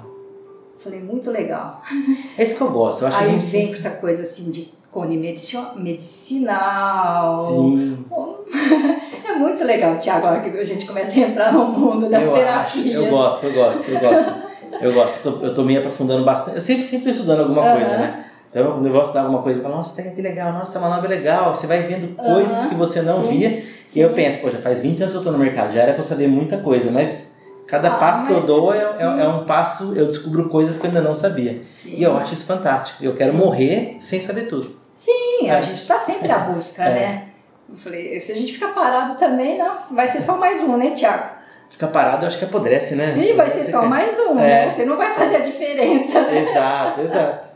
falei, 0.80 1.02
muito 1.04 1.30
legal. 1.30 1.82
É 2.38 2.44
isso 2.44 2.56
que 2.56 2.62
eu 2.62 2.72
gosto. 2.72 3.02
Eu 3.04 3.10
acho 3.10 3.18
Aí 3.18 3.32
muito... 3.32 3.46
vem 3.48 3.68
com 3.68 3.74
essa 3.74 3.90
coisa 3.92 4.22
assim 4.22 4.50
de 4.50 4.74
cone 4.92 5.18
medici- 5.18 5.58
medicinal. 5.76 7.48
Sim, 7.50 8.06
É 9.24 9.34
muito 9.36 9.64
legal, 9.64 9.98
Tiago, 9.98 10.28
agora 10.28 10.42
que 10.50 10.58
a 10.58 10.64
gente 10.64 10.86
começa 10.86 11.20
a 11.20 11.24
entrar 11.24 11.54
no 11.54 11.66
mundo 11.66 12.10
das 12.10 12.24
eu 12.24 12.34
terapias. 12.34 12.66
acho. 12.66 12.88
Eu 12.88 13.10
gosto, 13.10 13.46
eu 13.46 13.54
gosto, 13.54 13.90
eu 13.90 14.00
gosto. 14.00 14.34
Eu 14.82 14.94
gosto. 14.94 15.26
Eu 15.28 15.32
tô, 15.40 15.46
eu 15.46 15.54
tô 15.54 15.64
meio 15.64 15.80
aprofundando 15.80 16.26
bastante. 16.26 16.56
Eu 16.56 16.62
sempre, 16.62 16.84
sempre 16.84 17.12
estudando 17.12 17.42
alguma 17.42 17.62
Aham. 17.62 17.76
coisa, 17.76 17.98
né? 17.98 18.26
Então, 18.50 18.72
quando 18.74 18.86
eu 18.86 18.92
vou 18.92 19.02
estudar 19.02 19.22
alguma 19.22 19.42
coisa, 19.42 19.60
eu 19.60 19.64
falo, 19.64 19.76
nossa, 19.76 19.94
pega 19.96 20.12
que 20.12 20.22
legal, 20.22 20.54
nossa, 20.54 20.80
manobra 20.80 21.14
é 21.14 21.18
legal. 21.18 21.54
Você 21.54 21.68
vai 21.68 21.82
vendo 21.84 22.16
coisas 22.16 22.60
Aham. 22.60 22.70
que 22.70 22.76
você 22.76 23.02
não 23.02 23.22
Sim, 23.24 23.38
via. 23.38 23.64
sim. 23.86 24.00
E 24.00 24.02
eu 24.02 24.12
penso, 24.14 24.40
poxa, 24.40 24.58
faz 24.60 24.80
20 24.80 25.02
anos 25.02 25.14
que 25.14 25.20
eu 25.20 25.24
tô 25.24 25.32
no 25.32 25.38
mercado, 25.38 25.72
já 25.74 25.82
era 25.82 25.92
pra 25.94 26.00
eu 26.00 26.04
saber 26.08 26.28
muita 26.28 26.58
coisa, 26.58 26.90
mas 26.92 27.36
cada 27.68 27.90
Ah, 27.90 27.98
passo 27.98 28.26
que 28.26 28.32
eu 28.32 28.38
mas- 28.38 28.46
dou 28.48 28.74
é, 28.74 28.78
é- 29.00 29.04
é 29.24 29.28
um 29.28 29.44
passo, 29.46 29.94
eu 29.96 30.06
descubro 30.08 30.48
coisas 30.50 30.78
que 30.78 30.86
eu 30.86 30.90
ainda 30.90 31.02
não 31.02 31.14
sabia. 31.16 31.58
Sim. 31.62 31.96
E 31.98 32.04
eu 32.04 32.16
acho 32.18 32.34
isso 32.34 32.46
fantástico. 32.46 33.04
Eu 33.04 33.14
quero 33.14 33.34
morrer 33.34 33.98
sem 34.00 34.20
saber 34.22 34.44
tudo. 34.44 34.70
Sim, 34.96 35.50
a 35.50 35.60
gente 35.60 35.78
está 35.78 36.00
sempre 36.00 36.32
à 36.32 36.38
busca, 36.40 36.84
É. 36.84 36.90
né? 36.94 37.24
Eu 37.70 37.76
falei, 37.78 38.20
se 38.20 38.32
a 38.32 38.36
gente 38.36 38.54
ficar 38.54 38.74
parado 38.74 39.16
também, 39.18 39.58
não, 39.58 39.76
vai 39.96 40.08
ser 40.08 40.22
só 40.22 40.38
mais 40.38 40.62
um, 40.62 40.78
né, 40.78 40.92
Tiago? 40.92 41.36
Ficar 41.70 41.88
parado, 41.88 42.24
eu 42.24 42.28
acho 42.28 42.38
que 42.38 42.46
apodrece, 42.46 42.96
né? 42.96 43.16
E 43.18 43.34
vai 43.34 43.50
ser 43.50 43.64
só 43.64 43.86
mais 43.86 44.18
um, 44.20 44.40
É. 44.40 44.68
né? 44.68 44.70
Você 44.74 44.86
não 44.86 44.96
vai 44.98 45.14
fazer 45.14 45.38
a 45.38 45.40
diferença. 45.40 46.22
né? 46.22 46.42
Exato, 46.42 47.02
exato. 47.02 47.50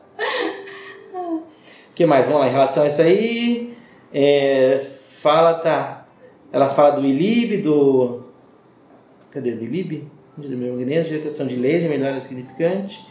O 1.14 1.44
que 1.94 2.06
mais? 2.06 2.26
Vamos 2.26 2.42
lá, 2.42 2.48
em 2.48 2.52
relação 2.52 2.84
a 2.84 2.88
isso 2.88 3.02
aí. 3.02 3.74
é, 4.14 4.82
fala, 5.22 5.54
tá. 5.56 6.06
Ela 6.52 6.70
fala 6.70 6.92
do 6.92 7.06
ILIB, 7.06 7.58
do. 7.58 8.24
Cadê? 9.32 9.52
Do 9.52 9.64
ILIB? 9.64 10.08
De 10.38 10.56
magnésio, 10.56 11.14
repressão 11.14 11.46
de 11.46 11.56
laser, 11.58 11.90
melhora 11.90 12.18
o 12.18 12.22
significante. 12.22 13.06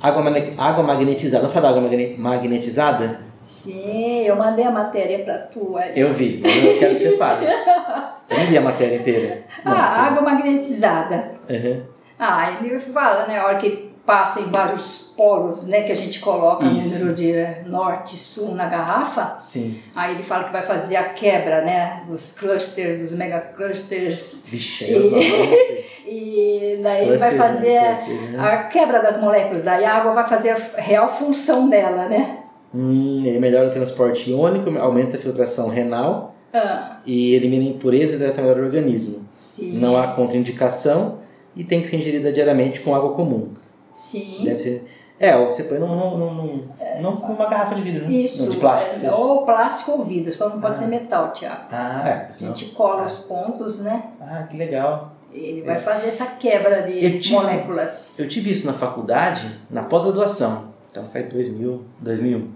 Água, 0.00 0.22
água 0.58 0.84
magnetizada. 0.84 1.40
Vamos 1.48 1.54
falar 1.54 1.70
da 1.72 1.76
água 1.78 1.88
magne- 1.88 2.16
magnetizada? 2.18 3.20
Sim, 3.44 4.22
eu 4.24 4.36
mandei 4.36 4.64
a 4.64 4.70
matéria 4.70 5.22
para 5.24 5.38
tu. 5.38 5.76
aí. 5.76 5.92
Eu 5.98 6.12
vi, 6.12 6.40
mas 6.42 6.64
eu 6.64 6.78
quero 6.78 6.94
que 6.94 7.00
você 7.00 7.16
fale. 7.16 7.46
Eu 7.46 8.38
não 8.38 8.44
li 8.46 8.56
a 8.58 8.60
matéria 8.62 8.96
inteira. 8.96 9.42
Não, 9.64 9.72
Ah, 9.72 10.06
água 10.06 10.22
magnetizada. 10.22 11.32
Aham. 11.48 11.82
Ah, 12.18 12.52
ele 12.52 12.78
fala, 12.80 13.26
né, 13.26 13.38
a 13.38 13.46
hora 13.46 13.58
que 13.58 13.92
passa 14.06 14.40
em 14.40 14.50
vários 14.50 15.12
polos, 15.16 15.66
né, 15.66 15.82
que 15.82 15.92
a 15.92 15.96
gente 15.96 16.20
coloca 16.20 16.64
o 16.64 16.76
Isso. 16.76 16.98
número 16.98 17.14
de 17.14 17.32
norte 17.66 18.14
e 18.16 18.18
sul 18.18 18.54
na 18.54 18.66
garrafa, 18.68 19.34
Sim. 19.38 19.78
aí 19.96 20.14
ele 20.14 20.22
fala 20.22 20.44
que 20.44 20.52
vai 20.52 20.62
fazer 20.62 20.96
a 20.96 21.04
quebra, 21.10 21.62
né, 21.62 22.02
dos 22.06 22.32
clusters, 22.38 23.00
dos 23.00 23.12
megaclusters, 23.12 24.42
Vixe, 24.46 24.84
aí 24.84 24.92
eu 24.94 25.02
sei. 25.04 25.86
e 26.06 26.80
daí 26.82 27.08
ele 27.08 27.16
vai 27.18 27.30
Clusters, 27.30 27.32
né? 27.32 27.38
fazer 27.38 27.80
Clusters, 28.04 28.30
né? 28.30 28.40
a 28.40 28.64
quebra 28.68 29.02
das 29.02 29.18
moléculas, 29.20 29.62
daí 29.62 29.84
a 29.84 29.94
água 29.96 30.12
vai 30.12 30.28
fazer 30.28 30.50
a 30.50 30.80
real 30.80 31.08
função 31.08 31.68
dela, 31.68 32.06
né. 32.08 32.38
Hum, 32.74 33.22
ele 33.24 33.38
melhora 33.38 33.68
o 33.68 33.72
transporte 33.72 34.30
iônico, 34.30 34.68
aumenta 34.78 35.16
a 35.16 35.20
filtração 35.20 35.68
renal 35.68 36.34
Ah, 36.52 36.98
e 37.06 37.34
elimina 37.34 37.64
a 37.64 37.68
impureza 37.68 38.16
e 38.16 38.18
melhor 38.18 38.58
o 38.58 38.64
organismo. 38.64 39.24
sim, 39.36 39.78
Não 39.78 39.96
há 39.96 40.08
contraindicação 40.08 41.18
e 41.54 41.62
tem 41.62 41.80
que 41.80 41.86
ser 41.86 41.96
ingerida 41.96 42.32
diariamente 42.32 42.80
com 42.80 42.94
água 42.94 43.12
comum. 43.12 43.48
sim. 43.92 44.42
Deve 44.44 44.58
ser. 44.58 44.90
É, 45.20 45.36
ou 45.36 45.46
você 45.46 45.62
põe 45.62 45.78
num, 45.78 45.86
num, 45.86 46.16
num, 46.34 46.62
num- 47.00 47.28
numa 47.28 47.46
garrafa 47.48 47.76
de 47.76 47.82
vidro, 47.82 48.04
né? 48.08 48.12
Isso, 48.12 48.42
Não, 48.46 48.50
de 48.50 48.56
plástico. 48.56 48.96
é, 48.96 48.98
seja. 48.98 49.14
ou 49.14 49.44
plástico 49.46 49.92
ou 49.92 50.04
vidro, 50.04 50.32
só 50.32 50.48
não 50.48 50.60
pode 50.60 50.72
Ah. 50.74 50.76
ser 50.82 50.86
metal, 50.88 51.32
Tiago. 51.32 51.62
Ah, 51.70 52.02
é. 52.08 52.12
A 52.30 52.34
Senão... 52.34 52.56
gente 52.56 52.74
cola 52.74 53.04
os 53.04 53.20
pontos, 53.20 53.80
né? 53.80 54.06
Ah, 54.20 54.42
que 54.50 54.56
legal. 54.56 55.12
Ele 55.32 55.62
vai 55.62 55.78
fazer 55.78 56.08
essa 56.08 56.26
quebra 56.26 56.82
de 56.82 57.04
Eu 57.04 57.20
tive- 57.20 57.34
moléculas. 57.36 58.18
Eu 58.18 58.28
tive 58.28 58.50
isso 58.50 58.66
na 58.66 58.72
faculdade, 58.72 59.46
na 59.70 59.84
pós-graduação. 59.84 60.74
Então 60.90 61.04
faz 61.04 61.28
2000, 61.28 61.82
2001, 62.00 62.48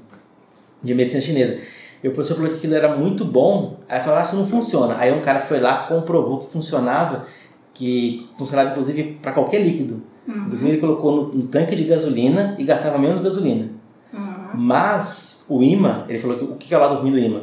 de 0.83 0.95
medicina 0.95 1.21
chinesa. 1.21 1.59
E 2.03 2.09
o 2.09 2.13
professor 2.13 2.37
falou 2.37 2.51
que 2.51 2.59
aquilo 2.59 2.75
era 2.75 2.97
muito 2.97 3.25
bom. 3.25 3.79
Aí 3.89 4.01
falou, 4.01 4.19
ah, 4.19 4.23
isso 4.23 4.37
não 4.37 4.47
funciona. 4.47 4.97
Aí 4.99 5.13
um 5.13 5.21
cara 5.21 5.41
foi 5.41 5.59
lá, 5.59 5.85
comprovou 5.89 6.39
que 6.39 6.53
funcionava, 6.53 7.27
que 7.75 8.29
funcionava 8.39 8.71
inclusive 8.71 9.19
para 9.21 9.33
qualquer 9.33 9.61
líquido. 9.61 10.03
Uhum. 10.27 10.45
Inclusive 10.45 10.71
ele 10.71 10.79
colocou 10.79 11.15
no, 11.17 11.23
no 11.35 11.43
tanque 11.49 11.75
de 11.75 11.85
gasolina 11.85 12.55
e 12.59 12.65
gastava 12.65 12.99
menos 12.99 13.21
gasolina. 13.21 13.71
Uhum. 14.13 14.51
Mas 14.55 15.45
o 15.49 15.63
imã, 15.63 16.05
ele 16.09 16.19
falou 16.19 16.39
que 16.39 16.45
o 16.45 16.55
que 16.57 16.73
é 16.73 16.79
o 16.79 16.81
lado 16.81 17.01
ruim 17.01 17.11
do 17.11 17.19
imã? 17.19 17.43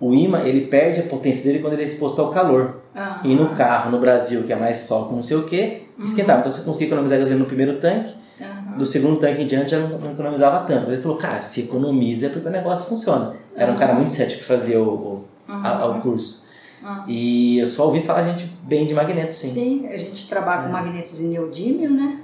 O 0.00 0.12
imã, 0.12 0.40
ele 0.40 0.62
perde 0.62 1.00
a 1.00 1.04
potência 1.04 1.44
dele 1.44 1.60
quando 1.60 1.74
ele 1.74 1.82
é 1.82 1.84
exposto 1.84 2.20
ao 2.20 2.30
calor. 2.30 2.80
Aham. 2.96 3.20
E 3.24 3.34
no 3.34 3.50
carro, 3.50 3.90
no 3.90 3.98
Brasil, 4.00 4.42
que 4.42 4.52
é 4.52 4.56
mais 4.56 4.78
sol 4.78 5.04
com 5.06 5.16
não 5.16 5.22
sei 5.22 5.36
o 5.36 5.44
que, 5.44 5.82
Uhum. 5.96 6.04
esquentava. 6.04 6.40
Então 6.40 6.50
você 6.50 6.62
conseguia 6.62 6.88
economizar 6.88 7.18
gasolina 7.18 7.40
no 7.40 7.46
primeiro 7.46 7.74
tanque 7.78 8.12
Aham. 8.40 8.78
Do 8.78 8.86
segundo 8.86 9.18
tanque 9.18 9.42
em 9.42 9.46
diante 9.46 9.70
já 9.72 9.78
não, 9.80 10.12
economizava 10.12 10.64
tanto. 10.66 10.90
Ele 10.90 11.00
falou, 11.02 11.16
cara, 11.18 11.42
se 11.42 11.62
economiza 11.62 12.26
é 12.26 12.28
porque 12.30 12.48
o 12.48 12.50
negócio 12.50 12.86
funciona. 12.88 13.34
Era 13.54 13.72
um 13.72 13.76
cara 13.76 13.94
muito 13.94 14.14
cético 14.14 14.40
que 14.40 14.44
fazia 14.46 14.80
o, 14.82 14.88
o, 14.88 15.24
a- 15.48 15.86
Uhum. 15.86 15.98
o 15.98 16.00
curso. 16.02 16.48
Uhum. 16.82 17.04
E 17.06 17.58
eu 17.58 17.68
só 17.68 17.86
ouvi 17.86 18.00
falar 18.00 18.22
gente 18.24 18.44
bem 18.62 18.86
de 18.86 18.94
magneto, 18.94 19.34
sim. 19.36 19.50
Sim, 19.50 19.86
a 19.88 19.96
gente 19.96 20.28
trabalha 20.28 20.62
com 20.62 20.68
É. 20.68 20.72
magnetos 20.72 21.16
de 21.18 21.24
neodímio, 21.24 21.90
né? 21.90 22.20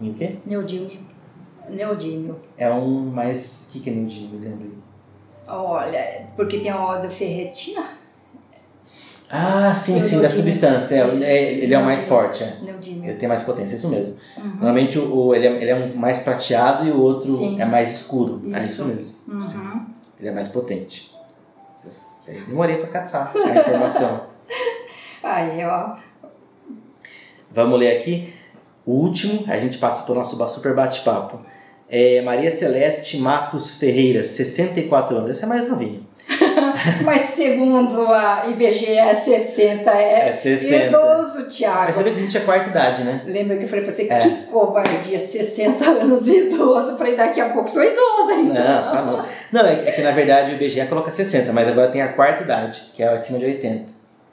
E 0.00 0.10
o 0.10 0.14
quê? 0.14 0.36
Neodímio. 0.44 0.98
Neodímio. 1.68 2.36
É 2.58 2.68
um 2.72 3.00
mais. 3.06 3.68
O 3.68 3.72
que, 3.74 3.80
que 3.80 3.90
é 3.90 3.92
neodímio? 3.92 4.50
Aí. 4.60 4.72
Olha, 5.46 6.26
porque 6.36 6.58
tem 6.58 6.70
a 6.70 6.82
óleo 6.84 7.10
ferretina, 7.10 7.84
Ah, 9.34 9.74
sim, 9.74 9.98
sim, 10.06 10.20
da 10.20 10.28
substância. 10.28 10.94
É, 10.94 11.22
é, 11.22 11.52
ele 11.54 11.72
é 11.72 11.78
o 11.78 11.84
mais 11.84 12.04
forte, 12.04 12.44
é. 12.44 12.58
Ele 12.84 13.14
tem 13.14 13.26
mais 13.26 13.40
potência, 13.42 13.76
isso 13.76 13.88
mesmo. 13.88 14.16
Uhum. 14.36 14.44
Normalmente 14.56 14.98
o, 14.98 15.14
o- 15.28 15.34
ele, 15.34 15.46
é, 15.46 15.50
ele 15.62 15.70
é 15.70 15.74
um 15.74 15.96
mais 15.96 16.18
prateado 16.20 16.86
e 16.86 16.90
o 16.90 17.00
outro 17.00 17.30
Sim. 17.32 17.58
é 17.58 17.64
mais 17.64 17.92
escuro. 17.92 18.42
É 18.52 18.58
Isso. 18.58 18.82
isso 18.82 18.84
mesmo. 18.84 19.16
Uhum. 19.72 19.86
Ele 20.20 20.28
é 20.28 20.32
mais 20.32 20.48
potente. 20.48 21.10
Demorei 22.46 22.76
pra 22.76 22.88
caçar 22.88 23.32
a 23.34 23.60
informação. 23.60 24.26
Aí, 25.24 25.64
ó. 25.64 25.96
Vamos 27.50 27.78
ler 27.78 27.96
aqui. 27.96 28.32
O 28.84 28.92
último, 28.92 29.44
a 29.48 29.58
gente 29.58 29.78
passa 29.78 30.02
para 30.02 30.12
o 30.12 30.14
nosso 30.16 30.36
super 30.48 30.74
bate-papo. 30.74 31.40
É 31.88 32.20
Maria 32.22 32.50
Celeste 32.50 33.16
Matos 33.18 33.76
Ferreira, 33.78 34.24
64 34.24 35.16
anos. 35.16 35.30
Essa 35.30 35.46
é 35.46 35.48
mais 35.48 35.68
novinha. 35.68 36.00
Mas 37.04 37.20
segundo 37.22 38.06
a 38.12 38.46
IBGE, 38.48 38.98
é 38.98 39.14
60 39.14 39.90
é, 39.90 40.28
É 40.28 40.32
60. 40.32 40.86
idoso, 40.86 41.44
Thiago. 41.48 41.84
Mas 41.86 41.94
você 41.96 42.10
que 42.10 42.18
existe 42.18 42.38
a 42.38 42.40
quarta 42.42 42.68
idade, 42.70 43.04
né? 43.04 43.22
Lembra 43.24 43.56
que 43.56 43.64
eu 43.64 43.68
falei 43.68 43.84
pra 43.84 43.92
você, 43.92 44.06
É. 44.10 44.18
que 44.18 44.30
covardia, 44.46 45.18
60 45.18 45.84
anos 45.84 46.26
idoso. 46.26 46.96
Falei, 46.96 47.16
daqui 47.16 47.40
a 47.40 47.50
pouco 47.50 47.70
sou 47.70 47.82
idosa 47.82 48.32
ainda. 48.32 48.54
Não, 48.54 48.82
tá 48.92 49.02
bom. 49.02 49.22
Não, 49.52 49.66
é, 49.66 49.88
é 49.88 49.92
que 49.92 50.02
na 50.02 50.12
verdade 50.12 50.52
o 50.52 50.54
IBGE 50.54 50.86
coloca 50.86 51.10
60, 51.10 51.52
mas 51.52 51.68
agora 51.68 51.90
tem 51.90 52.02
a 52.02 52.08
quarta 52.12 52.42
idade, 52.42 52.82
que 52.94 53.02
é 53.02 53.08
acima 53.08 53.38
de 53.38 53.46
80. 53.46 53.84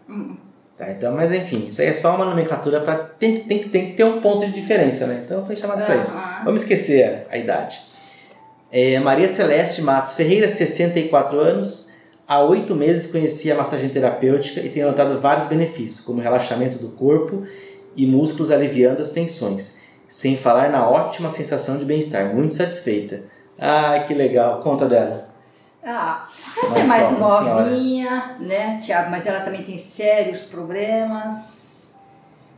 Hum. 0.10 0.36
Tá, 0.78 0.90
então, 0.92 1.14
mas 1.14 1.30
enfim, 1.34 1.66
isso 1.68 1.82
aí 1.82 1.88
é 1.88 1.94
só 1.94 2.16
uma 2.16 2.24
nomenclatura 2.24 2.80
para 2.80 2.96
tem, 2.96 3.42
tem, 3.42 3.60
tem 3.64 3.88
que 3.88 3.94
ter 3.94 4.06
um 4.06 4.22
ponto 4.22 4.46
de 4.46 4.52
diferença, 4.54 5.06
né? 5.06 5.24
Então 5.26 5.46
foi 5.46 5.58
chamado 5.58 5.86
para 5.86 5.98
isso. 5.98 6.14
Vamos 6.46 6.62
esquecer 6.62 7.26
a, 7.30 7.36
a 7.36 7.38
idade. 7.38 7.82
É, 8.72 8.98
Maria 9.00 9.28
Celeste 9.28 9.82
Matos 9.82 10.14
Ferreira, 10.14 10.48
64 10.48 11.38
anos. 11.38 11.89
Há 12.30 12.44
oito 12.44 12.76
meses 12.76 13.12
conheci 13.12 13.52
a 13.52 13.56
massagem 13.56 13.90
terapêutica 13.90 14.60
e 14.60 14.70
tenho 14.70 14.86
notado 14.86 15.20
vários 15.20 15.48
benefícios, 15.48 16.06
como 16.06 16.22
relaxamento 16.22 16.78
do 16.78 16.90
corpo 16.90 17.42
e 17.96 18.06
músculos 18.06 18.52
aliviando 18.52 19.02
as 19.02 19.10
tensões. 19.10 19.80
Sem 20.08 20.38
falar 20.38 20.70
na 20.70 20.88
ótima 20.88 21.32
sensação 21.32 21.80
de 21.80 21.86
bem-estar. 21.86 22.32
Muito 22.32 22.54
satisfeita. 22.54 23.24
Ah, 23.58 24.04
que 24.06 24.14
legal. 24.14 24.60
Conta 24.60 24.86
dela. 24.86 25.28
Ah, 25.84 26.30
essa 26.64 26.78
é 26.78 26.84
mais 26.84 27.08
senhora. 27.08 27.64
novinha, 27.64 28.36
né, 28.40 28.80
Tiago? 28.80 29.10
Mas 29.10 29.26
ela 29.26 29.40
também 29.40 29.64
tem 29.64 29.80
sérios 29.80 30.46
problemas. 30.46 32.00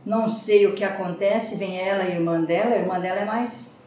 Não 0.04 0.28
sei 0.28 0.66
o 0.66 0.74
que 0.74 0.84
acontece, 0.84 1.56
vem 1.56 1.78
ela 1.78 2.04
e 2.04 2.12
a 2.12 2.14
irmã 2.14 2.42
dela. 2.42 2.74
A 2.74 2.78
irmã 2.78 3.00
dela 3.00 3.20
é 3.20 3.24
mais 3.24 3.82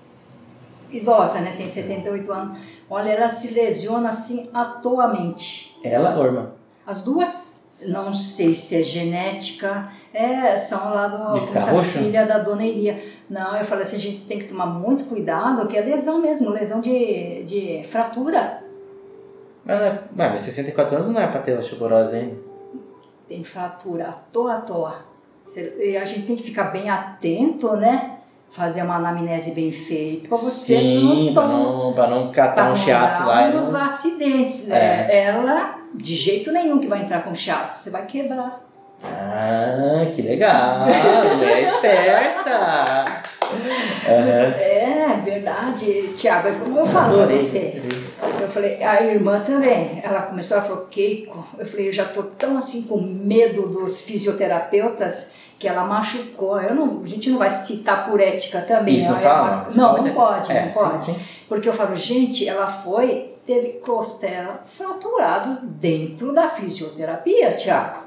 idosa, 0.89 1.41
né? 1.41 1.53
Tem 1.55 1.67
78 1.67 2.31
anos. 2.31 2.57
Olha, 2.89 3.09
ela 3.09 3.29
se 3.29 3.53
lesiona 3.53 4.09
assim 4.09 4.49
atualmente. 4.53 5.74
Ela 5.87 6.17
ou 6.17 6.25
irmã? 6.25 6.51
As 6.85 7.03
duas, 7.03 7.67
não 7.87 8.13
sei 8.13 8.53
se 8.53 8.75
é 8.79 8.83
genética, 8.83 9.89
é, 10.13 10.57
são 10.57 10.79
lá 10.93 11.07
do 11.07 11.33
De 11.39 11.47
ficar 11.47 11.61
como 11.61 11.63
se 11.65 11.69
a 11.69 11.73
roxa? 11.73 11.99
filha 11.99 12.25
da 12.25 12.39
dona 12.39 12.63
Iria. 12.65 13.01
Não, 13.29 13.55
eu 13.57 13.65
falei 13.65 13.83
assim, 13.83 13.95
a 13.95 13.99
gente 13.99 14.25
tem 14.25 14.39
que 14.39 14.47
tomar 14.47 14.67
muito 14.67 15.05
cuidado, 15.05 15.67
que 15.67 15.77
é 15.77 15.81
lesão 15.81 16.19
mesmo, 16.21 16.49
lesão 16.51 16.79
de, 16.81 17.43
de 17.43 17.83
fratura. 17.89 18.61
Mas, 19.63 19.81
é- 19.81 20.03
mas 20.15 20.31
mas 20.31 20.41
64 20.41 20.95
anos 20.95 21.07
não 21.07 21.19
é 21.19 21.25
pra 21.27 21.41
ter 21.41 21.57
osteoporose 21.57 22.15
ainda. 22.15 22.35
Tem 23.27 23.43
fratura 23.43 24.09
à 24.09 24.13
toa, 24.13 24.53
à 24.53 24.61
toa. 24.61 25.05
A 25.47 26.05
gente 26.05 26.27
tem 26.27 26.35
que 26.35 26.43
ficar 26.43 26.65
bem 26.65 26.89
atento, 26.89 27.75
né? 27.75 28.19
Fazer 28.51 28.83
uma 28.83 28.95
anamnese 28.95 29.51
bem 29.51 29.71
feita, 29.71 30.29
pra 30.29 30.37
você 30.37 30.77
Sim, 30.77 31.25
não 31.25 31.33
tomar 31.33 31.47
não, 31.47 31.93
pra 31.93 32.07
não 32.07 32.31
catar 32.31 32.71
um 32.71 32.75
shiatsu 32.75 33.25
lá 33.25 33.49
e 33.49 33.53
não... 33.53 33.81
acidentes, 33.83 34.67
né? 34.67 35.25
Ela, 35.25 35.75
de 35.93 36.15
jeito 36.15 36.53
nenhum 36.53 36.79
que 36.79 36.87
vai 36.87 37.01
entrar 37.01 37.21
com 37.21 37.35
shiatsu, 37.35 37.83
você 37.83 37.89
vai 37.89 38.05
quebrar. 38.05 38.61
Ah, 39.03 40.09
que 40.15 40.21
legal! 40.21 40.85
Mulher 41.35 41.63
esperta! 41.63 43.05
Aham. 44.07 44.55
É 44.57 45.21
verdade, 45.23 46.13
Tiago, 46.15 46.47
é 46.47 46.51
como 46.53 46.79
eu 46.79 46.85
falo 46.85 47.25
pra 47.25 47.35
você. 47.35 47.81
Eu 48.41 48.47
falei, 48.47 48.83
a 48.83 49.03
irmã 49.03 49.39
também, 49.41 50.01
ela 50.03 50.23
começou, 50.23 50.57
ela 50.57 50.65
falou, 50.65 50.85
Keiko, 50.85 51.45
eu 51.57 51.65
falei, 51.65 51.89
eu 51.89 51.93
já 51.93 52.05
tô 52.05 52.23
tão 52.23 52.57
assim 52.57 52.83
com 52.83 52.97
medo 53.01 53.67
dos 53.67 54.01
fisioterapeutas 54.01 55.34
que 55.59 55.67
ela 55.67 55.83
machucou. 55.85 56.59
Eu 56.61 56.75
não, 56.75 57.01
a 57.03 57.07
gente 57.07 57.29
não 57.29 57.37
vai 57.37 57.49
citar 57.49 58.09
por 58.09 58.19
ética 58.19 58.61
também. 58.61 58.97
Isso, 58.97 59.09
não 59.09 59.17
é 59.17 59.21
fala, 59.21 59.67
não. 59.73 59.87
Não, 59.87 59.95
pode- 59.95 60.09
não 60.09 60.15
pode, 60.15 60.51
É, 60.51 60.65
não 60.65 60.71
sim, 60.71 60.79
pode. 60.79 61.05
sim. 61.05 61.19
Porque 61.47 61.69
eu 61.69 61.73
falo, 61.73 61.95
gente, 61.95 62.47
ela 62.47 62.67
foi, 62.67 63.35
teve 63.45 63.73
costela 63.79 64.63
fraturados 64.75 65.61
dentro 65.61 66.33
da 66.33 66.49
fisioterapia, 66.49 67.51
Tiago. 67.53 67.99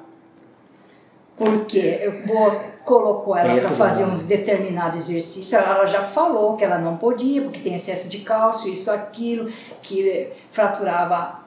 Porque 1.36 2.00
eu 2.02 2.26
vou, 2.26 2.50
colocou 2.84 3.36
ela 3.36 3.60
para 3.60 3.70
fazer 3.70 4.04
uns 4.04 4.22
determinados 4.22 4.96
exercícios, 4.98 5.52
ela 5.52 5.86
já 5.86 6.02
falou 6.02 6.56
que 6.56 6.64
ela 6.64 6.78
não 6.78 6.96
podia, 6.96 7.42
porque 7.42 7.60
tem 7.60 7.74
excesso 7.76 8.08
de 8.08 8.18
cálcio, 8.20 8.72
isso, 8.72 8.90
aquilo, 8.90 9.48
que 9.80 10.32
fraturava 10.50 11.40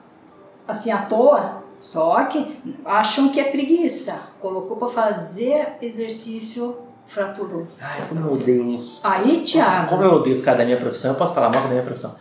assim 0.66 0.90
à 0.90 1.02
toa. 1.02 1.62
Só 1.78 2.24
que 2.24 2.58
acham 2.84 3.28
que 3.28 3.38
é 3.40 3.44
preguiça. 3.44 4.31
Colocou 4.42 4.76
para 4.76 4.88
fazer 4.88 5.78
exercício, 5.80 6.78
fraturou. 7.06 7.64
Ai, 7.80 8.08
como 8.08 8.26
eu 8.26 8.32
odeio 8.34 8.64
uns... 8.64 9.00
Aí, 9.04 9.42
Tiago, 9.44 9.88
Como 9.88 10.02
eu 10.02 10.14
odeio 10.14 10.34
os 10.34 10.42
caras 10.42 10.58
da 10.58 10.64
minha 10.64 10.78
profissão, 10.78 11.12
eu 11.12 11.16
posso 11.16 11.32
falar 11.32 11.50
mal 11.50 11.62
da 11.62 11.68
minha 11.68 11.82
profissão. 11.82 12.16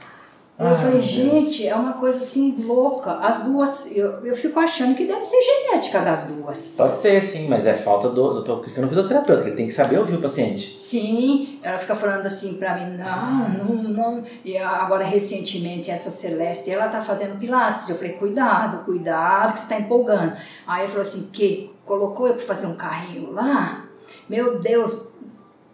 Eu 0.60 0.68
Ai, 0.68 0.76
falei, 0.76 0.92
meu 0.92 1.02
Deus. 1.02 1.12
gente, 1.12 1.68
é 1.68 1.74
uma 1.74 1.94
coisa 1.94 2.20
assim 2.20 2.56
louca. 2.64 3.14
As 3.14 3.42
duas, 3.44 3.92
eu, 3.98 4.24
eu 4.24 4.36
fico 4.36 4.60
achando 4.60 4.96
que 4.96 5.06
deve 5.08 5.26
ser 5.26 5.42
genética 5.42 6.02
das 6.02 6.28
duas. 6.28 6.76
Pode 6.78 7.00
ser, 7.00 7.24
sim, 7.24 7.48
mas 7.48 7.66
é 7.66 7.74
falta 7.74 8.10
do... 8.10 8.36
do 8.36 8.44
tô 8.44 8.58
clicando 8.60 8.84
no 8.84 8.90
fisioterapeuta, 8.90 9.42
que 9.42 9.50
ele 9.50 9.56
tem 9.56 9.66
que 9.66 9.74
saber 9.74 9.98
ouvir 9.98 10.14
o 10.14 10.22
paciente. 10.22 10.78
Sim, 10.78 11.60
ela 11.64 11.80
fica 11.80 11.96
falando 11.96 12.28
assim 12.28 12.56
pra 12.56 12.76
mim, 12.76 12.96
não, 12.96 13.50
não, 13.50 13.84
não. 13.84 14.24
E 14.46 14.56
agora, 14.56 15.04
recentemente, 15.04 15.90
essa 15.90 16.12
Celeste, 16.12 16.70
ela 16.70 16.90
tá 16.90 17.02
fazendo 17.02 17.40
pilates. 17.40 17.90
Eu 17.90 17.96
falei, 17.96 18.14
cuidado, 18.14 18.86
cuidado, 18.86 19.54
que 19.54 19.62
você 19.62 19.68
tá 19.68 19.80
empolgando. 19.80 20.34
Aí 20.68 20.82
ele 20.82 20.90
falou 20.90 21.02
assim, 21.04 21.30
que 21.34 21.72
colocou 21.92 22.26
eu 22.26 22.36
pra 22.36 22.46
fazer 22.46 22.68
um 22.68 22.76
carrinho 22.78 23.34
lá, 23.34 23.84
meu 24.30 24.60
Deus, 24.62 25.12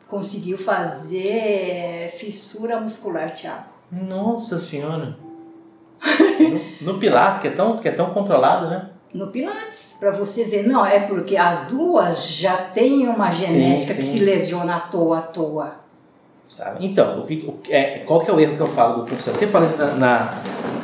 conseguiu 0.08 0.58
fazer 0.58 2.12
fissura 2.18 2.80
muscular, 2.82 3.32
Thiago. 3.36 3.66
Nossa 3.92 4.60
senhora. 4.60 5.16
No, 6.82 6.94
no 6.94 7.00
Pilates, 7.00 7.40
que 7.40 7.48
é, 7.50 7.52
tão, 7.52 7.78
que 7.78 7.88
é 7.88 7.92
tão 7.92 8.10
controlado, 8.16 8.68
né? 8.68 8.90
No 9.14 9.28
Pilates, 9.28 9.98
pra 10.00 10.10
você 10.12 10.44
ver. 10.46 10.68
Não, 10.68 10.84
é 10.84 11.02
porque 11.02 11.38
as 11.38 11.68
duas 11.68 12.26
já 12.28 12.58
têm 12.58 13.08
uma 13.08 13.30
Sim, 13.30 13.46
genética 13.46 13.94
que 13.94 14.04
sim. 14.04 14.18
se 14.18 14.26
lesiona 14.26 14.76
à 14.78 14.80
toa, 14.80 15.20
à 15.20 15.22
toa. 15.22 15.76
Sabe? 16.50 16.84
Então, 16.84 17.20
o 17.20 17.28
que, 17.28 17.46
o 17.48 17.52
que- 17.54 17.72
é, 17.72 18.00
qual 18.00 18.22
que 18.22 18.32
é 18.32 18.34
o 18.34 18.40
erro 18.40 18.56
que 18.56 18.62
eu 18.62 18.68
falo 18.70 18.98
do 19.02 19.04
profissional? 19.06 19.40
Você 19.40 19.46
fala 19.48 19.66
isso 19.68 19.78
na, 19.78 19.86
na- 19.96 20.34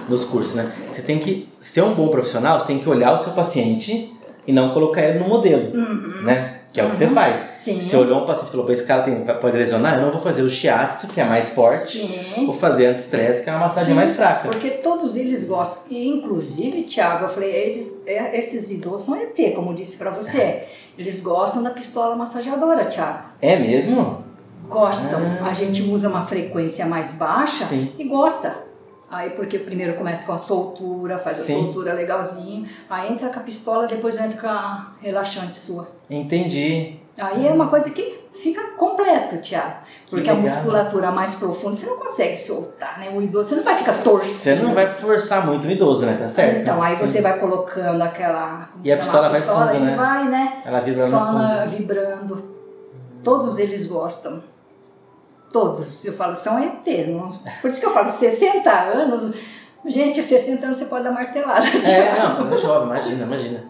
nos 0.07 0.23
cursos, 0.25 0.53
né? 0.55 0.71
Você 0.93 1.01
tem 1.01 1.17
que 1.17 1.49
ser 1.59 1.81
um 1.81 1.95
bom 1.95 2.09
profissional, 2.09 2.59
você 2.59 2.67
tem 2.67 2.77
que 2.79 2.87
olhar 2.87 3.13
o 3.13 3.17
seu 3.17 3.33
paciente 3.33 4.13
e 4.47 4.51
não 4.53 4.73
colocar 4.73 5.01
ele 5.01 5.19
no 5.19 5.27
modelo, 5.27 5.75
Uhum. 5.75 6.21
né? 6.23 6.59
Que 6.73 6.81
é 6.81 6.85
o 6.85 6.89
que 6.89 6.95
você 6.95 7.05
Uhum. 7.05 7.13
faz. 7.13 7.39
Sim. 7.57 7.79
Você 7.79 7.95
olhou 7.95 8.23
um 8.23 8.25
paciente 8.25 8.47
e 8.47 8.51
falou, 8.51 8.65
"Pô, 8.65 8.71
esse 8.71 8.83
cara 8.83 9.03
tem, 9.03 9.15
pode 9.23 9.55
lesionar, 9.55 9.95
eu 9.95 10.01
não 10.01 10.11
vou 10.11 10.19
fazer 10.19 10.41
o 10.41 10.49
shiatsu, 10.49 11.07
que 11.07 11.21
é 11.21 11.23
mais 11.23 11.49
forte, 11.49 11.99
Sim. 11.99 12.45
vou 12.47 12.53
fazer 12.55 12.87
anti-stress, 12.87 13.43
que 13.43 13.49
é 13.49 13.53
uma 13.53 13.67
massagem 13.67 13.89
Sim, 13.91 13.95
mais 13.95 14.15
fraca. 14.15 14.49
Porque 14.49 14.69
todos 14.71 15.15
eles 15.15 15.45
gostam. 15.45 15.83
E, 15.89 16.07
inclusive, 16.09 16.81
Thiago, 16.83 17.25
eu 17.25 17.29
falei, 17.29 17.51
eles, 17.51 18.01
é, 18.07 18.37
esses 18.39 18.71
idosos 18.71 19.05
são 19.05 19.15
ET, 19.15 19.51
como 19.53 19.69
eu 19.69 19.75
disse 19.75 19.97
pra 19.97 20.09
você. 20.09 20.63
Eles 20.97 21.21
gostam 21.21 21.61
da 21.61 21.69
pistola 21.69 22.15
massageadora, 22.15 22.85
Thiago. 22.85 23.19
É 23.39 23.55
mesmo? 23.55 24.23
Gostam. 24.67 25.19
Ah. 25.43 25.49
A 25.49 25.53
gente 25.53 25.83
usa 25.83 26.09
uma 26.09 26.25
frequência 26.25 26.85
mais 26.87 27.15
baixa 27.17 27.65
Sim. 27.65 27.91
e 27.99 28.03
gosta. 28.05 28.62
Aí 29.13 29.29
porque 29.29 29.59
primeiro 29.59 29.93
começa 29.93 30.25
com 30.25 30.33
a 30.33 30.37
soltura, 30.37 31.19
faz 31.19 31.37
Sim. 31.37 31.53
a 31.53 31.63
soltura 31.63 31.93
legalzinho, 31.93 32.67
aí 32.89 33.13
entra 33.13 33.29
com 33.29 33.39
a 33.39 33.43
pistola, 33.43 33.85
depois 33.85 34.19
entra 34.19 34.41
com 34.41 34.47
a 34.47 34.93
relaxante 34.99 35.55
sua. 35.55 35.87
Entendi. 36.09 36.99
Aí 37.19 37.47
é 37.47 37.51
uma 37.51 37.67
coisa 37.67 37.91
que 37.91 38.23
fica 38.33 38.61
completo, 38.71 39.37
Thiago. 39.37 39.83
Porque 40.09 40.29
a 40.29 40.35
musculatura 40.35 41.11
mais 41.11 41.35
profunda 41.35 41.75
você 41.75 41.85
não 41.85 41.97
consegue 41.97 42.37
soltar, 42.37 42.99
né? 42.99 43.11
O 43.13 43.21
idoso 43.21 43.49
você 43.49 43.55
não 43.55 43.63
vai 43.63 43.75
ficar 43.75 44.03
torcendo. 44.03 44.57
Você 44.59 44.63
não 44.63 44.73
vai 44.73 44.93
forçar 44.93 45.45
muito 45.45 45.67
o 45.67 45.71
idoso, 45.71 46.05
né? 46.05 46.17
Tá 46.19 46.27
certo? 46.27 46.61
Então, 46.61 46.81
aí 46.81 46.95
Sim. 46.95 47.07
você 47.07 47.21
vai 47.21 47.39
colocando 47.39 48.01
aquela. 48.01 48.69
E 48.83 48.91
a 48.91 48.95
chama? 48.95 49.03
pistola 49.03 49.29
vai 49.29 49.41
fundo, 49.41 49.85
né? 49.85 49.95
vai, 49.95 50.27
né? 50.27 50.61
Ela 50.65 50.79
vibra 50.81 51.07
Só 51.07 51.67
vibrando. 51.67 52.43
Todos 53.23 53.57
eles 53.57 53.87
gostam. 53.87 54.43
Todos. 55.53 56.03
Eu 56.03 56.13
falo, 56.13 56.35
são 56.35 56.61
eternos. 56.61 57.39
Por 57.61 57.69
isso 57.69 57.79
que 57.79 57.85
eu 57.85 57.93
falo, 57.93 58.11
60 58.11 58.69
anos. 58.69 59.33
Gente, 59.85 60.23
60 60.23 60.65
anos 60.65 60.77
você 60.77 60.85
pode 60.85 61.03
dar 61.03 61.11
martelada. 61.11 61.65
É, 61.67 62.19
não, 62.19 62.33
você 62.33 62.55
é 62.55 62.57
jovem, 62.57 62.87
imagina, 62.87 63.23
imagina. 63.23 63.63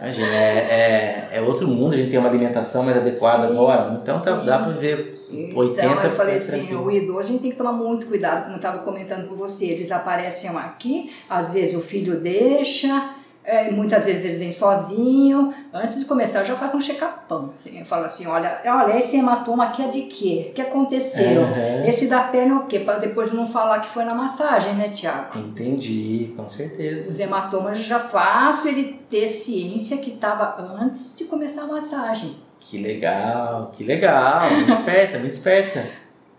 Imagina, 0.00 0.28
é, 0.28 1.28
é, 1.32 1.38
é, 1.38 1.42
outro 1.42 1.68
mundo, 1.68 1.92
a 1.92 1.96
gente 1.96 2.10
tem 2.10 2.18
uma 2.18 2.28
alimentação 2.28 2.82
mais 2.82 2.96
adequada 2.96 3.48
sim, 3.48 3.52
agora. 3.52 4.00
Então 4.00 4.18
tá, 4.18 4.32
dá 4.36 4.58
pra 4.60 4.72
ver 4.72 5.14
80 5.54 5.86
Então 5.86 6.04
eu 6.04 6.10
falei 6.12 6.36
assim, 6.36 6.66
tranquilo. 6.66 6.84
o 6.86 6.90
idoso 6.90 7.18
a 7.18 7.22
gente 7.24 7.42
tem 7.42 7.50
que 7.50 7.56
tomar 7.56 7.72
muito 7.72 8.06
cuidado, 8.06 8.42
como 8.42 8.52
eu 8.52 8.56
estava 8.56 8.78
comentando 8.78 9.28
com 9.28 9.34
você. 9.34 9.66
Eles 9.66 9.90
aparecem 9.90 10.48
aqui, 10.56 11.12
às 11.28 11.52
vezes 11.52 11.76
o 11.76 11.80
filho 11.80 12.18
deixa, 12.18 13.10
é, 13.42 13.70
muitas 13.70 14.04
vezes 14.04 14.24
eles 14.24 14.38
vêm 14.38 14.52
sozinho. 14.52 15.54
Antes 15.72 15.98
de 15.98 16.04
começar, 16.04 16.40
eu 16.40 16.46
já 16.46 16.56
faço 16.56 16.76
um 16.76 16.80
check-upão. 16.80 17.50
Assim, 17.54 17.78
eu 17.78 17.84
falo 17.84 18.04
assim: 18.04 18.26
olha, 18.26 18.60
olha, 18.66 18.98
esse 18.98 19.16
hematoma 19.16 19.64
aqui 19.64 19.82
é 19.82 19.88
de 19.88 20.02
quê? 20.02 20.48
O 20.50 20.54
que 20.54 20.60
aconteceu? 20.60 21.42
Uhum. 21.42 21.84
Esse 21.84 22.08
da 22.08 22.20
perna 22.20 22.56
é 22.56 22.58
o 22.58 22.66
quê? 22.66 22.80
Para 22.80 22.98
depois 22.98 23.32
não 23.32 23.46
falar 23.46 23.80
que 23.80 23.88
foi 23.88 24.04
na 24.04 24.14
massagem, 24.14 24.74
né, 24.74 24.90
Tiago? 24.90 25.38
Entendi, 25.38 26.32
com 26.36 26.48
certeza. 26.48 27.08
Os 27.08 27.18
hematomas 27.18 27.78
eu 27.78 27.84
já 27.84 28.00
faço 28.00 28.68
ele 28.68 29.00
ter 29.10 29.26
ciência 29.26 29.96
que 29.96 30.10
estava 30.10 30.56
antes 30.80 31.16
de 31.16 31.24
começar 31.24 31.62
a 31.62 31.66
massagem. 31.66 32.36
Que 32.60 32.78
legal, 32.78 33.72
que 33.74 33.82
legal. 33.82 34.50
Muito 34.50 34.72
esperta, 34.72 35.18
muito 35.18 35.32
esperta. 35.32 35.86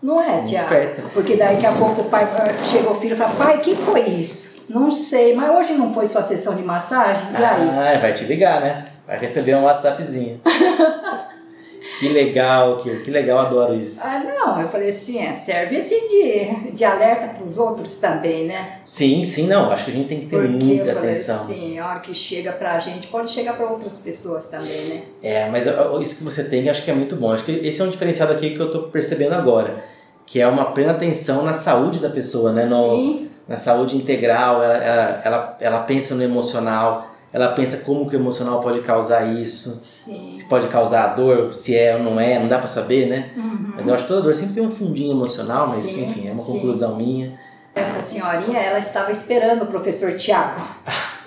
Não 0.02 0.22
é, 0.22 0.44
Tiago? 0.44 0.70
Porque 1.14 1.36
daqui 1.36 1.66
a 1.66 1.74
pouco 1.74 2.02
o 2.02 2.06
pai 2.06 2.28
chega 2.64 2.90
o 2.90 2.96
filho 2.96 3.14
e 3.14 3.18
fala: 3.18 3.34
pai, 3.36 3.58
o 3.58 3.62
que 3.62 3.76
foi 3.76 4.02
isso? 4.02 4.51
Não 4.70 4.90
sei, 4.90 5.36
mas 5.36 5.56
hoje 5.56 5.74
não 5.74 5.94
foi 5.94 6.06
sua 6.06 6.24
sessão 6.24 6.56
de 6.56 6.64
massagem? 6.64 7.32
E 7.32 7.44
aí? 7.44 7.70
Ah, 7.70 8.00
vai 8.00 8.14
te 8.14 8.26
ligar, 8.26 8.62
né? 8.62 8.86
Vai 9.06 9.18
receber 9.18 9.56
um 9.56 9.64
WhatsAppzinho. 9.64 10.40
que 12.00 12.10
legal, 12.10 12.78
que, 12.78 13.02
que 13.02 13.12
legal, 13.12 13.40
adoro 13.40 13.76
isso. 13.76 14.00
Ah, 14.04 14.24
não, 14.24 14.62
eu 14.62 14.70
falei 14.70 14.90
assim, 14.90 15.20
é, 15.20 15.34
serve 15.34 15.78
assim 15.78 16.08
de, 16.08 16.72
de 16.72 16.86
alerta 16.86 17.28
para 17.28 17.44
os 17.44 17.58
outros 17.58 17.98
também, 17.98 18.48
né? 18.48 18.80
Sim, 18.86 19.26
sim, 19.26 19.48
não, 19.48 19.72
acho 19.72 19.86
que 19.86 19.92
a 19.92 19.94
gente 19.94 20.08
tem 20.08 20.20
que 20.22 20.28
ter 20.28 20.38
Porque 20.38 20.48
muita 20.48 20.90
eu 20.90 20.96
falei 20.96 21.12
atenção. 21.12 21.46
Sim, 21.46 21.80
a 21.80 21.90
hora 21.90 22.00
que 22.00 22.14
chega 22.14 22.52
pra 22.52 22.80
gente, 22.80 23.08
pode 23.08 23.30
chegar 23.30 23.58
para 23.58 23.68
outras 23.68 24.00
pessoas 24.00 24.46
também, 24.48 24.86
né? 24.86 25.02
É, 25.22 25.50
mas 25.50 25.66
isso 26.02 26.18
que 26.18 26.24
você 26.24 26.44
tem, 26.44 26.70
acho 26.70 26.84
que 26.84 26.92
é 26.92 26.94
muito 26.94 27.16
bom. 27.16 27.32
Acho 27.34 27.44
que 27.44 27.52
esse 27.52 27.82
é 27.82 27.84
um 27.84 27.90
diferencial 27.90 28.32
aqui 28.32 28.52
que 28.52 28.60
eu 28.60 28.72
tô 28.72 28.84
percebendo 28.84 29.34
agora, 29.34 29.84
que 30.26 30.40
é 30.40 30.48
uma 30.48 30.72
plena 30.72 30.92
atenção 30.92 31.44
na 31.44 31.54
saúde 31.54 32.00
da 32.00 32.10
pessoa, 32.10 32.52
né? 32.52 32.66
No, 32.66 32.96
sim 32.96 33.31
na 33.48 33.58
saúde 33.58 33.98
integral, 33.98 34.64
ela, 34.64 34.76
ela, 34.76 35.22
ela, 35.24 35.58
ela, 35.60 35.80
pensa 35.80 36.16
no 36.16 36.24
emocional, 36.24 37.08
ela 37.34 37.50
pensa 37.50 37.78
como 37.78 38.10
que 38.10 38.16
o 38.16 38.20
emocional 38.20 38.62
pode 38.62 38.82
causar 38.82 39.26
isso, 39.26 39.80
Sim. 39.84 40.34
se 40.36 40.46
pode 40.46 40.68
causar 40.68 41.16
dor, 41.16 41.54
se 41.54 41.76
é 41.76 41.96
ou 41.96 42.04
não 42.04 42.20
é, 42.20 42.40
não 42.40 42.48
dá 42.48 42.58
para 42.58 42.68
saber, 42.68 43.08
né? 43.08 43.32
Uhum. 43.36 43.74
Mas 43.76 43.88
eu 43.88 43.94
acho 43.94 44.04
que 44.04 44.10
toda 44.10 44.22
dor 44.22 44.36
sempre 44.36 44.54
tem 44.54 44.64
um 44.64 44.70
fundinho 44.70 45.12
emocional, 45.12 45.68
mas 45.68 45.80
sim, 45.80 46.10
enfim, 46.10 46.28
é 46.28 46.32
uma 46.32 46.40
sim. 46.40 46.54
conclusão 46.54 46.96
minha. 46.96 47.40
Essa 47.74 48.02
senhorinha, 48.02 48.60
ela 48.60 48.80
estava 48.80 49.12
esperando 49.12 49.64
o 49.64 49.68
professor 49.68 50.16
Tiago. 50.18 50.62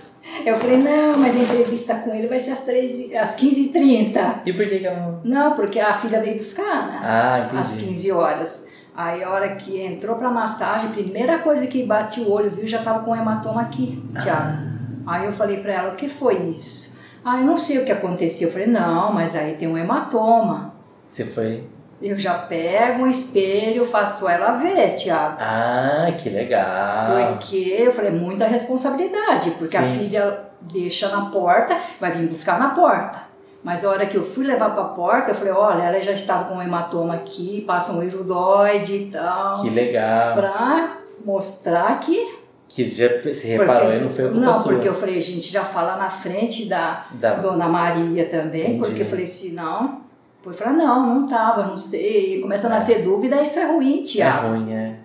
Eu 0.44 0.56
falei, 0.56 0.76
não, 0.76 1.16
mas 1.16 1.34
a 1.36 1.38
entrevista 1.38 1.94
com 1.96 2.12
ele 2.12 2.26
vai 2.26 2.38
ser 2.38 2.50
às, 2.50 2.60
13, 2.60 3.16
às 3.16 3.36
15h30. 3.36 4.40
E 4.44 4.52
por 4.52 4.66
que, 4.66 4.84
ela 4.84 4.98
não... 4.98 5.20
Não, 5.24 5.56
porque 5.56 5.78
a 5.78 5.94
filha 5.94 6.20
veio 6.20 6.36
buscar, 6.36 6.86
né? 6.86 7.00
Ah, 7.02 7.40
entendi. 7.46 7.60
Às 7.60 7.76
15 7.76 8.12
horas. 8.12 8.68
Aí 8.96 9.24
a 9.24 9.30
hora 9.30 9.56
que 9.56 9.80
entrou 9.80 10.16
pra 10.16 10.30
massagem, 10.30 10.90
primeira 10.90 11.38
coisa 11.38 11.66
que 11.66 11.84
bati 11.84 12.20
o 12.20 12.30
olho, 12.30 12.50
viu, 12.50 12.66
já 12.66 12.80
tava 12.80 13.00
com 13.00 13.10
um 13.10 13.16
hematoma 13.16 13.62
aqui, 13.62 14.02
Tiago. 14.22 14.58
Ah. 15.06 15.14
Aí 15.14 15.26
eu 15.26 15.32
falei 15.32 15.60
pra 15.60 15.72
ela, 15.72 15.92
o 15.92 15.96
que 15.96 16.08
foi 16.08 16.36
isso? 16.36 16.98
Ah, 17.24 17.38
eu 17.38 17.44
não 17.44 17.58
sei 17.58 17.78
o 17.78 17.84
que 17.84 17.90
aconteceu. 17.90 18.48
Eu 18.48 18.52
falei, 18.52 18.68
não, 18.68 19.12
mas 19.12 19.34
aí 19.34 19.54
tem 19.54 19.66
um 19.66 19.76
hematoma. 19.76 20.74
Você 21.08 21.24
foi? 21.24 21.66
Eu 22.00 22.16
já 22.18 22.34
pego 22.34 23.04
um 23.04 23.10
espelho, 23.10 23.84
faço 23.86 24.28
ela 24.28 24.52
ver, 24.52 24.94
Tiago. 24.96 25.38
Ah, 25.40 26.12
que 26.16 26.28
legal. 26.28 27.32
Porque 27.32 27.74
eu 27.78 27.92
falei, 27.92 28.10
muita 28.10 28.46
responsabilidade, 28.46 29.52
porque 29.52 29.76
Sim. 29.76 29.84
a 29.84 29.98
filha 29.98 30.44
deixa 30.60 31.08
na 31.08 31.30
porta, 31.30 31.76
vai 32.00 32.12
vir 32.12 32.28
buscar 32.28 32.58
na 32.58 32.70
porta. 32.70 33.33
Mas 33.64 33.82
a 33.82 33.88
hora 33.88 34.04
que 34.04 34.14
eu 34.14 34.22
fui 34.22 34.44
levar 34.46 34.74
para 34.74 34.82
a 34.82 34.88
porta, 34.88 35.30
eu 35.30 35.34
falei, 35.34 35.54
olha, 35.54 35.84
ela 35.84 36.00
já 36.02 36.12
estava 36.12 36.44
com 36.44 36.56
um 36.56 36.62
hematoma 36.62 37.14
aqui, 37.14 37.62
passa 37.66 37.92
um 37.92 38.02
iridoide 38.02 38.94
e 38.94 39.06
tal. 39.06 39.62
Que 39.62 39.70
legal. 39.70 40.34
Para 40.34 40.98
mostrar 41.24 41.98
que... 41.98 42.44
Que 42.68 42.86
já 42.90 43.08
se 43.34 43.46
reparou 43.46 43.90
porque, 43.90 44.04
não 44.04 44.10
foi 44.10 44.24
culpa 44.28 44.40
Não, 44.40 44.62
porque 44.62 44.88
eu 44.88 44.94
falei, 44.94 45.18
gente, 45.18 45.50
já 45.50 45.64
fala 45.64 45.96
na 45.96 46.10
frente 46.10 46.66
da, 46.66 47.06
da... 47.12 47.36
Dona 47.36 47.66
Maria 47.66 48.28
também, 48.28 48.62
Entendi. 48.64 48.78
porque 48.80 49.00
eu 49.00 49.06
falei 49.06 49.24
assim, 49.24 49.54
não... 49.54 50.04
Foi 50.42 50.52
falar, 50.52 50.74
não, 50.74 51.06
não 51.14 51.26
tava, 51.26 51.66
não 51.66 51.76
sei. 51.78 52.42
Começa 52.42 52.66
a 52.66 52.70
é. 52.70 52.74
nascer 52.74 52.98
é. 52.98 53.02
dúvida, 53.02 53.42
isso 53.42 53.58
é 53.58 53.64
ruim, 53.64 54.02
Tiago. 54.02 54.46
É 54.46 54.50
ruim, 54.50 54.72
é. 54.74 54.96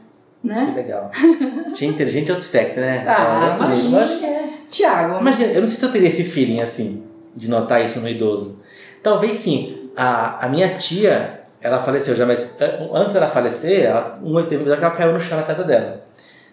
Né? 0.43 0.66
Que 0.70 0.82
legal. 0.82 1.12
Gente 1.76 1.86
inteligente 1.86 2.30
é 2.30 2.34
outro 2.34 2.45
espectro, 2.45 2.82
né? 2.82 3.05
Ah, 3.07 3.55
é 3.57 3.64
imagina. 3.64 4.03
Acho 4.03 4.20
que 4.20 4.26
é. 4.26 4.49
Tiago. 4.70 5.22
Imagina, 5.22 5.53
eu 5.53 5.62
não 5.62 5.68
sei 5.68 5.78
se 5.78 5.86
eu 5.86 5.91
teria 5.93 6.10
esse 6.10 6.26
feeling 6.26 6.60
assim 6.60 7.09
de 7.36 7.49
notar 7.49 7.84
isso 7.84 7.99
no 7.99 8.09
idoso. 8.09 8.61
Talvez 9.01 9.38
sim. 9.38 9.89
A, 9.95 10.45
a 10.45 10.49
minha 10.49 10.77
tia, 10.77 11.41
ela 11.61 11.80
faleceu 11.80 12.15
já, 12.15 12.25
mas 12.25 12.55
antes 12.93 13.13
dela 13.13 13.27
falecer, 13.27 13.86
ela, 13.86 14.19
um 14.23 14.41
que 14.43 14.55
ela 14.55 14.91
caiu 14.91 15.13
no 15.13 15.19
chão 15.19 15.38
na 15.38 15.43
casa 15.43 15.63
dela. 15.63 16.05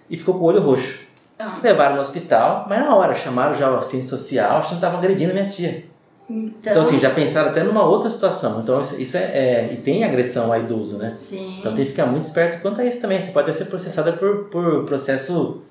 E 0.08 0.16
ficou 0.16 0.34
com 0.34 0.40
o 0.40 0.44
olho 0.44 0.60
roxo. 0.60 1.06
Ah. 1.38 1.58
Levaram 1.62 1.96
no 1.96 2.00
hospital, 2.00 2.66
mas 2.68 2.80
na 2.80 2.94
hora 2.94 3.14
chamaram 3.14 3.54
já 3.54 3.70
o 3.70 3.78
assistente 3.78 4.08
social, 4.08 4.58
achando 4.58 4.68
que 4.68 4.74
estavam 4.76 4.98
agredindo 4.98 5.32
a 5.32 5.34
minha 5.34 5.48
tia. 5.48 5.84
Então, 6.28 6.72
então, 6.72 6.82
assim, 6.82 6.98
já 6.98 7.10
pensaram 7.10 7.50
até 7.50 7.62
numa 7.62 7.84
outra 7.84 8.10
situação. 8.10 8.60
Então, 8.60 8.80
isso, 8.80 9.00
isso 9.00 9.16
é, 9.16 9.20
é, 9.20 9.70
E 9.72 9.76
tem 9.76 10.02
agressão 10.02 10.52
a 10.52 10.58
idoso, 10.58 10.98
né? 10.98 11.14
Sim. 11.16 11.58
Então, 11.60 11.74
tem 11.74 11.84
que 11.84 11.92
ficar 11.92 12.06
muito 12.06 12.24
esperto 12.24 12.60
quanto 12.62 12.80
a 12.80 12.84
isso 12.84 13.00
também. 13.00 13.20
Você 13.20 13.30
pode 13.30 13.56
ser 13.56 13.66
processada 13.66 14.12
por, 14.12 14.46
por 14.46 14.84
processo. 14.84 15.62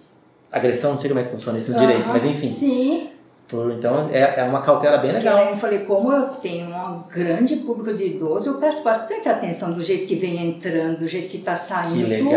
Agressão, 0.49 0.91
não 0.91 0.99
sei 0.99 1.09
como 1.09 1.19
é 1.19 1.23
que 1.23 1.31
funciona 1.31 1.59
isso 1.59 1.73
no 1.73 1.77
direito, 1.77 2.07
mas 2.07 2.23
enfim. 2.23 2.47
Sim. 2.47 3.09
Por, 3.55 3.71
então 3.71 4.09
é, 4.11 4.41
é 4.41 4.43
uma 4.43 4.61
cautela 4.61 4.97
bem 4.97 5.13
legal. 5.13 5.39
eu 5.39 5.57
falei, 5.57 5.85
como 5.85 6.11
eu 6.11 6.27
tenho 6.27 6.67
um 6.67 7.03
grande 7.09 7.55
público 7.57 7.97
de 7.97 8.15
idosos, 8.15 8.47
eu 8.47 8.59
presto 8.59 8.83
bastante 8.83 9.29
atenção 9.29 9.71
do 9.71 9.81
jeito 9.81 10.07
que 10.07 10.15
vem 10.15 10.49
entrando, 10.49 10.99
do 10.99 11.07
jeito 11.07 11.29
que 11.29 11.37
está 11.37 11.55
saindo, 11.55 12.05
que 12.05 12.17
tudo. 12.17 12.31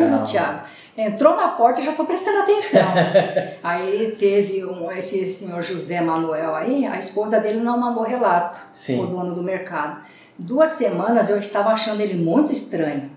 Entrou 0.97 1.37
na 1.37 1.49
porta, 1.49 1.81
eu 1.81 1.85
já 1.85 1.91
estou 1.93 2.07
prestando 2.07 2.39
atenção. 2.39 2.83
aí 3.63 4.17
teve 4.19 4.65
um, 4.65 4.91
esse 4.93 5.33
senhor 5.33 5.63
José 5.63 6.01
Manuel 6.01 6.55
aí, 6.55 6.87
a 6.87 6.99
esposa 6.99 7.41
dele 7.41 7.61
não 7.61 7.79
mandou 7.79 8.03
relato, 8.03 8.61
Sim. 8.73 9.03
o 9.03 9.07
dono 9.07 9.35
do 9.35 9.43
mercado. 9.43 10.01
Duas 10.39 10.71
semanas 10.73 11.31
eu 11.31 11.39
estava 11.39 11.71
achando 11.71 12.01
ele 12.01 12.15
muito 12.15 12.53
estranho. 12.53 13.11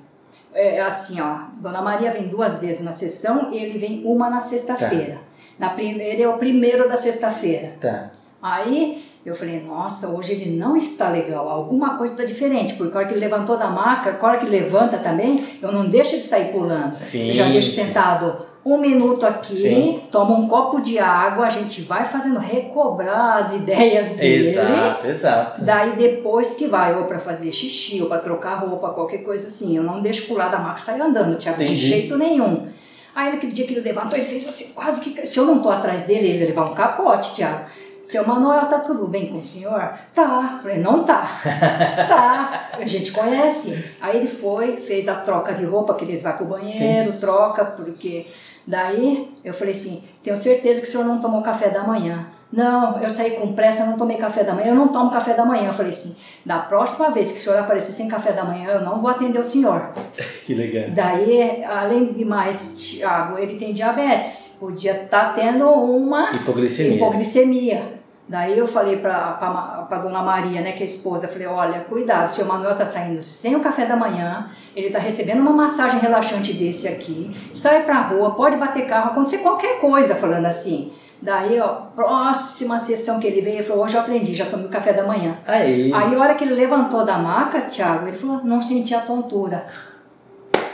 É 0.54 0.82
assim, 0.82 1.22
ó, 1.22 1.46
Dona 1.62 1.82
Maria 1.82 2.12
vem 2.12 2.28
duas 2.28 2.60
vezes 2.60 2.84
na 2.84 2.92
sessão 2.92 3.52
e 3.52 3.58
ele 3.58 3.80
vem 3.80 4.04
uma 4.06 4.30
na 4.30 4.42
sexta-feira. 4.42 5.14
Tá. 5.14 5.31
Na 5.62 5.70
primeira 5.70 6.24
é 6.24 6.28
o 6.28 6.40
primeiro 6.40 6.90
da 6.90 6.98
sexta-feira. 6.98 7.74
Tá. 7.80 8.10
Aí 8.42 9.06
eu 9.24 9.36
falei, 9.36 9.62
nossa, 9.62 10.10
hoje 10.10 10.32
ele 10.32 10.58
não 10.58 10.76
está 10.76 11.08
legal, 11.10 11.48
alguma 11.48 12.00
coisa 12.00 12.16
está 12.16 12.26
diferente, 12.26 12.74
porque 12.74 12.98
a 12.98 13.02
hora 13.02 13.08
que 13.08 13.14
ele 13.14 13.22
levantou 13.22 13.56
da 13.60 13.68
maca, 13.68 14.18
a 14.20 14.26
hora 14.26 14.40
que 14.40 14.48
levanta 14.48 14.98
também, 14.98 15.60
eu 15.62 15.72
não 15.72 15.88
deixo 15.88 16.16
ele 16.16 16.24
sair 16.24 16.52
pulando. 16.52 16.94
Sim, 16.94 17.28
eu 17.28 17.34
já 17.36 17.48
deixo 17.48 17.70
sim. 17.70 17.84
sentado 17.84 18.48
um 18.66 18.80
minuto 18.80 19.24
aqui, 19.24 19.54
sim. 19.54 20.02
toma 20.10 20.36
um 20.36 20.48
copo 20.48 20.82
de 20.82 20.98
água, 20.98 21.46
a 21.46 21.50
gente 21.50 21.84
vai 21.84 22.06
fazendo 22.06 22.40
recobrar 22.40 23.38
as 23.38 23.54
ideias 23.54 24.10
dele. 24.18 24.48
Exato, 24.48 25.08
exato. 25.08 25.62
Daí 25.62 25.96
depois 25.96 26.56
que 26.56 26.66
vai, 26.66 26.98
ou 26.98 27.06
para 27.06 27.20
fazer 27.20 27.52
xixi, 27.52 28.02
ou 28.02 28.08
para 28.08 28.18
trocar 28.18 28.56
roupa, 28.56 28.90
qualquer 28.90 29.20
coisa 29.20 29.46
assim. 29.46 29.78
Eu 29.78 29.84
não 29.84 30.02
deixo 30.02 30.26
pular 30.26 30.50
da 30.50 30.58
maca 30.58 30.80
e 30.80 30.84
sair 30.84 31.02
andando, 31.02 31.38
Tiago, 31.38 31.64
de 31.64 31.76
jeito 31.76 32.18
nenhum. 32.18 32.68
Aí 33.16 33.32
naquele 33.32 33.52
dia 33.52 33.66
que 33.68 33.74
ele 33.74 33.82
levantou, 33.82 34.18
ele 34.18 34.28
fez 34.28 34.48
assim, 34.48 34.74
quase 34.74 35.02
que. 35.02 35.26
Se 35.26 35.38
eu 35.38 35.46
não 35.46 35.62
tô 35.62 35.70
atrás 35.70 36.06
dele, 36.06 36.28
ele 36.28 36.40
ia 36.40 36.48
levar 36.48 36.70
um 36.70 36.74
capote, 36.74 37.36
Tiago. 37.36 37.66
Seu 38.04 38.26
Manuel, 38.26 38.66
tá 38.66 38.80
tudo 38.80 39.08
bem 39.08 39.28
com 39.28 39.38
o 39.38 39.44
senhor? 39.44 39.94
Tá. 40.14 40.60
Falei, 40.62 40.80
não 40.80 41.04
tá. 41.04 41.40
tá. 42.10 42.70
A 42.74 42.86
gente 42.86 43.12
conhece. 43.12 43.92
Aí 44.02 44.18
ele 44.18 44.28
foi, 44.28 44.78
fez 44.78 45.08
a 45.08 45.16
troca 45.16 45.54
de 45.54 45.66
roupa, 45.66 45.94
que 45.94 46.04
eles 46.04 46.24
vão 46.24 46.34
pro 46.34 46.46
banheiro, 46.46 47.14
Sim. 47.14 47.20
troca, 47.20 47.66
porque. 47.66 48.28
Daí 48.66 49.32
eu 49.44 49.54
falei 49.54 49.74
assim: 49.74 50.04
tenho 50.24 50.38
certeza 50.38 50.82
que 50.82 50.88
o 50.88 50.90
senhor 50.90 51.06
não 51.06 51.20
tomou 51.22 51.42
café 51.42 51.70
da 51.70 51.84
manhã. 51.84 52.28
Não, 52.52 53.02
eu 53.02 53.10
saí 53.10 53.32
com 53.32 53.54
pressa, 53.54 53.86
não 53.86 53.98
tomei 53.98 54.18
café 54.18 54.44
da 54.44 54.54
manhã, 54.54 54.68
eu 54.68 54.76
não 54.76 54.90
tomo 54.90 55.10
café 55.10 55.34
da 55.34 55.46
manhã. 55.46 55.68
Eu 55.68 55.74
falei 55.74 55.92
assim, 55.92 56.16
da 56.46 56.60
próxima 56.60 57.10
vez 57.12 57.32
que 57.32 57.38
o 57.38 57.42
senhor 57.42 57.60
aparecer 57.60 57.94
sem 57.94 58.10
café 58.10 58.34
da 58.34 58.44
manhã, 58.44 58.72
eu 58.72 58.82
não 58.82 59.02
vou 59.02 59.10
atender 59.10 59.40
o 59.40 59.46
senhor. 59.46 59.92
que 60.46 60.54
legal. 60.54 60.92
Daí, 60.92 61.64
além 61.64 62.14
de 62.14 62.26
mais, 62.26 62.78
Tiago, 62.78 63.38
ele 63.38 63.58
tem 63.58 63.74
diabetes, 63.74 64.58
podia 64.60 65.04
estar 65.04 65.28
tá 65.28 65.34
tendo 65.34 65.70
uma 65.70 66.36
hipoglicemia. 66.36 66.96
hipoglicemia. 66.96 68.02
Daí 68.28 68.58
eu 68.58 68.66
falei 68.66 69.00
para 69.00 69.88
a 69.92 69.98
dona 69.98 70.22
Maria, 70.22 70.62
né, 70.62 70.72
que 70.72 70.80
é 70.80 70.84
a 70.84 70.86
esposa, 70.86 71.28
falei, 71.28 71.48
olha, 71.48 71.82
cuidado, 71.82 72.30
o 72.30 72.32
seu 72.32 72.46
Manuel 72.46 72.78
tá 72.78 72.86
saindo 72.86 73.22
sem 73.22 73.58
o 73.58 73.60
café 73.60 73.86
da 73.86 73.98
manhã, 73.98 74.50
ele 74.74 74.90
tá 74.90 75.00
recebendo 75.00 75.42
uma 75.42 75.52
massagem 75.52 76.00
relaxante 76.00 76.54
desse 76.54 76.88
aqui, 76.88 77.30
sai 77.54 77.84
pra 77.84 78.04
rua, 78.04 78.34
pode 78.34 78.56
bater 78.56 78.86
carro, 78.88 79.12
acontecer 79.12 79.40
qualquer 79.40 79.82
coisa, 79.82 80.16
falando 80.16 80.46
assim. 80.46 80.94
Daí, 81.22 81.60
ó, 81.60 81.68
próxima 81.96 82.80
sessão 82.80 83.20
que 83.20 83.28
ele 83.28 83.42
veio, 83.42 83.58
ele 83.58 83.64
falou, 83.64 83.84
hoje 83.86 83.96
eu 83.96 84.02
aprendi, 84.02 84.34
já 84.34 84.46
tomei 84.48 84.66
o 84.66 84.70
café 84.70 84.92
da 84.92 85.06
manhã. 85.06 85.38
Aí. 85.46 85.94
Aí, 85.94 86.16
a 86.16 86.20
hora 86.20 86.34
que 86.34 86.44
ele 86.44 86.56
levantou 86.56 87.06
da 87.06 87.18
maca, 87.18 87.62
Thiago, 87.62 88.08
ele 88.08 88.18
falou, 88.18 88.42
não 88.44 88.60
senti 88.62 88.96
a 88.96 89.02
tontura. 89.02 89.68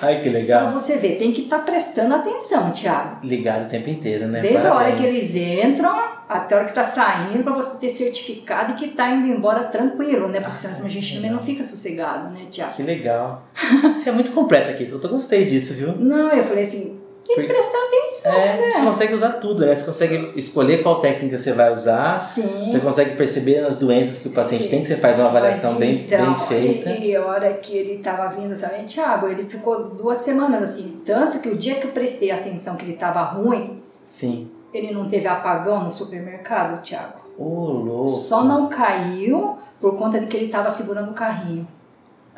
Ai, 0.01 0.21
que 0.21 0.29
Então 0.29 0.39
legal. 0.41 0.71
você 0.71 0.97
vê, 0.97 1.15
tem 1.15 1.31
que 1.33 1.41
estar 1.41 1.59
prestando 1.59 2.13
atenção, 2.15 2.71
Tiago. 2.71 3.17
Ligado 3.25 3.65
o 3.65 3.69
tempo 3.69 3.89
inteiro, 3.89 4.27
né? 4.27 4.41
Desde 4.41 4.59
a 4.59 4.73
hora 4.73 4.91
Parabéns. 4.91 4.99
que 4.99 5.05
eles 5.05 5.35
entram 5.35 6.17
até 6.29 6.53
a 6.55 6.57
hora 6.59 6.67
que 6.67 6.73
tá 6.73 6.83
saindo, 6.83 7.43
para 7.43 7.53
você 7.53 7.77
ter 7.79 7.89
certificado 7.89 8.73
e 8.73 8.75
que 8.75 8.89
tá 8.89 9.09
indo 9.09 9.27
embora 9.27 9.63
tranquilo, 9.63 10.27
né? 10.27 10.39
Porque 10.39 10.57
senão 10.57 10.85
a 10.85 10.89
gente 10.89 11.15
também 11.15 11.31
não 11.31 11.39
fica 11.39 11.63
sossegado, 11.63 12.29
né, 12.29 12.45
Tiago? 12.51 12.73
Que 12.73 12.83
legal. 12.83 13.43
Você 13.95 14.09
é 14.09 14.11
muito 14.11 14.31
completa 14.31 14.69
aqui, 14.71 14.87
eu 14.89 14.99
tô 14.99 15.07
gostei 15.09 15.45
disso, 15.45 15.73
viu? 15.73 15.95
Não, 15.97 16.29
eu 16.31 16.43
falei 16.43 16.63
assim, 16.63 16.99
tem 17.27 17.35
que 17.35 17.43
prestar 17.53 17.77
atenção, 17.77 18.31
É, 18.31 18.57
né? 18.57 18.71
você 18.71 18.81
consegue 18.81 19.13
usar 19.13 19.29
tudo, 19.33 19.65
né? 19.65 19.75
Você 19.75 19.85
consegue 19.85 20.31
escolher 20.35 20.81
qual 20.81 20.99
técnica 21.01 21.37
você 21.37 21.51
vai 21.51 21.71
usar. 21.71 22.17
Sim. 22.19 22.65
Você 22.65 22.79
consegue 22.79 23.15
perceber 23.15 23.59
as 23.59 23.77
doenças 23.77 24.19
que 24.19 24.29
o 24.29 24.31
paciente 24.31 24.69
tem, 24.69 24.81
que 24.81 24.87
você 24.87 24.95
faz 24.95 25.19
uma 25.19 25.27
avaliação 25.27 25.71
Mas, 25.71 25.79
bem, 25.79 26.05
então, 26.05 26.33
bem 26.33 26.47
feita. 26.47 26.89
E, 26.91 27.09
e 27.11 27.15
a 27.15 27.25
hora 27.25 27.53
que 27.55 27.75
ele 27.77 27.93
estava 27.95 28.27
vindo 28.29 28.59
também, 28.59 28.85
Tiago, 28.85 29.27
ele 29.27 29.45
ficou 29.45 29.89
duas 29.89 30.19
semanas 30.19 30.63
assim. 30.63 31.01
Tanto 31.05 31.39
que 31.39 31.49
o 31.49 31.57
dia 31.57 31.75
que 31.75 31.85
eu 31.85 31.91
prestei 31.91 32.31
atenção 32.31 32.75
que 32.75 32.85
ele 32.85 32.93
estava 32.93 33.21
ruim, 33.21 33.83
Sim. 34.05 34.49
ele 34.73 34.93
não 34.93 35.07
teve 35.09 35.27
apagão 35.27 35.83
no 35.83 35.91
supermercado, 35.91 36.81
Tiago. 36.81 37.19
Ô, 37.37 37.43
louco. 37.71 38.11
Só 38.11 38.43
não 38.43 38.67
caiu 38.69 39.57
por 39.79 39.95
conta 39.95 40.19
de 40.19 40.25
que 40.25 40.35
ele 40.37 40.45
estava 40.45 40.71
segurando 40.71 41.11
o 41.11 41.13
carrinho. 41.13 41.67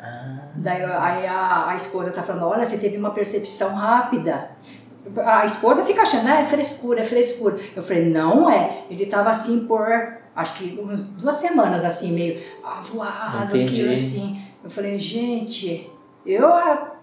Ah, 0.02 0.48
Daí 0.56 0.82
aí 0.82 1.26
a, 1.26 1.68
a 1.68 1.76
esposa 1.76 2.10
tá 2.10 2.22
falando, 2.22 2.46
olha, 2.46 2.64
você 2.64 2.78
teve 2.78 2.96
uma 2.96 3.10
percepção 3.10 3.74
rápida. 3.74 4.50
A 5.24 5.44
esposa 5.46 5.84
fica 5.84 6.02
achando, 6.02 6.28
ah, 6.28 6.40
é 6.40 6.44
frescura, 6.44 7.00
é 7.00 7.04
frescura. 7.04 7.58
Eu 7.74 7.82
falei, 7.82 8.04
não 8.04 8.50
é. 8.50 8.84
Ele 8.90 9.06
tava 9.06 9.30
assim 9.30 9.66
por, 9.66 9.86
acho 10.36 10.54
que 10.58 10.78
umas 10.78 11.04
duas 11.04 11.36
semanas, 11.36 11.84
assim, 11.84 12.12
meio 12.12 12.40
avoado, 12.62 13.54
aquilo 13.64 13.92
assim. 13.92 14.40
Eu 14.62 14.70
falei, 14.70 14.98
gente, 14.98 15.90
eu, 16.26 16.46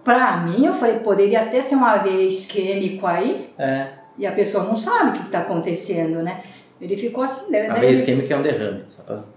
pra 0.04 0.38
mim, 0.38 0.66
eu 0.66 0.74
falei, 0.76 1.00
poderia 1.00 1.42
até 1.42 1.62
ser 1.62 1.76
uma 1.76 1.98
vez 1.98 2.44
isquêmico 2.44 3.08
aí, 3.08 3.50
é. 3.58 3.88
e 4.18 4.28
a 4.28 4.32
pessoa 4.32 4.64
não 4.66 4.78
sabe 4.78 5.10
o 5.10 5.14
que, 5.14 5.24
que 5.26 5.30
tá 5.32 5.40
acontecendo, 5.40 6.22
né? 6.22 6.44
Ele 6.80 6.96
ficou 6.96 7.24
assim, 7.24 7.52
daí, 7.52 7.68
A 7.68 7.74
daí 7.74 7.86
ele- 7.94 8.04
química 8.04 8.34
é 8.34 8.38
um 8.38 8.42
derrame. 8.44 8.84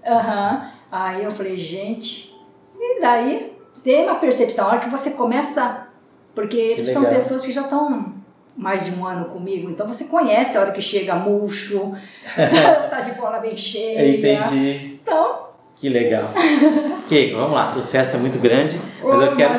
Aham. 0.07 0.71
Aí 0.93 1.25
eu 1.25 1.31
falei, 1.31 1.57
gente, 1.57 2.35
e 2.79 3.01
daí 3.01 3.57
tem 3.83 4.05
uma 4.05 4.17
percepção, 4.17 4.67
a 4.67 4.69
hora 4.69 4.81
que 4.81 4.91
você 4.91 5.13
começa. 5.13 5.87
Porque 6.35 6.57
eles 6.57 6.87
são 6.89 7.03
pessoas 7.07 7.45
que 7.45 7.53
já 7.53 7.63
estão 7.63 8.20
mais 8.61 8.85
de 8.85 8.93
um 8.93 9.07
ano 9.07 9.25
comigo, 9.27 9.71
então 9.71 9.89
você 9.89 10.05
conhece 10.05 10.57
a 10.57 10.61
hora 10.61 10.73
que 10.73 10.83
chega 10.83 11.15
murcho, 11.15 11.93
tá, 12.91 13.01
de 13.01 13.13
bola 13.13 13.39
bem 13.39 13.57
cheia. 13.57 14.17
Entendi. 14.17 14.99
Então, 15.03 15.47
Que 15.81 15.89
legal. 15.89 16.25
Keiko, 17.09 17.37
vamos 17.39 17.55
lá. 17.55 17.67
Sucesso 17.67 18.17
é 18.17 18.19
muito 18.19 18.39
grande, 18.39 18.79
mas 19.03 19.21
eu 19.23 19.35
quero. 19.35 19.55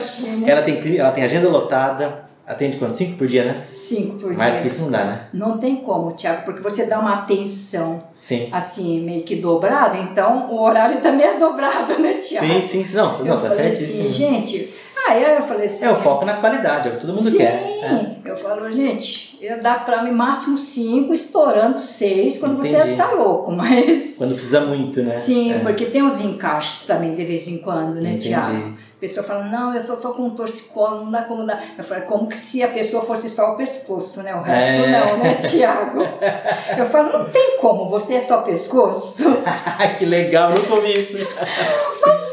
Ela 0.45 0.61
tem, 0.61 0.97
ela 0.97 1.11
tem 1.11 1.23
agenda 1.23 1.49
lotada. 1.49 2.29
Atende 2.45 2.75
quanto? 2.77 2.93
Cinco 2.93 3.17
por 3.17 3.27
dia, 3.27 3.45
né? 3.45 3.61
cinco 3.63 4.17
por 4.19 4.33
Mais 4.35 4.53
dia. 4.53 4.61
que 4.61 4.67
isso 4.67 4.81
não 4.81 4.91
dá, 4.91 5.05
né? 5.05 5.21
Não 5.33 5.57
tem 5.57 5.77
como, 5.77 6.11
Tiago, 6.11 6.43
porque 6.43 6.59
você 6.59 6.85
dá 6.85 6.99
uma 6.99 7.13
atenção 7.13 8.03
Sim. 8.13 8.49
assim, 8.51 8.99
meio 8.99 9.23
que 9.23 9.37
dobrada, 9.37 9.95
então 9.97 10.51
o 10.51 10.59
horário 10.61 10.99
também 11.01 11.25
é 11.27 11.39
dobrado, 11.39 11.97
né, 11.99 12.13
Tiago? 12.15 12.45
Sim, 12.45 12.61
sim, 12.61 12.85
sim. 12.85 12.95
Não, 12.95 13.17
Eu 13.19 13.25
não 13.25 13.41
tá 13.41 13.51
certíssimo. 13.51 14.01
assim, 14.09 14.11
gente. 14.11 14.73
Aí 15.07 15.23
eu 15.23 15.41
falei 15.43 15.65
assim. 15.65 15.85
É 15.85 15.89
o 15.91 15.95
foco 15.95 16.25
na 16.25 16.35
qualidade, 16.35 16.87
é 16.87 16.91
o 16.91 16.95
que 16.95 17.01
todo 17.01 17.15
mundo 17.15 17.29
Sim, 17.29 17.37
quer. 17.37 17.53
É. 17.83 18.15
eu 18.23 18.37
falo, 18.37 18.71
gente, 18.71 19.37
eu 19.41 19.61
dá 19.61 19.75
pra 19.75 20.03
mim 20.03 20.11
máximo 20.11 20.57
cinco, 20.57 21.13
estourando 21.13 21.79
seis 21.79 22.37
quando 22.39 22.57
você 22.57 22.77
Entendi. 22.77 22.97
tá 22.97 23.11
louco, 23.11 23.51
mas. 23.53 24.15
Quando 24.17 24.33
precisa 24.35 24.61
muito, 24.61 25.01
né? 25.01 25.17
Sim, 25.17 25.53
É. 25.53 25.59
porque 25.59 25.85
tem 25.85 26.03
uns 26.03 26.19
encaixes 26.21 26.85
também 26.85 27.15
de 27.15 27.25
vez 27.25 27.47
em 27.47 27.57
quando, 27.59 27.95
né, 27.95 28.09
Entendi. 28.11 28.29
Tiago? 28.29 28.77
A 28.97 29.01
pessoa 29.01 29.25
fala, 29.25 29.45
não, 29.45 29.73
eu 29.73 29.81
só 29.81 29.95
tô 29.95 30.09
com 30.11 30.21
um 30.27 30.29
torcicolo, 30.29 31.03
não 31.05 31.09
dá 31.11 31.23
como 31.23 31.43
dar. 31.43 31.59
Eu 31.75 31.83
falei, 31.83 32.03
como 32.03 32.27
que 32.29 32.37
se 32.37 32.61
a 32.61 32.67
pessoa 32.67 33.03
fosse 33.03 33.31
só 33.31 33.53
o 33.53 33.57
pescoço, 33.57 34.21
né? 34.21 34.35
O 34.35 34.43
resto 34.43 34.69
É. 34.69 34.87
não, 34.91 35.17
né, 35.17 35.33
Tiago? 35.41 36.01
Eu 36.77 36.85
falo, 36.85 37.11
não 37.17 37.25
tem 37.25 37.57
como, 37.59 37.89
você 37.89 38.13
é 38.13 38.21
só 38.21 38.43
pescoço. 38.43 39.23
que 39.97 40.05
legal, 40.05 40.51
nunca 40.51 40.75
ouvi 40.75 40.93
isso. 41.01 41.17
Mas 41.17 42.19
não, 42.21 42.30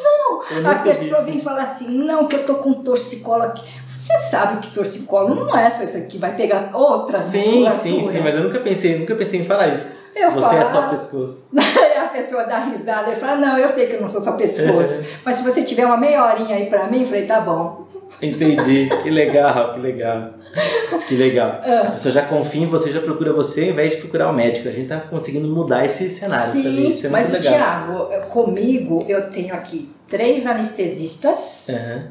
A 0.64 0.76
pessoa 0.76 1.22
vem 1.22 1.40
falar 1.40 1.62
assim, 1.62 1.98
não, 1.98 2.26
que 2.26 2.36
eu 2.36 2.46
tô 2.46 2.56
com 2.56 2.72
torcicolo 2.72 3.42
aqui. 3.42 3.62
Você 3.98 4.16
sabe 4.30 4.60
que 4.60 4.72
torcicolo 4.72 5.34
não 5.34 5.58
é 5.58 5.68
só 5.68 5.82
isso 5.82 5.96
aqui, 5.96 6.18
vai 6.18 6.36
pegar 6.36 6.70
outras 6.72 7.24
Sim, 7.24 7.68
sim, 7.72 8.04
sim, 8.04 8.20
mas 8.20 8.36
eu 8.36 8.44
nunca 8.44 8.60
pensei, 8.60 8.96
nunca 8.96 9.14
pensei 9.16 9.40
em 9.40 9.44
falar 9.44 9.74
isso. 9.74 9.88
Eu 10.14 10.30
Você 10.30 10.40
falo, 10.40 10.58
é 10.58 10.66
só 10.66 10.88
pescoço. 10.88 11.48
Aí 11.56 11.98
a 11.98 12.08
pessoa 12.08 12.44
dá 12.44 12.60
risada 12.60 13.12
e 13.12 13.16
fala, 13.16 13.36
não, 13.36 13.58
eu 13.58 13.68
sei 13.68 13.86
que 13.86 13.94
eu 13.94 14.00
não 14.00 14.08
sou 14.08 14.20
só 14.20 14.32
pescoço, 14.32 15.04
mas 15.24 15.36
se 15.36 15.44
você 15.44 15.62
tiver 15.62 15.84
uma 15.84 15.96
meia 15.96 16.24
horinha 16.24 16.56
aí 16.56 16.66
pra 16.66 16.86
mim, 16.86 17.00
eu 17.00 17.06
falei, 17.06 17.26
tá 17.26 17.40
bom. 17.40 17.86
Entendi. 18.22 18.88
Que 19.02 19.10
legal, 19.10 19.74
que 19.74 19.80
legal. 19.80 20.30
Que 21.08 21.16
legal. 21.16 21.60
Ah. 21.64 21.80
A 21.88 21.90
pessoa 21.92 22.12
já 22.12 22.22
confia 22.22 22.62
em 22.62 22.66
você, 22.66 22.90
já 22.92 23.00
procura 23.00 23.32
você, 23.32 23.62
ao 23.64 23.66
invés 23.68 23.92
de 23.92 23.96
procurar 23.98 24.30
o 24.30 24.32
médico. 24.34 24.68
A 24.68 24.72
gente 24.72 24.88
tá 24.88 25.00
conseguindo 25.00 25.48
mudar 25.48 25.84
esse 25.84 26.10
cenário? 26.10 26.50
Sim, 26.50 26.92
é 27.04 27.08
mas 27.08 27.28
o 27.30 27.32
legal. 27.32 27.52
Tiago, 27.54 28.12
eu- 28.12 28.20
comigo 28.22 29.04
eu 29.08 29.30
tenho 29.30 29.54
aqui 29.54 29.90
três 30.08 30.46
anestesistas, 30.46 31.66
Aham. 31.68 32.08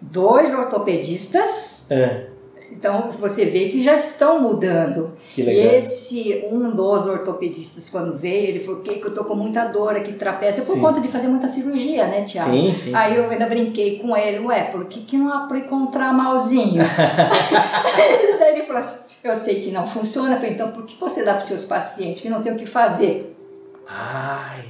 dois 0.00 0.52
ortopedistas, 0.54 1.86
É, 1.90 2.26
então 2.70 3.10
você 3.10 3.44
vê 3.44 3.68
que 3.68 3.80
já 3.80 3.94
estão 3.94 4.40
mudando. 4.40 5.12
que 5.34 5.42
E 5.42 5.44
legal. 5.44 5.74
esse, 5.74 6.44
um 6.50 6.70
dos 6.70 7.06
ortopedistas, 7.06 7.88
quando 7.88 8.16
veio, 8.16 8.48
ele 8.48 8.60
falou 8.60 8.80
que 8.80 9.00
eu 9.02 9.14
tô 9.14 9.24
com 9.24 9.34
muita 9.34 9.64
dor 9.66 9.96
aqui, 9.96 10.12
trapézio, 10.12 10.64
por 10.64 10.74
Sim. 10.74 10.80
conta 10.80 11.00
de 11.00 11.08
fazer 11.08 11.28
muita 11.28 11.48
cirurgia, 11.48 12.06
né, 12.06 12.22
Tiago? 12.22 12.50
Sim, 12.50 12.74
sim. 12.74 12.94
Aí 12.94 13.16
eu 13.16 13.28
ainda 13.28 13.46
brinquei 13.46 13.98
com 13.98 14.16
ele, 14.16 14.38
ué, 14.46 14.64
por 14.64 14.84
que, 14.86 15.00
que 15.00 15.16
não 15.16 15.32
aplicou 15.32 15.78
um 15.78 15.86
tramalzinho? 15.88 16.82
Daí 18.38 18.54
ele 18.54 18.62
falou 18.62 18.80
assim, 18.80 19.04
eu 19.22 19.36
sei 19.36 19.60
que 19.60 19.70
não 19.70 19.86
funciona, 19.86 20.36
falei, 20.36 20.52
então 20.52 20.70
por 20.70 20.86
que 20.86 20.98
você 20.98 21.24
dá 21.24 21.32
para 21.32 21.42
seus 21.42 21.64
pacientes 21.64 22.20
que 22.20 22.28
não 22.30 22.40
tem 22.40 22.52
o 22.52 22.56
que 22.56 22.66
fazer? 22.66 23.36
Ai, 23.86 24.64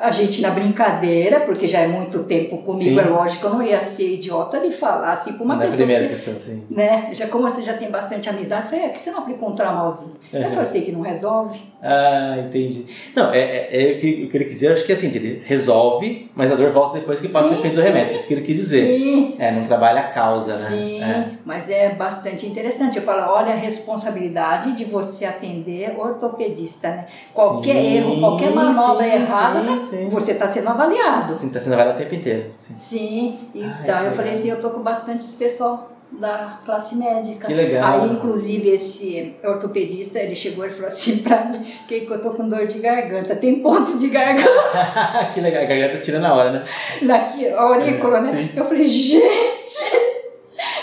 A 0.00 0.10
gente 0.10 0.40
na 0.40 0.50
brincadeira, 0.50 1.40
porque 1.40 1.68
já 1.68 1.80
é 1.80 1.86
muito 1.86 2.24
tempo 2.24 2.56
comigo, 2.58 2.98
Sim. 2.98 3.06
é 3.06 3.08
lógico, 3.08 3.46
eu 3.46 3.50
não 3.50 3.62
ia 3.62 3.80
ser 3.82 4.14
idiota 4.14 4.58
de 4.58 4.70
falar 4.70 5.12
assim 5.12 5.34
para 5.34 5.44
uma 5.44 5.54
na 5.56 5.60
pessoa 5.66 5.76
primeira 5.76 6.04
que 6.08 6.14
você, 6.14 6.32
sessão, 6.32 6.40
sim. 6.40 6.62
né, 6.70 7.10
já 7.12 7.26
como 7.28 7.42
você 7.44 7.60
já 7.60 7.74
tem 7.74 7.90
bastante 7.90 8.28
amizade, 8.28 8.64
eu 8.64 8.70
falei, 8.70 8.86
é 8.86 8.88
que 8.88 9.00
você 9.00 9.10
não 9.10 9.18
aplicou 9.18 9.50
um 9.50 9.54
tramalzinho? 9.54 10.14
Eu 10.32 10.50
falei, 10.52 10.66
sei 10.66 10.82
que 10.82 10.92
não 10.92 11.02
resolve. 11.02 11.60
Ah, 11.82 12.36
entendi. 12.38 12.86
Não, 13.16 13.32
é, 13.32 13.40
é, 13.40 13.90
é 13.92 13.96
o 13.96 13.98
que 13.98 14.22
eu 14.22 14.28
queria 14.30 14.46
dizer, 14.46 14.68
eu 14.68 14.72
acho 14.74 14.84
que 14.84 14.92
é 14.92 14.94
assim, 14.94 15.08
ele 15.08 15.42
resolve, 15.44 16.30
mas 16.34 16.52
a 16.52 16.54
dor 16.54 16.70
volta 16.72 16.98
depois 17.00 17.18
que 17.20 17.28
passa 17.28 17.46
o 17.46 17.48
Sim, 17.50 17.58
efeito 17.58 17.74
do 17.76 17.82
remédio. 17.82 18.16
Isso 18.16 18.26
que 18.26 18.34
ele 18.34 18.42
quis 18.42 18.56
dizer. 18.56 18.86
Sim, 18.86 19.34
É, 19.38 19.50
não 19.50 19.64
trabalha 19.66 20.00
a 20.00 20.08
causa, 20.08 20.56
né? 20.56 20.68
Sim, 20.76 21.02
É. 21.02 21.28
mas 21.44 21.68
é 21.70 21.90
bastante 21.94 22.46
interessante. 22.46 22.96
Eu 22.98 23.02
falo, 23.02 23.32
olha 23.32 23.52
a 23.52 23.56
responsabilidade 23.56 24.72
de 24.72 24.84
você 24.84 25.24
atender 25.24 25.94
ortopedista, 25.98 26.88
né? 26.88 27.06
Qualquer 27.34 27.76
Sim, 27.82 27.96
erro, 27.96 28.20
qualquer 28.20 28.50
manobra 28.54 29.06
errada, 29.06 29.60
tá- 29.64 29.78
sim. 29.90 30.08
você 30.08 30.32
está 30.32 30.46
sendo 30.48 30.68
avaliado. 30.68 31.28
Sim, 31.30 31.50
tá 31.52 31.60
sendo 31.60 31.72
avaliado 31.74 31.98
o 31.98 32.02
tempo 32.02 32.14
inteiro. 32.14 32.50
Sim. 32.56 32.76
Sim, 32.76 33.38
então 33.54 33.94
Ai, 33.96 34.02
que 34.04 34.08
eu 34.12 34.16
falei 34.16 34.32
assim, 34.32 34.50
eu 34.50 34.60
tô 34.60 34.70
com 34.70 34.80
bastante 34.82 35.18
esse 35.24 35.36
pessoal 35.36 35.90
da 36.12 36.58
classe 36.64 36.96
médica. 36.96 37.46
Que 37.46 37.54
legal. 37.54 38.02
Aí, 38.02 38.12
inclusive, 38.12 38.68
esse 38.70 39.36
ortopedista, 39.44 40.18
ele 40.18 40.34
chegou 40.34 40.66
e 40.66 40.70
falou 40.70 40.88
assim 40.88 41.18
pra 41.22 41.44
mim, 41.44 41.64
que 41.86 42.04
eu 42.10 42.20
tô 42.20 42.30
com 42.30 42.48
dor 42.48 42.66
de 42.66 42.78
garganta, 42.80 43.36
tem 43.36 43.60
ponto 43.62 43.96
de 43.96 44.08
garganta 44.08 44.50
que 45.32 45.40
legal, 45.40 45.62
a 45.62 45.66
garganta 45.66 45.98
tira 46.00 46.18
na 46.18 46.34
hora, 46.34 46.50
né? 46.52 47.14
aqui, 47.14 47.48
a 47.48 47.60
aurícula, 47.62 48.18
É, 48.18 48.22
né? 48.22 48.32
sim. 48.32 48.50
Eu 48.58 48.64
falei, 48.64 48.84
gente, 48.84 49.20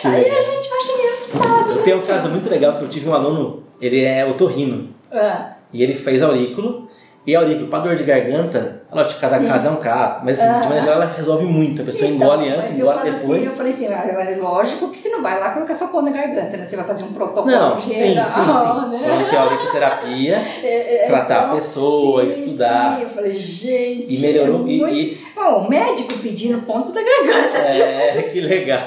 Que 0.02 0.08
aí 0.08 0.24
legal. 0.24 0.38
a 0.38 0.42
gente 0.42 0.70
vai 0.70 0.80
engraçado. 0.80 1.72
Eu 1.72 1.84
tenho 1.84 1.98
um 1.98 2.02
caso 2.02 2.30
muito 2.30 2.50
legal 2.50 2.78
que 2.78 2.84
eu 2.84 2.88
tive 2.90 3.10
um 3.10 3.14
aluno, 3.14 3.64
ele 3.82 4.04
é 4.06 4.26
otorrino, 4.26 4.90
Ah, 5.12 5.56
e 5.74 5.84
ele 5.84 5.94
fez 5.96 6.24
aurículo, 6.24 6.88
e 7.26 7.36
aurículo 7.36 7.68
para 7.68 7.80
dor 7.84 7.96
de 7.98 8.04
garganta, 8.04 8.77
lógico, 8.92 9.20
cada 9.20 9.38
Sim. 9.38 9.48
caso 9.48 9.68
é 9.68 9.72
um 9.72 9.76
caso, 9.78 10.20
mas 10.24 10.40
assim, 10.40 10.48
de 10.48 10.60
maneira 10.60 10.82
geral 10.82 11.02
ela 11.02 11.14
resolve 11.14 11.46
muito, 11.46 11.82
a 11.82 11.86
pessoa 11.86 12.10
engole 12.10 12.48
Então, 12.48 12.60
antes, 12.60 12.70
mas 12.72 12.80
eu 12.80 12.86
engole 12.86 12.98
falo 13.00 13.12
depois. 13.12 13.38
Assim, 13.38 13.46
eu 13.46 13.52
falei 13.52 13.72
assim, 13.72 13.88
ah, 13.88 14.22
é 14.32 14.36
lógico 14.38 14.90
que 14.90 14.98
você 15.00 15.10
não 15.10 15.22
vai 15.22 15.40
lá 15.40 15.50
colocar 15.52 15.76
sua 15.76 15.88
pão 15.90 16.02
na 16.02 16.12
garganta, 16.12 16.58
né? 16.58 16.66
Você 16.66 16.76
vai 16.76 16.86
fazer 16.86 17.04
um 17.04 17.12
protocolo 17.14 17.48
Não, 17.48 17.80
sim, 17.80 17.90
sim, 17.90 17.96
sim. 17.96 18.14
geral, 18.14 18.26
Falando 18.46 18.92
né? 18.92 19.26
que 19.30 19.36
a 19.36 19.42
auriculoterapia 19.42 20.38
É, 20.64 21.06
é, 21.06 21.08
tratar 21.08 21.36
a 21.40 21.44
então, 21.46 21.56
pessoa, 21.56 22.30
sim, 22.30 22.42
estudar. 22.44 22.96
Sim. 22.98 23.04
Eu 23.04 23.10
falei, 23.10 23.34
gente. 23.34 24.14
e 24.14 24.18
melhorou, 24.20 24.66
é 24.68 24.72
e- 24.72 24.78
muito- 24.80 24.96
e, 24.96 25.28
Bom, 25.36 25.66
o 25.66 25.70
médico 25.70 26.14
pedindo 26.20 26.62
ponto 26.66 26.92
da 26.92 27.02
garganta. 27.02 27.58
É, 27.60 28.24
que 28.32 28.42
legal. 28.42 28.86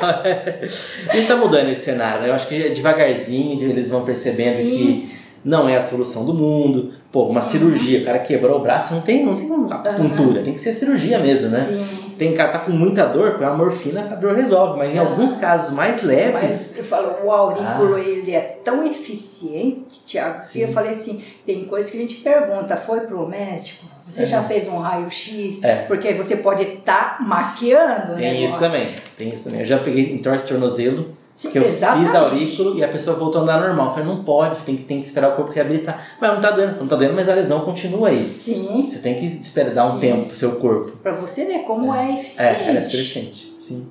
E 1.15 1.23
tá 1.27 1.37
mudando 1.37 1.69
esse 1.71 1.85
cenário, 1.85 2.23
né? 2.23 2.29
Eu 2.29 2.35
acho 2.35 2.49
que 2.49 2.71
devagarzinho 2.71 3.63
eles 3.63 3.89
vão 3.89 4.05
percebendo 4.05 4.57
Sim. 4.57 4.71
que 5.09 5.20
não 5.45 5.69
é 5.69 5.77
a 5.77 5.83
solução 5.83 6.25
do 6.25 6.35
mundo. 6.35 6.93
Pô, 7.13 7.25
uma 7.25 7.43
cirurgia, 7.43 8.01
o 8.03 8.05
cara 8.05 8.19
quebrou 8.21 8.59
o 8.59 8.63
braço, 8.63 8.95
não 8.95 9.01
tem, 9.01 9.25
não 9.27 9.37
tem 9.37 9.51
uma 9.51 9.75
acupuntura, 9.75 10.43
tem 10.43 10.53
que 10.53 10.61
ser 10.61 10.75
cirurgia 10.75 11.19
mesmo, 11.19 11.49
né? 11.49 11.61
Sim. 11.61 12.11
Tem 12.17 12.35
cara 12.35 12.51
que 12.53 12.59
tá 12.59 12.65
com 12.67 12.73
muita 12.73 13.07
dor, 13.07 13.33
põe 13.39 13.47
a 13.47 13.55
morfina, 13.55 14.03
a 14.03 14.15
dor 14.15 14.35
resolve. 14.35 14.79
Mas 14.79 14.95
em 14.95 14.99
Ah. 14.99 15.03
alguns 15.03 15.35
casos 15.39 15.75
mais 15.75 16.03
leves. 16.03 16.33
Mas 16.35 16.79
eu 16.79 16.85
falo, 16.85 17.25
o 17.25 17.31
aurículo 17.31 17.97
ele 17.99 18.33
é 18.33 18.59
tão 18.63 18.87
eficiente, 18.87 20.05
Tiago, 20.07 20.43
que 20.53 20.61
eu 20.61 20.69
falei 20.69 20.91
assim, 20.91 21.23
tem 21.47 21.65
coisa 21.65 21.91
que 21.91 21.97
a 21.97 22.01
gente 22.01 22.17
pergunta, 22.17 22.77
foi 22.77 23.01
pro 23.01 23.27
médico? 23.27 23.87
Você 24.07 24.25
É. 24.25 24.27
já 24.27 24.43
fez 24.43 24.69
um 24.69 24.79
raio-x? 24.79 25.63
É. 25.65 25.77
Porque 25.87 26.13
você 26.15 26.37
pode 26.37 26.63
estar 26.63 27.19
maquiando 27.27 28.13
o 28.13 28.17
Tem 28.17 28.45
isso 28.45 28.59
também. 28.59 28.87
Tem 29.17 29.29
isso 29.31 29.45
também. 29.45 29.61
Eu 29.61 29.67
já 29.67 29.79
peguei 29.79 30.13
entorse 30.13 30.47
tornozelo, 30.47 31.17
Sim, 31.41 31.53
que 31.53 31.59
eu 31.59 31.63
exatamente. 31.63 32.07
fiz 32.07 32.15
aurículo 32.15 32.77
e 32.79 32.85
a 32.85 32.89
pessoa 32.89 33.17
voltou 33.17 33.41
a 33.41 33.45
andar 33.45 33.61
normal. 33.61 33.87
Eu 33.87 33.93
falei, 33.95 34.07
não 34.09 34.23
pode, 34.25 34.61
tem 34.61 34.77
que, 34.77 34.83
tem 34.83 35.01
que 35.01 35.07
esperar 35.07 35.33
o 35.33 35.37
corpo 35.37 35.51
reabilitar. 35.53 35.99
Mas 36.21 36.35
não 36.35 36.41
tá 36.41 36.51
doendo, 36.51 36.79
não 36.81 36.87
tá 36.87 36.97
doendo, 36.97 37.15
mas 37.15 37.29
a 37.31 37.35
lesão 37.35 37.61
continua 37.61 38.09
aí. 38.11 38.31
Sim, 38.35 38.87
Você 38.87 38.99
tem 38.99 39.15
que 39.19 39.25
esperar 39.41 39.73
dar 39.73 39.87
um 39.87 39.93
Sim. 39.95 40.01
tempo 40.01 40.27
pro 40.27 40.37
seu 40.37 40.53
corpo. 40.57 40.93
pra 41.03 41.13
você 41.13 41.47
ver 41.47 41.61
como 41.61 41.95
é, 41.95 42.11
É, 42.11 42.21
eficiente. 42.21 42.63
ela 42.63 42.79
é 42.79 42.83
eficiente. 42.83 43.55
Sim. 43.59 43.89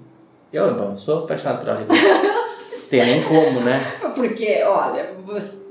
Eu, 0.54 0.76
bom, 0.76 0.96
sou 0.98 1.24
apaixonado 1.24 1.62
por 1.62 1.70
aurículo. 1.70 1.98
tem 2.90 3.06
nem 3.06 3.24
como, 3.24 3.60
né? 3.62 3.94
Porque, 4.16 4.62
olha, 4.66 5.12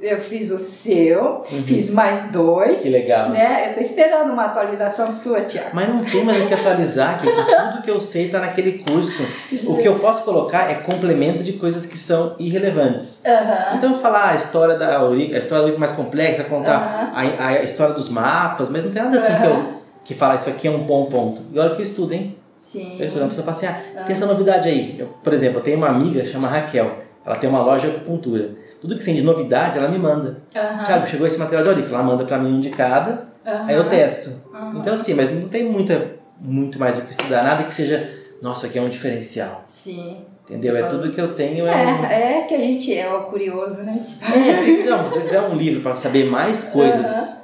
eu 0.01 0.21
fiz 0.21 0.51
o 0.51 0.59
seu, 0.59 1.43
Uhum. 1.51 1.67
fiz 1.67 1.91
mais 1.91 2.31
dois, 2.31 2.83
Que 2.83 2.89
legal. 2.89 3.31
né? 3.31 3.71
Eu 3.71 3.75
tô 3.75 3.81
esperando 3.81 4.33
uma 4.33 4.45
atualização 4.47 5.11
sua, 5.11 5.41
Tiago. 5.43 5.71
Mas 5.73 5.89
não 5.89 6.05
tem 6.05 6.25
mais 6.25 6.41
o 6.43 6.47
que 6.47 6.55
atualizar, 6.55 7.19
que 7.21 7.27
tudo 7.27 7.83
que 7.83 7.91
eu 7.91 8.01
sei 8.01 8.29
tá 8.29 8.39
naquele 8.39 8.85
curso. 8.89 9.27
O 9.67 9.77
que 9.79 9.89
eu 9.89 9.99
posso 9.99 10.25
colocar 10.25 10.71
é 10.71 10.75
complemento 10.77 11.43
de 11.43 11.55
coisas 11.55 11.85
que 11.87 11.99
são 11.99 12.37
irrelevantes. 12.39 13.23
Aham. 13.27 13.77
Então 13.77 13.95
falar 13.97 14.31
a 14.31 14.35
história 14.37 14.77
da 14.77 14.97
aurícula, 14.99 15.37
a 15.37 15.39
história 15.39 15.57
da 15.59 15.63
aurícula 15.65 15.81
mais 15.81 15.93
complexa, 15.93 16.45
contar 16.45 17.13
Aham. 17.17 17.35
a, 17.39 17.47
a 17.49 17.63
história 17.63 17.95
dos 17.95 18.09
mapas, 18.09 18.69
mas 18.71 18.85
não 18.85 18.91
tem 18.93 19.03
nada 19.03 19.19
assim 19.19 19.41
que, 19.41 19.47
eu, 19.47 19.75
que 20.05 20.15
fala 20.15 20.37
isso 20.37 20.49
aqui 20.49 20.69
é 20.69 20.71
um 20.71 20.79
bom 20.85 21.07
ponto. 21.07 21.43
E 21.53 21.59
olha 21.59 21.71
que 21.75 21.81
eu 21.81 21.85
estudo, 21.85 22.13
hein? 22.15 22.37
Sim. 22.57 22.97
Eu 22.99 23.07
estudo, 23.07 23.25
a 23.25 23.29
pessoa 23.29 23.45
fala 23.45 23.57
assim, 23.57 23.67
ah, 23.97 24.03
tem 24.05 24.13
essa 24.15 24.27
novidade 24.27 24.69
aí. 24.69 24.97
Eu, 24.99 25.07
por 25.23 25.33
exemplo, 25.33 25.59
eu 25.59 25.63
tenho 25.63 25.77
uma 25.77 25.89
amiga, 25.89 26.25
chama 26.25 26.49
Raquel, 26.49 26.91
ela 27.29 27.37
tem 27.37 27.51
uma 27.51 27.63
loja 27.63 27.89
de 27.89 27.97
acupuntura. 27.97 28.53
Tudo 28.81 28.97
que 28.97 29.05
tem 29.05 29.15
de 29.15 29.23
novidade, 29.23 29.77
ela 29.77 29.89
me 29.89 29.99
manda. 29.99 30.39
Aham. 30.57 30.85
Tiago, 30.85 31.07
chegou 31.07 31.27
esse 31.27 31.39
material 31.39 31.63
de 31.63 31.69
aurícula, 31.69 31.99
ela 31.99 32.07
manda 32.07 32.25
pra 32.25 32.39
mim 32.39 32.55
um 32.55 32.61
de 32.61 32.71
cada, 32.71 33.29
Aham. 33.47 33.67
aí 33.67 33.75
eu 33.75 33.87
testo. 33.87 34.31
Aham. 34.55 34.79
Então 34.79 34.95
assim, 34.95 35.13
mas 35.13 35.31
não 35.31 35.47
tem 35.47 35.65
muita, 35.65 36.13
muito 36.41 36.79
mais 36.79 36.97
o 36.97 37.03
que 37.03 37.11
estudar, 37.11 37.45
nada 37.45 37.65
que 37.65 37.75
seja, 37.75 38.09
nossa, 38.41 38.67
aqui 38.67 38.79
é 38.79 38.83
um 38.83 38.89
diferencial. 38.89 39.61
Sim. 39.67 40.25
Entendeu? 40.49 40.75
É 40.75 40.83
tudo 40.85 41.13
que 41.13 41.21
eu 41.21 41.35
tenho. 41.35 41.67
É, 41.67 41.71
um... 41.71 42.05
É, 42.07 42.39
é 42.39 42.43
que 42.45 42.55
a 42.55 42.61
gente 42.61 42.97
é 42.97 43.13
o 43.13 43.25
curioso, 43.25 43.83
né? 43.83 44.03
é 44.23 44.55
se, 44.55 44.83
não, 44.85 45.13
se 45.13 45.21
quiser 45.21 45.43
um 45.43 45.55
livro 45.55 45.83
para 45.83 45.95
saber 45.95 46.25
mais 46.31 46.65
coisas, 46.65 47.38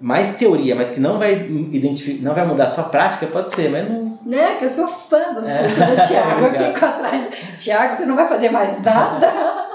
mais 0.00 0.36
teoria, 0.38 0.74
mas 0.74 0.90
que 0.90 0.98
não 1.00 1.18
vai 1.18 1.32
identificar, 1.34 2.22
não 2.24 2.34
vai 2.34 2.46
mudar 2.46 2.64
a 2.64 2.68
sua 2.68 2.84
prática, 2.84 3.26
pode 3.26 3.50
ser, 3.50 3.70
mas 3.70 3.88
não. 3.88 4.18
Né? 4.24 4.56
Que 4.56 4.64
eu 4.64 4.68
sou 4.68 4.88
fã 4.88 5.32
dos 5.34 5.48
É. 5.48 5.58
cursos 5.58 5.84
do 5.84 6.06
Tiago. 6.06 6.44
Eu 6.46 6.52
fico 6.72 6.84
atrás. 6.84 7.28
Tiago, 7.58 7.94
você 7.94 8.06
não 8.06 8.16
vai 8.16 8.28
fazer 8.28 8.50
mais 8.50 8.82
nada? 8.82 9.26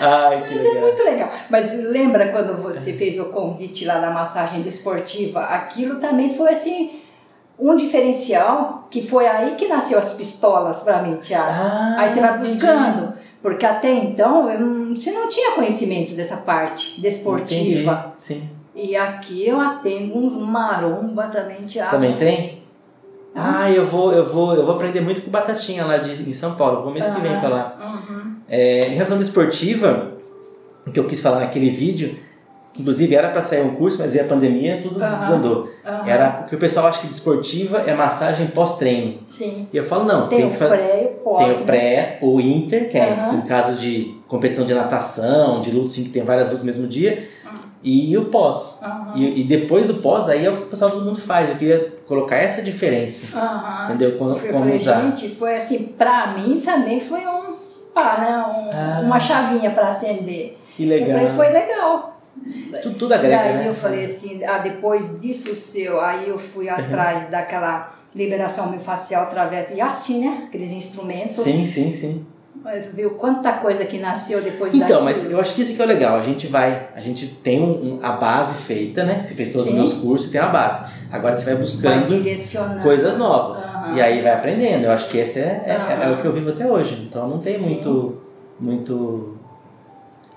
Ai, 0.00 0.40
Mas 0.40 0.60
é 0.60 0.62
legal. 0.68 0.82
muito 0.82 1.02
legal. 1.02 1.30
Mas 1.50 1.84
lembra 1.84 2.28
quando 2.28 2.62
você 2.62 2.92
fez 2.92 3.18
o 3.18 3.26
convite 3.26 3.84
lá 3.84 3.98
da 3.98 4.10
massagem 4.10 4.62
desportiva? 4.62 5.40
Aquilo 5.40 5.96
também 5.96 6.34
foi 6.36 6.50
assim. 6.50 7.00
Um 7.58 7.74
diferencial 7.74 8.86
que 8.88 9.02
foi 9.02 9.26
aí 9.26 9.56
que 9.56 9.66
nasceu 9.66 9.98
as 9.98 10.14
pistolas 10.14 10.80
pra 10.82 11.02
mim, 11.02 11.16
Tiago. 11.16 11.44
Ah, 11.50 11.96
Aí 11.98 12.08
você 12.08 12.20
vai 12.20 12.38
buscando. 12.38 13.14
Porque 13.42 13.64
até 13.64 13.92
então 13.92 14.50
eu 14.50 14.60
não- 14.60 14.94
você 14.94 15.12
não 15.12 15.28
tinha 15.28 15.52
conhecimento 15.52 16.14
dessa 16.14 16.38
parte 16.38 17.00
desportiva. 17.00 17.92
Entendi, 18.10 18.10
Sim. 18.16 18.48
E 18.74 18.96
aqui 18.96 19.46
eu 19.46 19.60
atendo 19.60 20.16
uns 20.18 20.36
maromba 20.36 21.24
também, 21.28 21.64
Tiago. 21.66 21.90
Também 21.90 22.16
tem? 22.16 22.62
Ah, 23.34 23.70
eu 23.70 23.84
vou, 23.86 24.12
eu 24.12 24.26
vou, 24.26 24.54
eu 24.54 24.64
vou 24.64 24.74
aprender 24.74 25.00
muito 25.00 25.20
com 25.22 25.30
batatinha 25.30 25.84
lá 25.84 25.98
de, 25.98 26.28
em 26.28 26.32
São 26.32 26.54
Paulo. 26.56 26.82
Vou 26.82 26.92
mês 26.92 27.06
que 27.06 27.20
vem 27.20 27.38
pra 27.38 27.48
lá. 27.48 27.76
Uhum. 28.10 28.34
É, 28.48 28.88
em 28.88 28.94
relação 28.94 29.16
à 29.16 29.18
desportiva, 29.20 30.12
o 30.86 30.90
que 30.90 30.98
eu 30.98 31.04
quis 31.04 31.20
falar 31.20 31.40
naquele 31.40 31.70
vídeo, 31.70 32.16
inclusive 32.76 33.14
era 33.14 33.28
para 33.30 33.42
sair 33.42 33.62
um 33.62 33.74
curso, 33.74 33.98
mas 33.98 34.12
veio 34.12 34.24
a 34.24 34.28
pandemia, 34.28 34.80
tudo 34.82 35.02
Aham. 35.02 35.20
desandou. 35.20 35.68
Aham. 35.84 36.08
Era 36.08 36.30
porque 36.30 36.56
o 36.56 36.58
pessoal 36.58 36.86
acha 36.86 37.00
que 37.00 37.06
desportiva 37.08 37.78
é 37.86 37.94
massagem 37.94 38.46
pós-treino. 38.48 39.18
Sim. 39.26 39.68
E 39.72 39.76
eu 39.76 39.84
falo, 39.84 40.04
não, 40.04 40.28
Tem, 40.28 40.38
tem, 40.38 40.46
o 40.48 40.50
que 40.50 40.56
pré 40.58 41.02
e 41.02 41.06
o 41.06 41.16
pós. 41.24 41.38
Tem 41.44 41.48
né? 41.48 41.60
o 41.60 41.64
pré, 41.64 42.18
o 42.22 42.40
inter, 42.40 42.88
que 42.88 42.98
é 42.98 43.30
em 43.34 43.40
caso 43.42 43.80
de 43.80 44.16
competição 44.28 44.64
de 44.64 44.74
natação, 44.74 45.60
de 45.60 45.70
luta, 45.70 45.86
assim, 45.86 46.04
que 46.04 46.10
tem 46.10 46.22
várias 46.22 46.48
lutas 46.48 46.60
no 46.62 46.66
mesmo 46.66 46.86
dia, 46.86 47.28
Uhum. 47.44 47.58
e 47.82 48.16
o 48.18 48.26
pós. 48.26 48.80
E, 49.14 49.40
e 49.40 49.44
depois 49.44 49.86
do 49.88 49.94
pós, 49.94 50.28
aí 50.28 50.44
é 50.44 50.50
o 50.50 50.56
que 50.58 50.62
o 50.64 50.66
pessoal 50.66 50.90
todo 50.90 51.04
mundo 51.04 51.20
faz. 51.20 51.48
Eu 51.48 51.56
queria 51.56 51.94
colocar 52.06 52.36
essa 52.36 52.60
diferença, 52.62 53.36
entendeu? 53.86 54.18
Como, 54.18 54.32
Eu 54.36 54.52
como 54.52 54.58
falei, 54.60 54.76
usar. 54.76 55.00
gente, 55.02 55.28
foi 55.34 55.56
assim, 55.56 55.94
pra 55.98 56.28
mim 56.36 56.60
também 56.64 57.00
foi 57.00 57.20
um, 57.26 57.54
pá, 57.94 58.18
né, 58.20 58.36
um- 58.38 58.70
Ah. 58.70 59.00
uma 59.04 59.18
chavinha 59.18 59.70
pra 59.70 59.88
acender. 59.88 60.56
Que 60.76 60.84
Eu 60.84 60.88
legal. 60.90 61.10
falei, 61.18 61.26
foi 61.28 61.48
legal. 61.50 62.17
Tudo, 62.82 62.94
tudo 62.98 63.14
agrega, 63.14 63.36
Daí 63.42 63.56
né? 63.58 63.68
eu 63.68 63.74
falei 63.74 64.04
assim, 64.04 64.42
ah, 64.44 64.58
depois 64.58 65.20
disso 65.20 65.54
seu, 65.54 66.00
aí 66.00 66.28
eu 66.28 66.38
fui 66.38 66.68
atrás 66.68 67.28
daquela 67.30 67.94
liberação 68.14 68.70
miofascial 68.70 69.24
através 69.24 69.70
do 69.70 69.76
Yastin, 69.76 70.24
né, 70.26 70.44
aqueles 70.48 70.70
instrumentos. 70.70 71.36
Sim, 71.36 71.66
sim, 71.66 71.92
sim. 71.92 72.26
Mas 72.64 72.86
viu 72.86 73.10
quanta 73.12 73.52
coisa 73.52 73.84
que 73.84 73.98
nasceu 73.98 74.42
depois 74.42 74.74
Então, 74.74 74.88
daquilo. 75.04 75.04
mas 75.04 75.30
eu 75.30 75.40
acho 75.40 75.54
que 75.54 75.62
isso 75.62 75.74
que 75.74 75.80
é 75.80 75.84
o 75.84 75.88
legal. 75.88 76.16
A 76.16 76.22
gente 76.22 76.46
vai, 76.48 76.88
a 76.96 77.00
gente 77.00 77.26
tem 77.26 77.62
um- 77.62 77.94
um- 77.94 77.98
a 78.02 78.12
base 78.12 78.62
feita, 78.62 79.04
né? 79.04 79.22
Você 79.24 79.34
fez 79.34 79.50
todos 79.50 79.66
Sim. 79.68 79.74
os 79.74 79.78
meus 79.78 79.92
cursos, 79.94 80.30
tem 80.30 80.40
a 80.40 80.48
base. 80.48 80.84
Agora 81.10 81.36
você 81.36 81.44
vai 81.44 81.54
Vai 81.54 81.62
buscando 81.62 82.06
direcionando. 82.08 82.82
coisas 82.82 83.16
novas. 83.16 83.62
Aham. 83.64 83.94
E 83.96 84.00
aí 84.02 84.20
vai 84.22 84.32
aprendendo. 84.34 84.84
Eu 84.84 84.90
acho 84.90 85.08
que 85.08 85.18
esse 85.18 85.38
é, 85.38 85.62
é, 85.66 85.70
é 85.70 86.04
Aham. 86.04 86.14
o 86.14 86.20
que 86.20 86.26
eu 86.26 86.32
vivo 86.32 86.50
até 86.50 86.66
hoje. 86.66 87.06
Então 87.08 87.28
não 87.28 87.38
tem 87.38 87.54
Sim. 87.58 87.64
muito. 87.66 88.22
muito. 88.58 89.36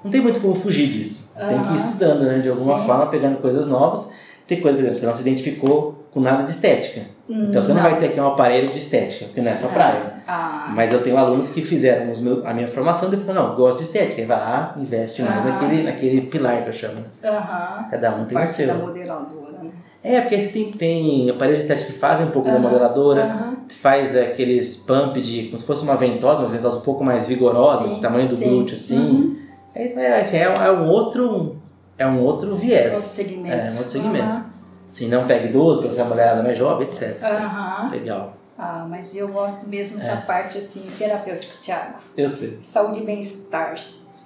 Não 0.04 0.12
tem 0.12 0.22
muito 0.22 0.40
como 0.40 0.54
fugir 0.54 0.88
disso. 0.90 1.21
Tem 1.48 1.60
que 1.60 1.64
ir 1.64 1.68
Aham. 1.68 1.76
estudando, 1.76 2.22
né? 2.24 2.40
De 2.40 2.50
alguma 2.50 2.80
Sim. 2.80 2.86
forma, 2.86 3.06
pegando 3.08 3.38
coisas 3.38 3.68
novas. 3.68 4.12
Tem 4.48 4.60
coisa, 4.60 4.76
por 4.78 4.84
exemplo, 4.84 5.00
você 5.00 5.06
não 5.06 5.16
se 5.16 5.22
identificou 5.22 6.06
com 6.12 6.20
nada 6.20 6.44
de 6.44 6.52
estética. 6.52 7.02
Então 7.30 7.62
você 7.62 7.74
não, 7.74 7.82
vai 7.82 7.98
ter 7.98 8.08
aqui 8.08 8.20
um 8.20 8.28
aparelho 8.28 8.70
de 8.70 8.78
estética, 8.78 9.26
porque 9.26 9.40
não 9.40 9.50
é 9.52 9.56
sua 9.56 9.70
É. 9.70 9.74
praia. 9.74 10.14
Ah, 10.28 10.74
Mas 10.76 10.92
eu 10.92 11.02
tenho 11.02 11.18
alunos 11.18 11.50
que 11.50 11.62
fizeram 11.62 12.12
os 12.12 12.20
meus, 12.20 12.46
a 12.46 12.54
minha 12.54 12.68
formação 12.68 13.08
e 13.08 13.12
depois 13.12 13.28
falaram, 13.28 13.50
não, 13.50 13.56
gosto 13.56 13.78
de 13.78 13.84
estética. 13.86 14.22
Aí 14.22 14.28
vai 14.28 14.38
lá, 14.38 14.76
investe 14.78 15.22
mais 15.22 15.46
Ah. 15.46 15.50
naquele, 15.52 15.84
naquele 15.84 16.22
pilar 16.22 16.64
que 16.64 16.70
eu 16.70 16.74
chamo. 16.74 17.06
aham. 17.24 17.86
Cada 17.90 18.12
um 18.16 18.26
tem 18.26 18.38
o 18.38 18.42
Parte 18.42 18.52
seu. 18.52 18.68
da 18.68 18.74
modeladora, 18.74 19.58
né? 19.64 19.70
É, 20.04 20.20
porque 20.20 20.38
você 20.42 20.48
tem, 20.50 20.72
tem 20.74 21.30
aparelhos 21.30 21.60
de 21.60 21.66
estética 21.68 21.94
que 21.94 21.98
fazem 22.00 22.26
um 22.26 22.32
pouco 22.32 22.50
da 22.50 22.56
Aham. 22.56 22.62
modeladora, 22.64 23.24
Aham. 23.24 23.54
faz 23.70 24.18
aqueles 24.18 24.78
pump 24.78 25.22
de, 25.22 25.44
como 25.44 25.58
se 25.60 25.66
fosse 25.66 25.84
uma 25.84 25.96
ventosa, 25.96 26.42
uma 26.42 26.50
ventosa 26.50 26.78
um 26.80 26.82
pouco 26.82 27.04
mais 27.04 27.28
vigorosa, 27.28 27.86
Sim, 27.86 27.94
do 27.96 28.02
tamanho 28.02 28.28
do 28.28 28.36
sim. 28.36 28.50
glúteo, 28.50 28.76
assim. 28.76 28.98
Uhum. 29.00 29.41
Aí, 29.76 29.94
é, 29.94 30.22
assim, 30.22 30.38
é, 30.38 30.44
é 30.44 30.72
um 30.72 30.88
outro, 30.90 31.58
é 31.98 32.06
um 32.06 32.20
outro 32.22 32.56
viés. 32.56 32.94
Outro 32.94 33.10
segmento. 33.10 33.56
É, 33.56 33.70
um 33.72 33.76
outro 33.78 33.90
segmento. 33.90 34.46
Assim, 34.90 35.08
não 35.08 35.26
pega 35.26 35.46
idoso, 35.48 35.88
ser 35.94 36.02
uma 36.02 36.10
mulherada 36.10 36.44
mais 36.44 36.58
jovem, 36.58 36.88
etc. 36.88 37.18
Aham. 37.24 37.90
Legal. 37.92 38.34
Ah, 38.58 38.86
mas 38.88 39.16
eu 39.16 39.30
gosto 39.30 39.68
mesmo 39.68 39.98
dessa 39.98 40.12
É. 40.12 40.16
parte 40.18 40.58
assim, 40.58 40.86
terapêutica, 40.98 41.54
Thiago. 41.62 41.96
Eu 42.16 42.28
sei. 42.28 42.60
Saúde 42.64 43.00
e 43.00 43.06
bem-estar. 43.06 43.74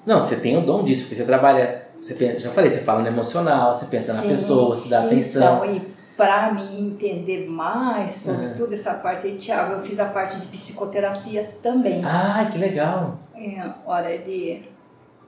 Não, 0.06 0.20
você 0.20 0.36
tem 0.38 0.58
o 0.58 0.62
dom 0.66 0.84
disso, 0.84 1.04
porque 1.04 1.16
você 1.16 1.24
trabalha, 1.24 1.88
você 2.00 2.16
pensa, 2.16 2.40
já 2.40 2.52
falei, 2.52 2.70
você 2.72 2.80
fala 2.80 3.02
no 3.02 3.08
emocional, 3.08 3.74
você 3.74 3.86
pensa 3.86 4.14
na 4.14 4.24
Sim. 4.24 4.30
pessoa, 4.30 4.76
você 4.76 4.90
dá 4.90 5.04
atenção. 5.06 5.64
Então, 5.64 5.76
e 5.76 5.96
para 6.18 6.52
mim 6.54 6.88
entender 6.90 7.48
mais 7.48 8.12
sobre 8.12 8.48
Uhum. 8.48 8.54
toda 8.58 8.74
essa 8.74 8.96
parte 8.96 9.28
aí, 9.28 9.36
Thiago, 9.36 9.74
eu 9.74 9.80
fiz 9.84 10.00
a 10.00 10.06
parte 10.06 10.40
de 10.40 10.48
psicoterapia 10.48 11.50
também. 11.62 12.04
Ah, 12.04 12.50
que 12.52 12.58
legal. 12.58 13.20
É, 13.36 13.62
hora 13.86 14.18
de. 14.18 14.64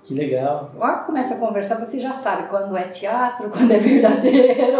Que 0.08 0.14
legal. 0.14 0.72
Lá 0.78 1.00
começa 1.00 1.34
a 1.34 1.38
conversar, 1.38 1.76
você 1.76 2.00
já 2.00 2.14
sabe 2.14 2.48
quando 2.50 2.78
é 2.78 2.84
teatro, 2.84 3.50
quando 3.52 3.72
é 3.72 3.78
verdadeiro. 3.78 4.78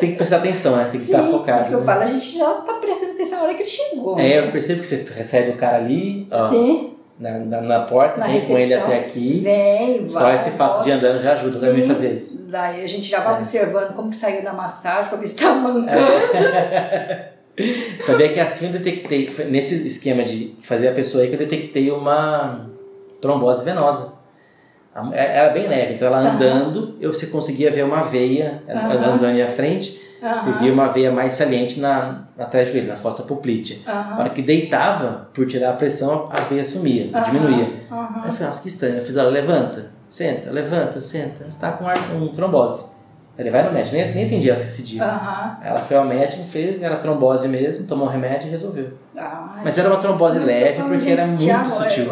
Tem 0.00 0.10
que 0.12 0.16
prestar 0.16 0.38
atenção, 0.38 0.76
né? 0.76 0.84
Tem 0.84 0.92
que 0.92 0.98
Sim, 0.98 1.12
estar 1.12 1.22
por 1.24 1.32
focado. 1.38 1.60
isso 1.60 1.68
que 1.68 1.74
eu 1.76 1.80
né? 1.80 1.86
falo, 1.86 2.02
a 2.02 2.06
gente 2.06 2.38
já 2.38 2.50
tá 2.54 2.72
prestando 2.74 3.12
atenção 3.12 3.38
na 3.38 3.44
hora 3.44 3.54
que 3.54 3.62
ele 3.62 3.68
chegou. 3.70 4.18
É, 4.18 4.38
eu 4.40 4.50
percebo 4.50 4.80
que 4.80 4.86
você 4.86 5.06
recebe 5.14 5.50
o 5.50 5.56
cara 5.56 5.76
ali, 5.76 6.26
ó, 6.30 6.48
Sim, 6.48 6.94
na, 7.18 7.38
na, 7.38 7.60
na 7.60 7.80
porta, 7.82 8.18
Na 8.18 8.26
vem 8.26 8.40
com 8.40 8.52
ele 8.58 8.66
recepção. 8.74 8.86
até 8.86 8.98
aqui. 9.00 9.40
vem, 9.44 10.10
Só 10.10 10.20
vai, 10.20 10.34
esse 10.36 10.50
fato 10.52 10.82
de 10.82 10.90
andando 10.90 11.20
já 11.22 11.34
ajuda 11.34 11.58
também 11.60 11.82
a 11.82 11.86
Sim. 11.86 11.92
fazer 11.94 12.12
isso. 12.14 12.46
Daí 12.48 12.82
a 12.82 12.88
gente 12.88 13.08
já 13.08 13.20
vai 13.20 13.34
É. 13.34 13.36
observando 13.36 13.94
como 13.94 14.10
que 14.10 14.16
saiu 14.16 14.42
da 14.42 14.52
massagem, 14.54 15.08
pra 15.10 15.18
ver 15.18 15.28
se 15.28 15.36
tá 15.36 15.52
mancando. 15.54 15.88
É. 15.98 17.28
Sabia 18.06 18.32
que 18.32 18.40
assim 18.40 18.66
eu 18.66 18.72
detectei, 18.72 19.30
nesse 19.50 19.86
esquema 19.86 20.24
de 20.24 20.56
fazer 20.62 20.88
a 20.88 20.92
pessoa 20.92 21.22
aí 21.22 21.28
que 21.28 21.34
eu 21.34 21.38
detectei 21.38 21.90
uma 21.90 22.70
trombose 23.20 23.64
venosa. 23.64 24.14
É- 25.12 25.38
Era 25.38 25.50
bem 25.50 25.68
leve, 25.68 25.94
então 25.94 26.08
ela 26.08 26.18
andando, 26.18 26.96
eu, 27.00 27.14
você 27.14 27.26
conseguia 27.28 27.70
ver 27.70 27.84
uma 27.84 28.02
veia 28.02 28.62
Aham. 28.68 28.92
andando 28.92 29.22
na 29.22 29.28
minha 29.32 29.48
frente, 29.48 30.00
você 30.20 30.50
Aham, 30.50 30.58
via 30.58 30.72
uma 30.72 30.88
veia 30.88 31.10
mais 31.12 31.34
saliente 31.34 31.78
na, 31.80 32.24
na 32.36 32.44
trás 32.44 32.68
do 32.68 32.72
joelho, 32.72 32.88
na 32.88 32.96
fossa 32.96 33.22
poplítea. 33.22 33.78
Na 33.86 33.92
aham, 34.00 34.18
hora 34.20 34.30
que 34.30 34.42
deitava, 34.42 35.28
por 35.32 35.46
tirar 35.46 35.70
a 35.70 35.72
pressão, 35.74 36.28
a 36.30 36.40
veia 36.42 36.64
sumia, 36.64 37.08
Aham. 37.14 37.22
diminuía. 37.24 37.64
Aí 37.90 38.26
eu 38.26 38.32
falei, 38.32 38.46
nossa, 38.48 38.60
que 38.60 38.68
estranho. 38.68 38.96
Eu 38.96 39.04
fiz 39.04 39.16
ela, 39.16 39.30
levanta, 39.30 39.86
senta, 40.08 40.50
levanta, 40.50 41.00
senta. 41.00 41.44
Você 41.48 41.58
tá 41.60 41.72
com 41.72 41.86
ar- 41.88 42.10
um 42.14 42.28
trombose. 42.28 42.84
Falei, 43.36 43.50
vai 43.50 43.62
no 43.62 43.72
médico. 43.72 43.94
Nem, 43.96 44.12
nem 44.14 44.26
entendi 44.26 44.50
essa 44.50 44.64
esse 44.64 44.82
dia. 44.82 45.02
Aham. 45.04 45.56
Ela 45.64 45.78
foi 45.78 45.96
ao 45.96 46.04
médico, 46.04 46.42
fez, 46.50 46.82
era 46.82 46.96
trombose 46.96 47.48
mesmo, 47.48 47.86
tomou 47.86 48.06
um 48.06 48.10
remédio 48.10 48.48
e 48.48 48.50
resolveu. 48.50 48.90
Ah, 49.16 49.60
Mas 49.64 49.78
era 49.78 49.88
uma 49.88 49.98
trombose 50.00 50.38
leve 50.40 50.82
porque 50.82 51.08
era 51.10 51.24
muito 51.26 51.42
Thiago, 51.42 51.70
sutil. 51.70 52.04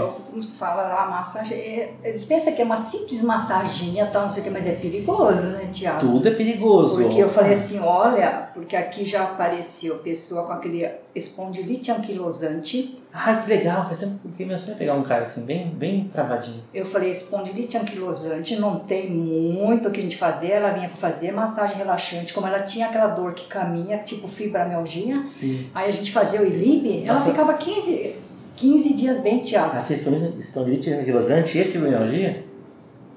Fala 0.42 0.82
lá, 0.82 1.06
massagem. 1.10 1.56
é- 1.58 1.94
Eles 2.04 2.24
pensam 2.24 2.52
que 2.54 2.62
é 2.62 2.64
uma 2.64 2.76
simples 2.76 3.22
massaginha, 3.22 4.06
tal, 4.12 4.22
não 4.22 4.30
sei 4.30 4.40
o 4.40 4.44
que, 4.44 4.50
mas 4.50 4.66
é 4.66 4.72
perigoso, 4.72 5.42
né, 5.48 5.68
Tiago? 5.72 5.98
Tudo 6.00 6.28
é 6.28 6.30
perigoso. 6.32 7.02
Porque 7.02 7.18
eu 7.22 7.28
falei 7.28 7.52
assim, 7.52 7.80
olha, 7.80 8.48
porque 8.54 8.76
aqui 8.76 9.04
já 9.04 9.24
apareceu 9.24 9.96
pessoa 9.98 10.44
com 10.46 10.52
aquele 10.52 10.88
espondilite 11.14 11.90
anquilosante. 11.90 12.98
Ah, 13.12 13.36
que 13.36 13.48
legal. 13.48 13.84
Faz 13.86 13.98
tempo 14.00 14.28
que 14.36 14.44
meu 14.44 14.58
sonho 14.58 14.74
é 14.74 14.78
pegar 14.78 14.94
um 14.94 15.02
cara 15.02 15.24
assim, 15.24 15.44
bem, 15.44 15.68
bem 15.70 16.08
travadinho. 16.12 16.62
Eu 16.72 16.84
falei, 16.84 17.10
espondilite 17.10 17.76
anquilosante, 17.76 18.56
não 18.56 18.80
tem 18.80 19.10
muito 19.10 19.88
o 19.88 19.90
que 19.90 20.00
a 20.00 20.02
gente 20.02 20.16
fazer. 20.16 20.50
Ela 20.50 20.70
vinha 20.72 20.88
para 20.88 20.96
fazer 20.98 21.32
massagem 21.32 21.76
relaxante, 21.76 22.32
como 22.32 22.46
ela 22.46 22.60
tinha 22.60 22.86
aquela 22.86 23.08
dor 23.08 23.32
que 23.34 23.46
caminha, 23.48 23.98
tipo 23.98 24.28
fibromialgia. 24.28 25.26
Sim. 25.26 25.68
Aí 25.74 25.88
a 25.88 25.92
gente 25.92 26.12
fazia 26.12 26.40
o 26.42 26.46
ILIB, 26.46 27.04
ela 27.08 27.20
ficava 27.20 27.54
15, 27.54 28.14
15 28.58 28.92
dias 28.94 29.20
bem, 29.20 29.38
Tiago. 29.40 29.76
Ah, 29.76 29.82
tinha 29.82 29.96
espondilite- 30.40 30.92
anquilosante 30.92 31.58
e 31.58 31.64
fibromialgia? 31.64 32.44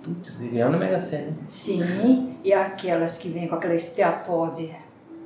Putz, 0.03 0.37
ganhou 0.37 0.69
na 0.69 0.77
Mega 0.77 0.99
Sena. 1.01 1.31
Sim, 1.47 2.35
e 2.43 2.53
aquelas 2.53 3.17
que 3.17 3.27
vêm 3.29 3.47
com 3.47 3.55
aquela 3.55 3.73
esteatose. 3.75 4.71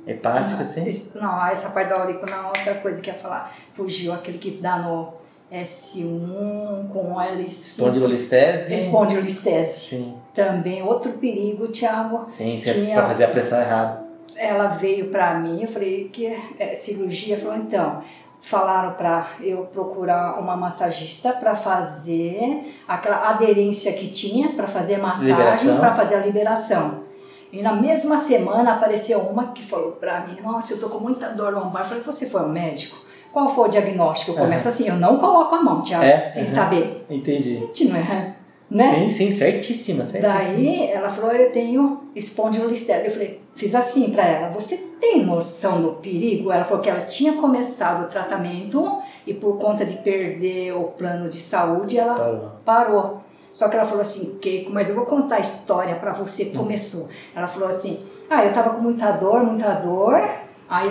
Hepática? 0.06 0.62
Es- 0.62 1.12
Não, 1.14 1.46
essa 1.46 1.68
parte 1.70 1.88
da 1.90 1.96
aurícula, 2.02 2.46
outra 2.46 2.74
coisa 2.76 3.00
que 3.02 3.10
ia 3.10 3.14
falar. 3.14 3.54
Fugiu 3.74 4.12
aquele 4.12 4.38
que 4.38 4.52
dá 4.52 4.78
no 4.78 5.12
S1 5.50 6.88
com 6.92 7.14
L5. 7.20 7.44
Espondilolistese? 7.46 8.74
Espondilistese. 8.74 9.80
Sim. 9.96 10.14
Também 10.34 10.82
outro 10.82 11.12
perigo, 11.12 11.68
Thiago. 11.68 12.26
Sim, 12.26 12.56
é 12.56 12.58
Tinha- 12.72 12.94
pra 12.94 13.08
fazer 13.08 13.24
a 13.24 13.28
pressão 13.28 13.60
errada. 13.60 14.06
Ela 14.36 14.68
veio 14.68 15.10
pra 15.10 15.38
mim, 15.38 15.62
eu 15.62 15.68
falei 15.68 16.08
que 16.10 16.26
é 16.58 16.74
cirurgia. 16.74 17.36
Falou, 17.38 17.56
então, 17.56 18.02
falaram 18.42 18.92
pra 18.94 19.30
eu 19.40 19.64
procurar 19.66 20.38
uma 20.38 20.56
massagista 20.56 21.32
pra 21.32 21.56
fazer 21.56 22.74
aquela 22.86 23.30
aderência 23.30 23.92
que 23.92 24.08
tinha, 24.08 24.50
pra 24.50 24.66
fazer 24.66 24.98
massagem, 24.98 25.76
pra 25.78 25.94
fazer 25.94 26.14
a 26.16 26.20
liberação. 26.20 27.04
E 27.52 27.62
na 27.62 27.72
mesma 27.72 28.18
semana 28.18 28.74
apareceu 28.74 29.20
uma 29.20 29.48
que 29.48 29.64
falou 29.64 29.92
pra 29.92 30.20
mim, 30.26 30.36
nossa, 30.42 30.74
eu 30.74 30.80
tô 30.80 30.88
com 30.88 30.98
muita 30.98 31.28
dor 31.30 31.52
lombar. 31.54 31.82
Eu 31.82 31.86
falei, 31.88 32.02
você 32.02 32.26
foi 32.28 32.40
ao 32.42 32.48
médico? 32.48 32.96
Qual 33.32 33.48
foi 33.48 33.68
o 33.68 33.70
diagnóstico? 33.70 34.32
Eu 34.32 34.36
começo 34.36 34.68
assim, 34.68 34.88
eu 34.88 34.96
não 34.96 35.18
coloco 35.18 35.54
a 35.54 35.62
mão, 35.62 35.82
Thiago, 35.82 36.04
É? 36.04 36.28
sem 36.28 36.42
Uhum. 36.44 36.48
saber. 36.48 37.06
Entendi. 37.10 37.58
Gente, 37.58 37.84
não 37.88 37.96
é? 37.96 38.36
Né? 38.68 38.94
Sim, 38.94 39.10
sim, 39.12 39.32
certíssima, 39.32 40.04
certíssima. 40.04 40.34
Daí 40.38 40.86
ela 40.90 41.08
falou, 41.08 41.30
eu 41.32 41.52
tenho 41.52 42.02
espondilolistese. 42.16 43.06
Eu 43.06 43.12
falei, 43.12 43.40
fiz 43.54 43.74
assim 43.76 44.10
pra 44.10 44.26
ela, 44.26 44.48
você 44.50 44.76
tem 45.00 45.24
noção 45.24 45.80
do 45.80 45.92
perigo? 45.92 46.50
Ela 46.50 46.64
falou 46.64 46.82
que 46.82 46.90
ela 46.90 47.02
tinha 47.02 47.34
começado 47.34 48.04
o 48.06 48.08
tratamento 48.08 48.98
e 49.24 49.32
por 49.34 49.58
conta 49.58 49.84
de 49.84 49.94
perder 49.98 50.72
o 50.72 50.84
plano 50.84 51.28
de 51.28 51.40
saúde, 51.40 51.96
ela 51.96 52.14
Parou. 52.14 52.50
parou. 52.64 53.20
Só 53.52 53.68
que 53.68 53.76
ela 53.76 53.86
falou 53.86 54.02
assim, 54.02 54.38
Keiko, 54.40 54.72
mas 54.72 54.88
eu 54.88 54.96
vou 54.96 55.06
contar 55.06 55.36
a 55.36 55.40
história 55.40 55.94
pra 55.94 56.12
você 56.12 56.42
Hum. 56.42 56.50
que 56.50 56.56
começou. 56.58 57.08
Ela 57.34 57.46
falou 57.46 57.68
assim, 57.68 58.00
ah, 58.28 58.44
eu 58.44 58.52
tava 58.52 58.70
com 58.70 58.80
muita 58.82 59.12
dor, 59.12 59.44
muita 59.44 59.72
dor, 59.74 60.28
aí 60.68 60.90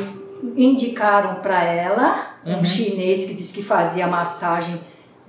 indicaram 0.55 1.35
pra 1.41 1.63
ela 1.63 2.35
um 2.45 2.55
Uhum. 2.57 2.63
chinês 2.63 3.25
que 3.25 3.33
disse 3.33 3.53
que 3.53 3.63
fazia 3.63 4.07
massagem 4.07 4.79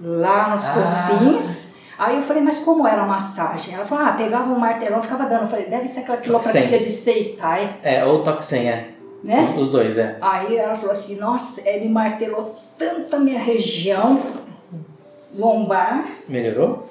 lá 0.01 0.51
nos 0.51 0.65
Ah. 0.69 1.09
confins. 1.11 1.66
Aí 1.99 2.17
eu 2.17 2.23
falei, 2.23 2.43
mas 2.43 2.61
como 2.61 2.87
era 2.87 3.03
a 3.03 3.07
massagem? 3.07 3.75
Ela 3.75 3.85
falou, 3.85 4.05
ah, 4.05 4.13
pegava 4.13 4.53
um 4.53 4.59
martelão, 4.59 5.01
ficava 5.01 5.25
dando. 5.25 5.43
Eu 5.43 5.49
falei, 5.49 5.67
deve 5.67 5.89
ser 5.89 6.01
aquela 6.01 6.19
quiropraxia 6.19 6.79
de 6.79 6.91
Seitai, 6.91 7.77
É, 7.83 8.05
ou 8.05 8.23
Toxem, 8.23 8.69
é. 8.69 8.91
né? 9.25 9.47
Sim, 9.55 9.61
os 9.61 9.71
dois, 9.71 9.97
é. 9.97 10.19
Aí 10.21 10.57
ela 10.57 10.75
falou 10.75 10.93
assim, 10.93 11.19
nossa, 11.19 11.67
ele 11.69 11.89
martelou 11.89 12.55
tanto 12.79 13.17
a 13.17 13.19
minha 13.19 13.39
região 13.39 14.21
lombar. 15.35 16.07
Melhorou? 16.29 16.87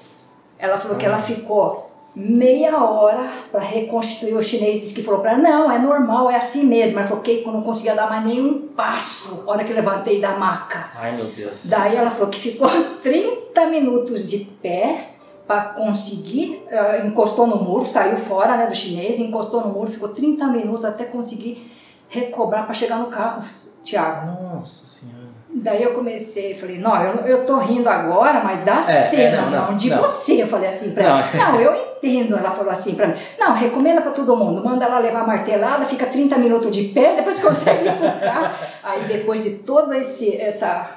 Ela 0.58 0.78
falou 0.78 0.98
que 0.98 1.06
ela 1.06 1.20
ficou 1.20 1.85
meia 2.16 2.78
hora 2.82 3.30
para 3.52 3.60
reconstituir. 3.60 4.36
O 4.36 4.44
chinês 4.44 4.80
disse 4.80 4.94
que 4.94 5.04
falou 5.04 5.20
para 5.20 5.34
ela, 5.34 5.42
não, 5.42 5.72
é 5.72 5.78
normal, 5.78 6.32
é 6.32 6.38
assim 6.38 6.64
mesmo. 6.64 6.98
Ela 6.98 7.08
falou 7.08 7.22
que 7.22 7.44
eu 7.46 7.52
não 7.52 7.62
conseguia 7.62 7.94
dar 7.94 8.10
mais 8.10 8.26
nenhum 8.26 8.68
passo 8.70 9.44
na 9.44 9.52
hora 9.52 9.64
que 9.64 9.72
eu 9.72 9.76
levantei 9.76 10.22
da 10.22 10.38
maca. 10.38 10.90
Ai, 10.96 11.16
meu 11.16 11.26
Deus. 11.26 11.68
Daí 11.68 11.96
ela 11.96 12.10
falou 12.10 12.30
que 12.30 12.40
ficou 12.40 12.70
30 13.04 13.66
minutos 13.68 14.30
de 14.30 14.40
pé 14.40 15.10
para 15.46 15.66
conseguir, 15.66 16.64
eh, 16.70 17.06
encostou 17.06 17.46
no 17.46 17.58
muro, 17.58 17.86
saiu 17.86 18.18
fora 18.18 18.58
né, 18.58 18.66
do 18.66 18.74
chinês, 18.74 19.20
encostou 19.20 19.62
no 19.62 19.72
muro, 19.72 19.92
ficou 19.92 20.10
30 20.10 20.48
minutos 20.48 20.86
até 20.86 21.04
conseguir 21.04 21.72
recobrar 22.10 22.66
para 22.66 22.74
chegar 22.74 22.98
no 22.98 23.08
carro, 23.08 23.44
Tiago. 23.84 24.56
Nossa 24.56 24.86
senhora. 24.86 25.25
Daí 25.58 25.82
eu 25.82 25.94
comecei, 25.94 26.54
falei, 26.54 26.78
não, 26.78 27.02
eu, 27.02 27.14
eu 27.26 27.46
tô 27.46 27.58
rindo 27.60 27.88
agora, 27.88 28.44
mas 28.44 28.60
da 28.60 28.84
É, 28.86 28.98
é, 28.98 29.02
cena, 29.04 29.42
não, 29.44 29.50
não, 29.52 29.72
não, 29.72 29.78
de 29.78 29.90
não. 29.90 30.02
você. 30.02 30.44
Eu 30.44 30.48
falei 30.48 30.68
assim 30.68 30.92
pra 30.94 31.04
ela. 31.04 31.30
Não, 31.34 31.62
eu 31.62 31.74
entendo. 31.74 32.36
Ela 32.38 32.52
falou 32.52 32.72
assim 32.74 32.94
pra 32.94 33.08
mim. 33.08 33.14
Não, 33.40 33.54
recomenda 33.54 34.02
pra 34.02 34.12
todo 34.12 34.36
mundo. 34.36 34.62
Manda 34.64 34.84
ela 34.84 35.00
levar 35.00 35.22
a 35.22 35.28
martelada, 35.28 35.86
fica 35.86 36.06
30 36.08 36.38
minutos 36.38 36.72
de 36.76 36.90
pé, 36.90 37.16
depois 37.16 37.40
consegue 37.40 37.88
empurrar. 37.88 38.60
Aí 38.84 39.06
depois 39.06 39.44
de 39.44 39.52
toda 39.60 39.98
esse, 39.98 40.36
essa 40.42 40.90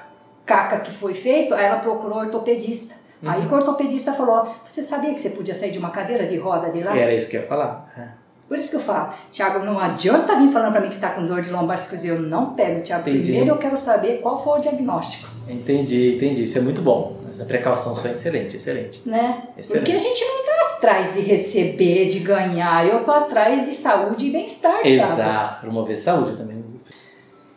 caca 0.45 0.81
que 0.81 0.91
foi 0.91 1.15
feito, 1.15 1.55
aí 1.55 1.65
ela 1.67 1.77
procurou 1.81 2.19
ortopedista. 2.19 2.95
Aí 3.25 3.43
Uhum. 3.43 3.51
o 3.53 3.55
ortopedista 3.55 4.13
falou, 4.13 4.55
você 4.67 4.83
sabia 4.83 5.13
que 5.15 5.21
você 5.21 5.31
podia 5.31 5.55
sair 5.55 5.71
de 5.71 5.79
uma 5.79 5.91
cadeira 5.91 6.27
de 6.27 6.37
roda 6.39 6.71
de 6.73 6.83
lá? 6.83 6.97
Era 6.97 7.13
isso 7.13 7.29
que 7.29 7.37
eu 7.37 7.43
ia 7.43 7.47
falar. 7.47 7.87
É. 7.97 8.09
Por 8.49 8.57
isso 8.57 8.71
que 8.71 8.77
eu 8.77 8.81
falo, 8.81 9.13
Tiago, 9.31 9.65
não 9.65 9.79
adianta 9.79 10.35
vir 10.37 10.51
falando 10.51 10.73
pra 10.73 10.81
mim 10.81 10.89
que 10.89 10.97
tá 10.97 11.11
com 11.11 11.27
dor 11.27 11.43
de 11.43 11.51
lombar, 11.51 11.79
coisas, 11.87 12.05
eu 12.05 12.19
não 12.19 12.55
pego, 12.55 12.83
Tiago. 12.83 13.03
Primeiro 13.05 13.51
eu 13.51 13.59
quero 13.59 13.77
saber 13.77 14.21
qual 14.23 14.43
foi 14.43 14.59
o 14.59 14.63
diagnóstico. 14.63 15.29
Entendi, 15.47 16.17
entendi. 16.17 16.45
Isso 16.45 16.57
é 16.57 16.63
muito 16.63 16.81
bom. 16.81 17.19
Essa 17.31 17.45
precaução 17.45 17.95
sua 17.95 18.11
é 18.11 18.15
excelente, 18.15 18.57
excelente. 18.57 19.03
né? 19.07 19.43
Excelente. 19.57 19.85
Porque 19.85 19.93
a 19.93 19.99
gente 19.99 20.25
não 20.25 20.45
tá 20.45 20.75
atrás 20.75 21.13
de 21.15 21.21
receber, 21.21 22.09
de 22.09 22.21
ganhar. 22.21 22.87
Eu 22.87 23.05
tô 23.05 23.13
atrás 23.13 23.67
de 23.67 23.75
saúde 23.75 24.27
e 24.27 24.31
bem-estar, 24.31 24.83
Thiago. 24.83 25.13
Exato, 25.13 25.61
promover 25.61 25.99
saúde 25.99 26.37
também. 26.37 26.65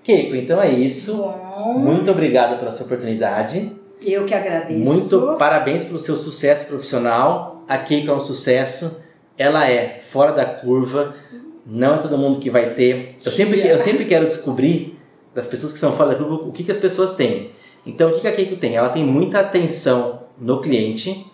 Keiko, 0.04 0.36
então 0.36 0.62
é 0.62 0.70
isso. 0.70 1.16
Bom, 1.16 1.74
Muito 1.80 2.12
obrigado 2.12 2.60
pela 2.60 2.72
sua 2.72 2.86
oportunidade. 2.86 3.72
eu 4.04 4.26
que 4.26 4.34
agradeço. 4.34 4.80
Muito 4.84 5.36
parabéns 5.38 5.86
pelo 5.86 6.00
seu 6.00 6.18
sucesso 6.18 6.66
profissional. 6.66 7.64
A 7.68 7.78
Keiko 7.78 8.12
é 8.12 8.14
um 8.14 8.20
sucesso. 8.20 9.04
Ela 9.42 9.68
é 9.68 10.00
fora 10.00 10.32
da 10.32 10.46
curva. 10.46 11.16
Não 11.66 11.96
é 11.96 11.98
todo 11.98 12.18
mundo 12.18 12.40
que 12.40 12.50
vai 12.50 12.74
ter. 12.76 13.18
Eu 13.24 13.32
sempre, 13.32 13.68
eu 13.68 13.80
sempre 13.80 14.06
quero 14.06 14.26
descobrir 14.28 15.00
das 15.34 15.48
pessoas 15.48 15.74
que 15.74 15.80
são 15.80 15.94
fora 15.94 16.12
da 16.12 16.16
curva 16.16 16.48
o 16.48 16.52
que, 16.52 16.64
que 16.64 16.72
as 16.72 16.78
pessoas 16.78 17.16
têm. 17.16 17.50
Então, 17.86 18.10
o 18.10 18.14
que, 18.14 18.22
que 18.22 18.28
a 18.28 18.32
Keiko 18.32 18.58
tem? 18.58 18.76
Ela 18.76 18.90
tem 18.90 19.04
muita 19.04 19.40
atenção 19.40 20.24
no 20.40 20.62
cliente. 20.62 21.26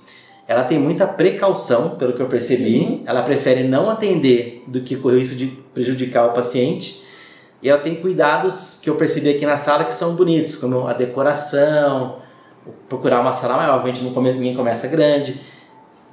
Ela 0.48 0.64
tem 0.64 0.80
muita 0.80 1.06
precaução, 1.06 1.98
pelo 1.98 2.14
que 2.14 2.22
eu 2.22 2.28
percebi. 2.28 2.80
Sim. 2.80 3.04
Ela 3.06 3.22
prefere 3.22 3.68
não 3.68 3.90
atender 3.90 4.64
do 4.68 4.80
que 4.80 4.96
correr 4.96 5.22
isso 5.22 5.36
de 5.36 5.48
prejudicar 5.74 6.28
o 6.28 6.34
paciente. 6.34 7.04
E 7.62 7.70
ela 7.70 7.80
tem 7.80 7.96
cuidados 7.96 8.80
que 8.82 8.90
eu 8.90 8.96
percebi 8.96 9.30
aqui 9.30 9.46
na 9.46 9.58
sala 9.58 9.84
que 9.84 9.94
são 9.94 10.16
bonitos, 10.16 10.56
como 10.56 10.88
a 10.88 10.94
decoração, 10.94 12.20
procurar 12.88 13.20
uma 13.20 13.34
sala 13.34 13.58
maior, 13.58 13.76
obviamente 13.76 14.04
ninguém 14.04 14.56
começa 14.56 14.88
grande, 14.88 15.42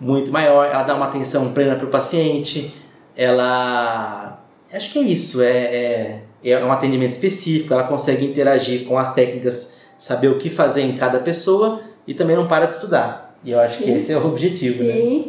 muito 0.00 0.30
maior, 0.32 0.66
ela 0.66 0.82
dá 0.82 0.94
uma 0.94 1.06
atenção 1.06 1.52
plena 1.52 1.76
para 1.76 1.86
o 1.86 1.90
paciente, 1.90 2.74
ela. 3.16 4.40
Acho 4.72 4.90
que 4.92 4.98
é 4.98 5.02
isso, 5.02 5.40
é, 5.42 5.48
é, 5.48 6.20
é 6.44 6.64
um 6.64 6.72
atendimento 6.72 7.12
específico, 7.12 7.72
ela 7.72 7.84
consegue 7.84 8.24
interagir 8.24 8.84
com 8.86 8.98
as 8.98 9.14
técnicas, 9.14 9.80
saber 9.98 10.28
o 10.28 10.38
que 10.38 10.50
fazer 10.50 10.82
em 10.82 10.96
cada 10.96 11.18
pessoa 11.20 11.80
e 12.06 12.14
também 12.14 12.34
não 12.34 12.48
para 12.48 12.66
de 12.66 12.74
estudar. 12.74 13.36
E 13.44 13.52
eu 13.52 13.60
acho 13.60 13.78
que 13.78 13.90
esse 13.90 14.12
é 14.12 14.16
o 14.16 14.26
objetivo, 14.26 14.82
né? 14.82 14.92
Sim. 14.92 15.26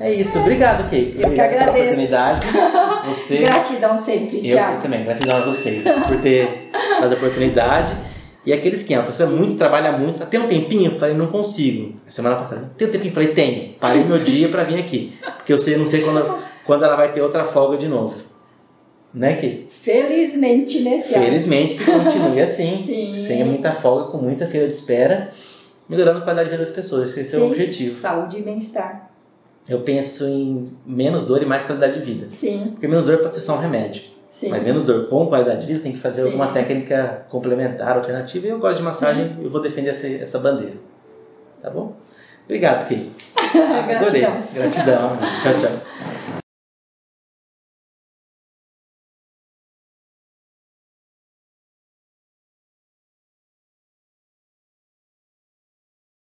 É 0.00 0.12
isso, 0.12 0.38
obrigado, 0.38 0.88
Keiko. 0.88 1.16
Eu 1.16 1.20
que 1.20 1.26
Obrigado 1.26 1.48
pela 1.50 1.62
agradeço. 1.62 2.14
oportunidade. 2.14 2.46
Você. 3.08 3.38
Gratidão 3.38 3.96
sempre, 3.98 4.36
Eu 4.36 4.42
Thiago. 4.42 4.82
também, 4.82 5.04
gratidão 5.04 5.38
a 5.38 5.40
vocês 5.46 5.82
por 5.82 6.20
ter 6.20 6.70
dado 7.00 7.12
a 7.12 7.16
oportunidade. 7.16 7.96
E 8.48 8.52
aquele 8.54 8.76
esquema, 8.76 9.02
a 9.02 9.06
pessoa 9.06 9.28
é 9.28 9.30
muito, 9.30 9.58
trabalha 9.58 9.92
muito, 9.92 10.24
tem 10.24 10.40
um 10.40 10.46
tempinho? 10.48 10.90
Eu 10.90 10.98
falei, 10.98 11.14
não 11.14 11.26
consigo. 11.26 11.92
Semana 12.06 12.34
passada, 12.34 12.70
tem 12.78 12.88
um 12.88 12.90
tempinho? 12.90 13.10
Eu 13.10 13.14
falei, 13.14 13.34
tenho. 13.34 13.74
Parei 13.74 14.02
meu 14.02 14.18
dia 14.18 14.48
pra 14.48 14.64
vir 14.64 14.80
aqui. 14.80 15.12
Porque 15.36 15.52
eu 15.52 15.60
sei, 15.60 15.76
não 15.76 15.86
sei 15.86 16.00
quando, 16.00 16.38
quando 16.64 16.82
ela 16.82 16.96
vai 16.96 17.12
ter 17.12 17.20
outra 17.20 17.44
folga 17.44 17.76
de 17.76 17.86
novo. 17.86 18.16
Né, 19.12 19.34
Kiki? 19.36 19.66
Felizmente, 19.68 20.80
né? 20.80 21.02
Felizmente 21.02 21.74
que 21.74 21.84
continue 21.84 22.40
assim. 22.40 22.80
Sim. 22.80 23.14
Sem 23.18 23.44
muita 23.44 23.72
folga, 23.72 24.12
com 24.12 24.16
muita 24.16 24.46
fila 24.46 24.66
de 24.66 24.72
espera. 24.72 25.30
Melhorando 25.86 26.20
a 26.20 26.22
qualidade 26.22 26.48
de 26.48 26.56
vida 26.56 26.64
das 26.64 26.74
pessoas, 26.74 27.14
esse 27.18 27.34
é 27.34 27.38
o 27.38 27.42
Sim. 27.42 27.50
objetivo. 27.50 28.00
Saúde 28.00 28.38
e 28.38 28.42
bem-estar. 28.42 29.10
Eu 29.68 29.80
penso 29.80 30.26
em 30.26 30.72
menos 30.86 31.24
dor 31.26 31.42
e 31.42 31.44
mais 31.44 31.64
qualidade 31.64 31.98
de 31.98 32.00
vida. 32.00 32.30
Sim, 32.30 32.68
Porque 32.70 32.88
menos 32.88 33.04
dor 33.04 33.18
pode 33.18 33.34
ser 33.36 33.42
só 33.42 33.56
um 33.56 33.60
remédio. 33.60 34.04
Sim. 34.28 34.48
Mas 34.50 34.64
menos 34.64 34.84
dor 34.84 35.08
com 35.08 35.26
qualidade 35.26 35.60
de 35.60 35.66
vida 35.66 35.80
tem 35.82 35.92
que 35.92 35.98
fazer 35.98 36.22
Sim. 36.22 36.26
alguma 36.28 36.48
técnica 36.48 37.26
complementar, 37.28 37.96
alternativa. 37.96 38.46
E 38.46 38.50
eu 38.50 38.58
gosto 38.58 38.78
de 38.78 38.84
massagem, 38.84 39.36
eu 39.42 39.50
vou 39.50 39.60
defender 39.60 39.90
essa, 39.90 40.06
essa 40.06 40.38
bandeira. 40.38 40.76
Tá 41.62 41.70
bom? 41.70 41.94
Obrigado, 42.44 42.86
Kei. 42.86 43.12
Adorei. 43.36 44.22
Gratidão. 44.22 44.42
Gratidão. 44.54 45.18
tchau, 45.42 45.54
tchau. 45.60 46.17